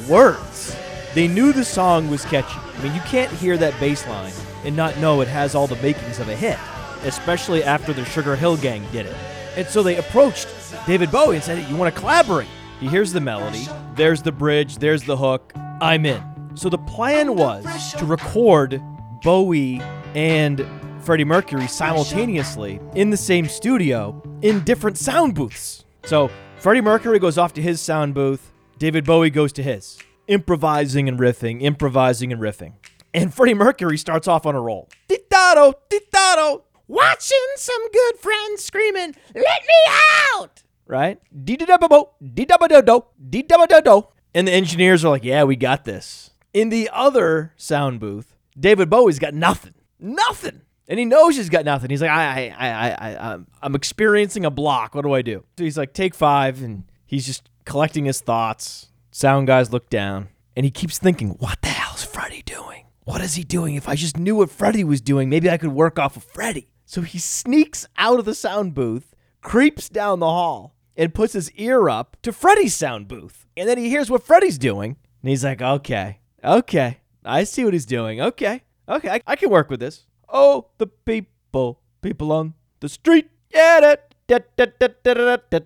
words. 0.08 0.76
They 1.12 1.26
knew 1.26 1.52
the 1.52 1.64
song 1.64 2.08
was 2.08 2.24
catchy. 2.24 2.56
I 2.56 2.82
mean, 2.84 2.94
you 2.94 3.00
can't 3.00 3.32
hear 3.32 3.56
that 3.56 3.80
bass 3.80 4.06
line 4.06 4.32
and 4.64 4.76
not 4.76 4.96
know 4.98 5.22
it 5.22 5.26
has 5.26 5.56
all 5.56 5.66
the 5.66 5.74
makings 5.82 6.20
of 6.20 6.28
a 6.28 6.36
hit, 6.36 6.56
especially 7.02 7.64
after 7.64 7.92
the 7.92 8.04
Sugar 8.04 8.36
Hill 8.36 8.56
Gang 8.56 8.84
did 8.92 9.06
it. 9.06 9.16
And 9.56 9.66
so 9.66 9.82
they 9.82 9.96
approached 9.96 10.46
David 10.86 11.10
Bowie 11.10 11.34
and 11.34 11.42
said, 11.42 11.68
You 11.68 11.74
want 11.74 11.92
to 11.92 12.00
collaborate? 12.00 12.46
He 12.78 12.86
hears 12.86 13.12
the 13.12 13.20
melody, 13.20 13.66
there's 13.96 14.22
the 14.22 14.30
bridge, 14.30 14.76
there's 14.76 15.02
the 15.02 15.16
hook, 15.16 15.52
I'm 15.80 16.06
in. 16.06 16.22
So 16.54 16.68
the 16.68 16.78
plan 16.78 17.34
was 17.34 17.92
to 17.94 18.06
record 18.06 18.80
Bowie 19.20 19.82
and 20.14 20.66
Freddie 21.02 21.24
Mercury 21.24 21.66
simultaneously 21.66 22.80
in 22.94 23.10
the 23.10 23.16
same 23.16 23.46
studio 23.46 24.22
in 24.42 24.62
different 24.64 24.98
sound 24.98 25.34
booths. 25.34 25.84
So 26.04 26.30
Freddie 26.58 26.80
Mercury 26.80 27.18
goes 27.18 27.38
off 27.38 27.52
to 27.54 27.62
his 27.62 27.80
sound 27.80 28.14
booth, 28.14 28.52
David 28.78 29.04
Bowie 29.04 29.30
goes 29.30 29.52
to 29.54 29.62
his, 29.62 29.98
improvising 30.26 31.08
and 31.08 31.18
riffing, 31.18 31.62
improvising 31.62 32.32
and 32.32 32.40
riffing. 32.40 32.74
And 33.12 33.32
Freddie 33.32 33.54
Mercury 33.54 33.98
starts 33.98 34.28
off 34.28 34.46
on 34.46 34.54
a 34.54 34.60
roll. 34.60 34.88
Titaro, 35.08 35.74
titaro, 35.88 36.62
watching 36.86 37.38
some 37.56 37.90
good 37.90 38.16
friends 38.18 38.64
screaming, 38.64 39.14
let 39.34 39.62
me 39.62 39.92
out! 40.34 40.62
Right? 40.86 41.20
Dee-da-da-bo-bo, 41.44 42.10
dee-da-ba-da-do, 42.34 43.04
dee-da-ba-da-do. 43.28 44.08
And 44.34 44.46
the 44.46 44.52
engineers 44.52 45.04
are 45.04 45.10
like, 45.10 45.24
yeah, 45.24 45.44
we 45.44 45.56
got 45.56 45.84
this. 45.84 46.30
In 46.52 46.68
the 46.68 46.90
other 46.92 47.52
sound 47.56 48.00
booth, 48.00 48.36
David 48.58 48.90
Bowie's 48.90 49.18
got 49.18 49.34
nothing. 49.34 49.74
Nothing. 50.00 50.62
And 50.88 50.98
he 50.98 51.04
knows 51.04 51.36
he's 51.36 51.48
got 51.48 51.64
nothing. 51.64 51.90
He's 51.90 52.02
like, 52.02 52.10
I, 52.10 52.52
I, 52.58 52.68
I, 52.68 52.90
I, 52.90 53.32
I'm, 53.32 53.46
I'm 53.62 53.74
experiencing 53.76 54.44
a 54.44 54.50
block. 54.50 54.94
What 54.94 55.02
do 55.02 55.12
I 55.12 55.22
do? 55.22 55.44
So 55.56 55.64
he's 55.64 55.78
like, 55.78 55.92
take 55.92 56.14
five, 56.14 56.62
and 56.62 56.84
he's 57.06 57.26
just 57.26 57.48
collecting 57.64 58.06
his 58.06 58.20
thoughts. 58.20 58.88
Sound 59.12 59.46
guys 59.46 59.72
look 59.72 59.88
down, 59.88 60.28
and 60.56 60.64
he 60.64 60.70
keeps 60.70 60.98
thinking, 60.98 61.30
what 61.38 61.62
the 61.62 61.68
hell's 61.68 62.04
Freddie 62.04 62.42
doing? 62.42 62.86
What 63.04 63.20
is 63.20 63.34
he 63.34 63.44
doing? 63.44 63.76
If 63.76 63.88
I 63.88 63.94
just 63.94 64.16
knew 64.16 64.36
what 64.36 64.50
Freddie 64.50 64.84
was 64.84 65.00
doing, 65.00 65.28
maybe 65.28 65.48
I 65.48 65.58
could 65.58 65.72
work 65.72 65.98
off 65.98 66.16
of 66.16 66.24
Freddie. 66.24 66.70
So 66.86 67.02
he 67.02 67.18
sneaks 67.18 67.86
out 67.96 68.18
of 68.18 68.24
the 68.24 68.34
sound 68.34 68.74
booth, 68.74 69.14
creeps 69.42 69.88
down 69.88 70.18
the 70.18 70.26
hall, 70.26 70.74
and 70.96 71.14
puts 71.14 71.34
his 71.34 71.52
ear 71.52 71.88
up 71.88 72.16
to 72.22 72.32
Freddie's 72.32 72.74
sound 72.74 73.06
booth. 73.06 73.46
And 73.56 73.68
then 73.68 73.78
he 73.78 73.88
hears 73.88 74.10
what 74.10 74.24
Freddie's 74.24 74.58
doing, 74.58 74.96
and 75.22 75.28
he's 75.28 75.44
like, 75.44 75.62
okay, 75.62 76.18
okay, 76.42 76.98
I 77.24 77.44
see 77.44 77.64
what 77.64 77.74
he's 77.74 77.86
doing. 77.86 78.20
Okay, 78.20 78.62
okay, 78.90 79.08
I, 79.10 79.20
I 79.26 79.36
can 79.36 79.50
work 79.50 79.70
with 79.70 79.80
this. 79.80 80.06
Oh, 80.28 80.66
the 80.78 80.86
people, 80.86 81.80
people 82.02 82.32
on 82.32 82.54
the 82.80 82.88
street. 82.88 83.30
Yeah, 83.52 83.80
da, 83.80 83.94
da, 84.26 84.38
da, 84.56 84.66
da, 84.78 84.88
da, 85.02 85.14
da, 85.14 85.36
da. 85.50 85.58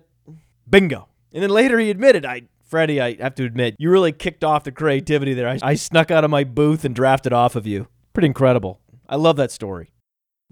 Bingo. 0.69 1.07
And 1.33 1.43
then 1.43 1.49
later 1.49 1.77
he 1.79 1.89
admitted, 1.89 2.25
I, 2.25 2.43
Freddie, 2.63 3.01
I 3.01 3.15
have 3.21 3.35
to 3.35 3.43
admit, 3.43 3.75
you 3.77 3.91
really 3.91 4.11
kicked 4.11 4.43
off 4.43 4.63
the 4.63 4.71
creativity 4.71 5.33
there. 5.33 5.47
I, 5.49 5.59
I 5.61 5.75
snuck 5.75 6.09
out 6.11 6.23
of 6.23 6.31
my 6.31 6.43
booth 6.43 6.85
and 6.85 6.95
drafted 6.95 7.33
off 7.33 7.55
of 7.55 7.67
you. 7.67 7.87
Pretty 8.13 8.27
incredible. 8.27 8.79
I 9.07 9.17
love 9.17 9.35
that 9.35 9.51
story. 9.51 9.91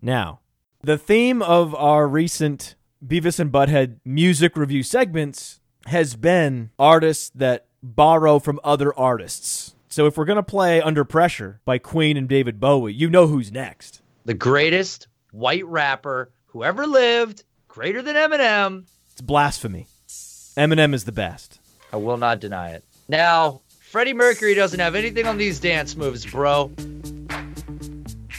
Now, 0.02 0.42
the 0.82 0.98
theme 0.98 1.42
of 1.42 1.74
our 1.76 2.08
recent 2.08 2.76
Beavis 3.06 3.40
and 3.40 3.52
Butthead 3.52 4.00
music 4.06 4.56
review 4.56 4.84
segments 4.84 5.60
has 5.88 6.16
been 6.16 6.70
artists 6.78 7.32
that 7.36 7.68
borrow 7.82 8.40
from 8.40 8.60
other 8.64 8.98
artists. 8.98 9.73
So 9.94 10.08
if 10.08 10.18
we're 10.18 10.26
going 10.26 10.38
to 10.38 10.42
play 10.42 10.82
Under 10.82 11.06
Pressure 11.06 11.60
by 11.66 11.78
Queen 11.78 12.18
and 12.18 12.28
David 12.28 12.60
Bowie, 12.60 12.94
you 12.94 13.12
know 13.12 13.28
who's 13.28 13.52
next. 13.52 14.02
The 14.26 14.34
greatest 14.34 15.08
white 15.30 15.68
rapper 15.68 16.32
who 16.48 16.64
ever 16.64 16.88
lived, 16.88 17.44
greater 17.68 18.02
than 18.02 18.16
Eminem. 18.16 18.86
It's 19.12 19.22
blasphemy. 19.22 19.86
Eminem 20.58 20.96
is 20.96 21.04
the 21.04 21.12
best. 21.12 21.60
I 21.92 21.98
will 21.98 22.18
not 22.18 22.40
deny 22.40 22.72
it. 22.72 22.84
Now, 23.08 23.62
Freddie 23.92 24.16
Mercury 24.16 24.56
doesn't 24.56 24.80
have 24.80 24.96
anything 24.96 25.28
on 25.28 25.38
these 25.38 25.60
dance 25.60 25.96
moves, 25.96 26.26
bro. 26.26 26.72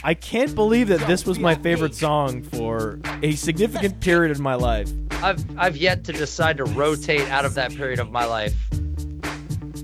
I 0.03 0.13
can't 0.13 0.53
believe 0.55 0.89
that 0.89 1.07
this 1.07 1.25
was 1.25 1.39
my 1.39 1.55
favorite 1.55 1.95
song 1.95 2.43
for 2.43 2.99
a 3.23 3.31
significant 3.35 4.01
period 4.01 4.31
of 4.31 4.41
my 4.41 4.55
life. 4.55 4.91
I've 5.23 5.57
I've 5.57 5.77
yet 5.77 6.03
to 6.03 6.11
decide 6.11 6.57
to 6.57 6.65
rotate 6.65 7.29
out 7.29 7.45
of 7.45 7.53
that 7.53 7.73
period 7.73 8.01
of 8.01 8.11
my 8.11 8.25
life. 8.25 8.53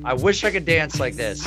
I 0.04 0.14
wish 0.14 0.44
I 0.44 0.52
could 0.52 0.66
dance 0.66 1.00
like 1.00 1.16
this. 1.16 1.46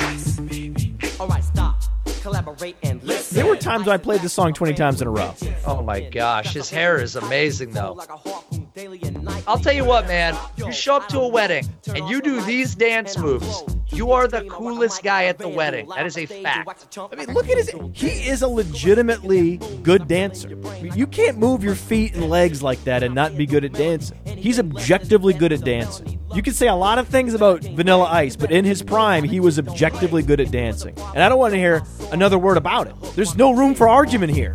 Alright, 1.19 1.43
stop. 1.43 1.81
Collaborate 2.21 2.75
and 2.83 3.03
listen. 3.03 3.35
There 3.35 3.45
were 3.45 3.55
times 3.55 3.87
I 3.87 3.97
played 3.97 4.21
this 4.21 4.33
song 4.33 4.53
20 4.53 4.73
times 4.73 5.01
in 5.01 5.07
a 5.07 5.11
row. 5.11 5.33
Oh 5.65 5.81
my 5.81 5.99
gosh, 5.99 6.53
his 6.53 6.69
hair 6.69 7.01
is 7.01 7.15
amazing 7.15 7.71
though. 7.71 7.93
Like 7.93 8.09
a 8.09 8.17
harpoon 8.17 8.67
daily 8.73 8.99
and 9.03 9.23
night. 9.23 9.43
I'll 9.47 9.59
tell 9.59 9.73
you 9.73 9.85
what, 9.85 10.07
man. 10.07 10.35
You 10.57 10.71
show 10.71 10.95
up 10.95 11.07
to 11.09 11.19
a 11.19 11.27
wedding 11.27 11.67
and 11.93 12.07
you 12.09 12.21
do 12.21 12.41
these 12.41 12.75
dance 12.75 13.17
moves. 13.17 13.63
You 13.89 14.11
are 14.11 14.27
the 14.27 14.43
coolest 14.45 15.03
guy 15.03 15.25
at 15.25 15.37
the 15.37 15.47
wedding. 15.47 15.87
That 15.89 16.05
is 16.05 16.17
a 16.17 16.25
fact. 16.25 16.97
I 16.97 17.15
mean, 17.15 17.33
look 17.33 17.49
at 17.49 17.57
his. 17.57 17.71
He 17.93 18.27
is 18.27 18.41
a 18.41 18.47
legitimately 18.47 19.57
good 19.83 20.07
dancer. 20.07 20.49
I 20.49 20.81
mean, 20.81 20.93
You 20.95 21.07
can't 21.07 21.37
move 21.37 21.63
your 21.63 21.75
feet 21.75 22.15
and 22.15 22.29
legs 22.29 22.63
like 22.63 22.83
that 22.85 23.03
and 23.03 23.13
not 23.13 23.37
be 23.37 23.45
good 23.45 23.63
at 23.65 23.73
dancing. 23.73 24.19
He's 24.25 24.59
objectively 24.59 25.33
good 25.33 25.53
at 25.53 25.61
dancing. 25.61 26.14
You 26.35 26.43
can 26.43 26.53
say 26.53 26.67
a 26.67 26.75
lot 26.75 26.97
of 26.97 27.07
things 27.07 27.33
about 27.33 27.63
Vanilla 27.63 28.09
Ice, 28.11 28.35
but 28.35 28.51
in 28.51 28.65
his 28.65 28.83
prime, 28.83 29.23
he 29.23 29.39
was 29.39 29.57
objectively 29.57 30.21
good 30.21 30.41
at 30.41 30.51
dancing. 30.51 30.93
And 31.13 31.23
I 31.23 31.29
don't 31.29 31.39
want 31.39 31.53
to 31.53 31.57
hear 31.57 31.81
another 32.11 32.37
word 32.37 32.57
about 32.57 32.87
it. 32.87 33.01
There's 33.15 33.37
no 33.37 33.53
room 33.53 33.73
for 33.73 33.87
argument 33.87 34.33
here. 34.33 34.53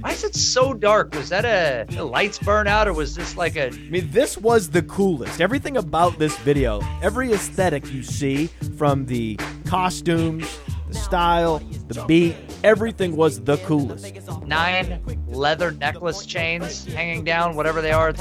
Why 0.00 0.10
is 0.10 0.24
it 0.24 0.34
so 0.34 0.74
dark? 0.74 1.14
Was 1.14 1.28
that 1.28 1.44
a, 1.44 1.86
the 1.88 2.04
lights 2.04 2.40
burn 2.40 2.66
out 2.66 2.88
or 2.88 2.94
was 2.94 3.14
this 3.14 3.36
like 3.36 3.54
a 3.54 3.68
I 3.68 3.70
mean, 3.70 4.10
this 4.10 4.36
was 4.36 4.70
the 4.70 4.82
coolest. 4.82 5.40
Everything 5.40 5.76
about 5.76 6.18
this 6.18 6.36
video, 6.38 6.80
every 7.00 7.32
aesthetic 7.32 7.92
you 7.92 8.02
see 8.02 8.48
from 8.76 9.06
the 9.06 9.38
costumes, 9.66 10.58
the 10.88 10.94
style, 10.94 11.60
the 11.86 12.04
beat, 12.06 12.34
everything 12.64 13.16
was 13.16 13.40
the 13.40 13.56
coolest. 13.58 14.14
nine 14.46 15.02
leather 15.28 15.70
necklace 15.70 16.26
chains 16.26 16.84
hanging 16.86 17.24
down, 17.24 17.56
whatever 17.56 17.80
they 17.80 17.92
are? 17.92 18.12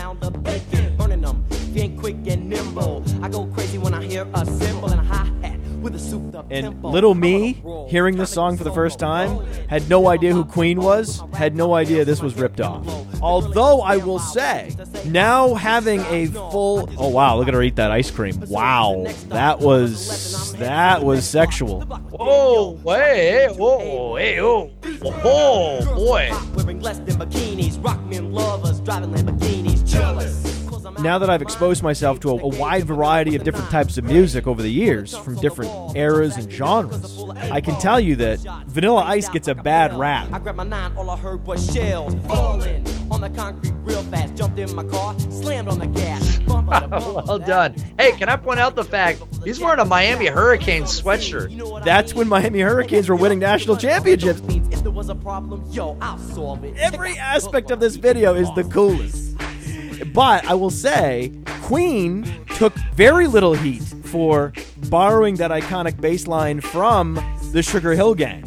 And 6.13 6.83
little 6.83 7.15
me, 7.15 7.55
on 7.55 7.59
a 7.59 7.63
roll. 7.63 7.89
hearing 7.89 8.17
this 8.17 8.31
song 8.31 8.57
for 8.57 8.63
the 8.63 8.71
first 8.71 8.99
time, 8.99 9.45
had 9.67 9.89
no 9.89 10.07
idea 10.07 10.33
who 10.33 10.45
Queen 10.45 10.79
was, 10.79 11.23
had 11.33 11.55
no 11.55 11.73
idea 11.73 12.05
this 12.05 12.21
was 12.21 12.35
ripped 12.35 12.61
off. 12.61 12.87
Although 13.21 13.81
I 13.81 13.97
will 13.97 14.19
say, 14.19 14.75
now 15.05 15.53
having 15.55 16.01
a 16.01 16.27
full 16.27 16.89
oh 16.97 17.09
wow, 17.09 17.37
look 17.37 17.47
at 17.47 17.53
her 17.53 17.61
eat 17.61 17.75
that 17.77 17.91
ice 17.91 18.11
cream. 18.11 18.39
Wow, 18.47 19.05
that 19.29 19.59
was 19.59 20.53
that 20.53 21.03
was 21.03 21.27
sexual. 21.27 21.81
Whoa, 21.81 22.77
hey, 22.85 23.47
whoa, 23.51 24.15
hey, 24.15 24.39
oh, 24.39 24.71
oh, 25.03 25.95
boy. 25.95 26.31
Wearing 26.55 26.79
less 26.79 26.99
than 26.99 27.15
bikinis, 27.15 27.83
rock 27.83 28.03
men 28.05 28.31
lovers, 28.31 28.79
driving 28.81 29.11
Lamborghinis, 29.11 29.87
jealous. 29.87 30.56
'Cause 30.97 31.05
I'm 31.05 31.11
Now 31.11 31.19
that 31.19 31.29
I've 31.29 31.41
exposed 31.43 31.83
myself 31.83 32.19
to 32.21 32.29
a, 32.31 32.33
a 32.33 32.47
wide 32.47 32.85
variety 32.85 33.35
of 33.35 33.43
different 33.43 33.69
types 33.69 33.97
of 33.99 34.03
music 34.05 34.47
over 34.47 34.61
the 34.63 34.71
years, 34.71 35.15
from 35.15 35.35
different 35.35 35.95
eras 35.95 36.35
and 36.37 36.51
genres, 36.51 37.23
I 37.51 37.61
can 37.61 37.79
tell 37.79 37.99
you 37.99 38.15
that 38.15 38.39
Vanilla 38.67 39.03
Ice 39.03 39.29
gets 39.29 39.47
a 39.47 39.53
bad 39.55 39.95
rap. 39.95 40.27
I 40.27 40.31
rap. 40.31 40.43
grabbed 40.43 40.57
my 40.57 40.63
nine, 40.63 40.91
all 40.97 41.09
I 41.11 41.17
heard 41.17 41.45
was 41.45 41.71
shells 41.71 42.15
falling 42.27 42.83
on 43.11 43.21
the 43.21 43.29
concrete 43.29 43.73
real 43.83 44.01
fast. 44.03 44.35
Jumped 44.35 44.57
in 44.59 44.73
my 44.75 44.83
car, 44.85 45.17
slammed 45.19 45.67
on 45.67 45.77
the 45.79 45.87
gas. 45.87 46.39
Bumper 46.39 46.79
to 46.79 46.87
bumper, 46.87 47.23
Well 47.27 47.39
done. 47.39 47.75
Hey, 47.99 48.11
can 48.13 48.27
I 48.29 48.35
point 48.35 48.59
out 48.59 48.75
the 48.75 48.83
fact 48.83 49.21
he's 49.43 49.59
wearing 49.59 49.79
a 49.79 49.85
Miami 49.85 50.25
Hurricanes 50.27 50.99
sweatshirt? 50.99 51.85
That's 51.85 52.13
when 52.15 52.27
Miami 52.27 52.59
Hurricanes 52.61 53.07
were 53.07 53.15
winning 53.15 53.39
national 53.39 53.77
championships. 53.77 54.41
if 54.47 54.81
there 54.81 54.91
was 54.91 55.09
a 55.09 55.15
problem, 55.15 55.63
yo, 55.71 55.95
I'll 56.01 56.17
solve 56.17 56.63
it. 56.63 56.75
Every 56.77 57.17
aspect 57.17 57.69
of 57.71 57.79
this 57.79 57.95
video 57.97 58.33
is 58.33 58.49
the 58.55 58.63
coolest. 58.63 59.26
But 60.13 60.45
I 60.45 60.53
will 60.53 60.69
say, 60.69 61.31
Queen 61.63 62.25
took 62.55 62.73
very 62.95 63.27
little 63.27 63.53
heat 63.53 63.83
for 64.05 64.53
borrowing 64.89 65.35
that 65.35 65.51
iconic 65.51 65.99
bass 65.99 66.27
line 66.27 66.61
from 66.61 67.15
the 67.51 67.61
Sugar 67.61 67.93
Hill 67.93 68.15
Gang. 68.15 68.43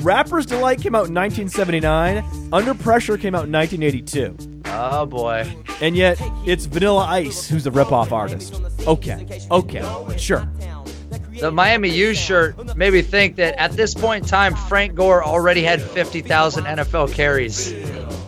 Rapper's 0.00 0.44
Delight 0.44 0.80
came 0.80 0.94
out 0.94 1.08
in 1.08 1.14
1979, 1.14 2.22
Under 2.52 2.74
Pressure 2.74 3.16
came 3.16 3.34
out 3.34 3.46
in 3.46 3.52
1982. 3.52 4.62
Oh 4.66 5.06
boy. 5.06 5.50
And 5.80 5.96
yet, 5.96 6.18
it's 6.46 6.66
Vanilla 6.66 7.04
Ice 7.06 7.48
who's 7.48 7.64
the 7.64 7.70
ripoff 7.70 8.12
artist. 8.12 8.60
Okay, 8.86 9.40
okay, 9.50 10.16
sure. 10.18 10.46
The 11.40 11.50
Miami 11.50 11.90
U 11.90 12.14
shirt 12.14 12.76
made 12.76 12.92
me 12.92 13.02
think 13.02 13.36
that 13.36 13.54
at 13.58 13.72
this 13.72 13.94
point 13.94 14.24
in 14.24 14.28
time, 14.28 14.54
Frank 14.54 14.94
Gore 14.94 15.24
already 15.24 15.62
had 15.62 15.80
50,000 15.82 16.64
NFL 16.64 17.12
carries. 17.12 17.72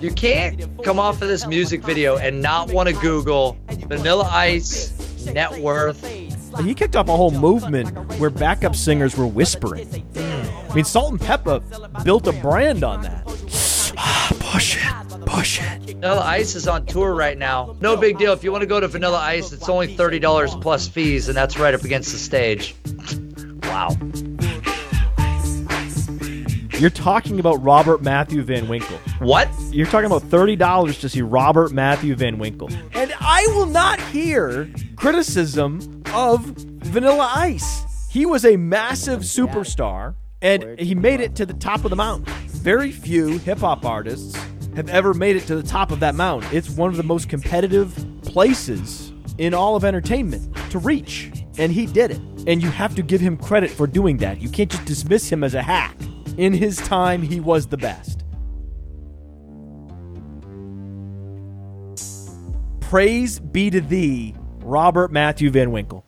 You 0.07 0.12
can't 0.12 0.84
come 0.84 1.00
off 1.00 1.20
of 1.20 1.26
this 1.26 1.48
music 1.48 1.82
video 1.82 2.16
and 2.16 2.40
not 2.40 2.70
want 2.70 2.88
to 2.88 2.94
Google 2.94 3.59
Vanilla 3.88 4.22
Ice 4.30 4.92
net 5.26 5.59
worth. 5.59 6.07
He 6.61 6.74
kicked 6.74 6.94
off 6.94 7.09
a 7.09 7.16
whole 7.16 7.32
movement 7.32 7.88
where 8.20 8.30
backup 8.30 8.76
singers 8.76 9.16
were 9.16 9.26
whispering. 9.26 10.07
I 10.14 10.74
mean, 10.76 10.84
Salt 10.84 11.11
and 11.11 11.20
Pepa 11.20 12.04
built 12.04 12.28
a 12.28 12.32
brand 12.34 12.84
on 12.84 13.02
that. 13.02 13.26
push 14.38 14.76
it, 14.76 15.26
push 15.26 15.61
it. 15.61 15.96
Vanilla 15.96 16.20
Ice 16.20 16.54
is 16.54 16.68
on 16.68 16.86
tour 16.86 17.12
right 17.12 17.36
now. 17.36 17.74
No 17.80 17.96
big 17.96 18.16
deal. 18.16 18.32
If 18.32 18.44
you 18.44 18.52
want 18.52 18.62
to 18.62 18.68
go 18.68 18.78
to 18.78 18.86
Vanilla 18.86 19.18
Ice, 19.18 19.50
it's 19.50 19.68
only 19.68 19.96
$30 19.96 20.62
plus 20.62 20.86
fees, 20.86 21.26
and 21.26 21.36
that's 21.36 21.59
right 21.59 21.74
up 21.74 21.82
against 21.82 22.12
the 22.12 22.18
stage. 22.18 22.76
Wow. 23.64 23.96
You're 26.78 26.90
talking 26.90 27.40
about 27.40 27.62
Robert 27.62 28.02
Matthew 28.02 28.42
Van 28.42 28.68
Winkle. 28.68 28.98
What? 29.20 29.48
You're 29.70 29.86
talking 29.86 30.04
about 30.04 30.24
$30 30.24 31.00
to 31.00 31.08
see 31.08 31.22
Robert 31.22 31.72
Matthew 31.72 32.14
Van 32.14 32.36
Winkle. 32.38 32.68
And 32.92 33.14
I 33.18 33.46
will 33.54 33.64
not 33.64 33.98
hear 33.98 34.70
criticism 34.94 36.02
of 36.12 36.44
Vanilla 36.44 37.32
Ice. 37.34 38.10
He 38.10 38.26
was 38.26 38.44
a 38.44 38.58
massive 38.58 39.20
superstar 39.20 40.16
and 40.42 40.78
he 40.78 40.94
made 40.94 41.20
it 41.20 41.34
to 41.36 41.46
the 41.46 41.54
top 41.54 41.84
of 41.84 41.90
the 41.90 41.96
mountain. 41.96 42.30
Very 42.48 42.92
few 42.92 43.38
hip 43.38 43.60
hop 43.60 43.86
artists 43.86 44.36
have 44.74 44.90
ever 44.90 45.14
made 45.14 45.36
it 45.36 45.46
to 45.46 45.56
the 45.56 45.66
top 45.66 45.90
of 45.90 46.00
that 46.00 46.14
mountain. 46.14 46.50
It's 46.52 46.68
one 46.68 46.90
of 46.90 46.98
the 46.98 47.02
most 47.02 47.30
competitive 47.30 47.94
places 48.22 49.14
in 49.38 49.54
all 49.54 49.76
of 49.76 49.84
entertainment 49.84 50.54
to 50.72 50.78
reach. 50.78 51.30
And 51.56 51.72
he 51.72 51.86
did 51.86 52.10
it. 52.10 52.20
And 52.46 52.62
you 52.62 52.68
have 52.68 52.94
to 52.96 53.02
give 53.02 53.22
him 53.22 53.38
credit 53.38 53.70
for 53.70 53.86
doing 53.86 54.18
that. 54.18 54.42
You 54.42 54.50
can't 54.50 54.70
just 54.70 54.84
dismiss 54.84 55.32
him 55.32 55.42
as 55.42 55.54
a 55.54 55.62
hack. 55.62 55.96
In 56.37 56.53
his 56.53 56.76
time, 56.76 57.22
he 57.22 57.41
was 57.41 57.68
the 57.68 57.78
best. 57.78 58.24
Praise 62.80 63.41
be 63.41 63.70
to 63.70 63.80
thee, 63.80 64.34
Robert 64.61 65.11
Matthew 65.11 65.51
Van 65.51 65.72
Winkle. 65.72 66.05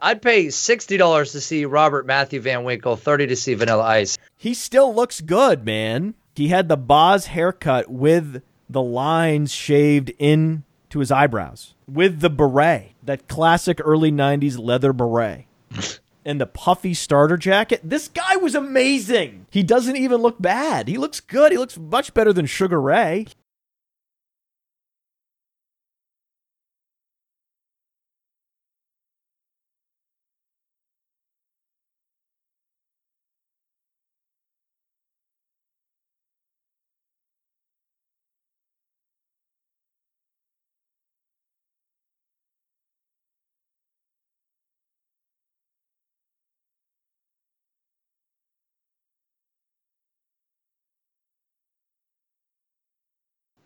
I'd 0.00 0.22
pay 0.22 0.46
$60 0.46 1.32
to 1.32 1.40
see 1.40 1.64
Robert 1.64 2.06
Matthew 2.06 2.40
Van 2.40 2.62
Winkle, 2.62 2.96
30 2.96 3.26
to 3.26 3.36
see 3.36 3.54
Vanilla 3.54 3.82
Ice. 3.82 4.16
He 4.36 4.54
still 4.54 4.94
looks 4.94 5.20
good, 5.20 5.64
man. 5.64 6.14
He 6.36 6.48
had 6.48 6.68
the 6.68 6.76
Boz 6.76 7.26
haircut 7.26 7.90
with 7.90 8.42
the 8.70 8.82
lines 8.82 9.52
shaved 9.52 10.12
in 10.20 10.62
to 10.90 11.00
his 11.00 11.10
eyebrows, 11.10 11.74
with 11.88 12.20
the 12.20 12.30
beret, 12.30 12.92
that 13.02 13.26
classic 13.26 13.80
early 13.84 14.12
90s 14.12 14.56
leather 14.56 14.92
beret. 14.92 15.46
and 16.28 16.38
the 16.38 16.46
puffy 16.46 16.92
starter 16.92 17.38
jacket. 17.38 17.80
This 17.82 18.08
guy 18.08 18.36
was 18.36 18.54
amazing. 18.54 19.46
He 19.50 19.62
doesn't 19.62 19.96
even 19.96 20.20
look 20.20 20.40
bad. 20.40 20.86
He 20.86 20.98
looks 20.98 21.20
good. 21.20 21.52
He 21.52 21.58
looks 21.58 21.78
much 21.78 22.12
better 22.12 22.34
than 22.34 22.44
Sugar 22.44 22.80
Ray. 22.80 23.28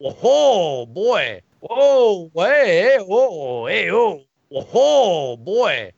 Whoa, 0.03 0.85
boy. 0.87 1.41
Whoa, 1.61 2.29
way, 2.35 2.99
whoa, 2.99 3.67
hey, 3.69 3.89
oh. 3.93 4.21
Whoa, 4.49 4.67
oh. 4.75 5.37
boy. 5.37 5.93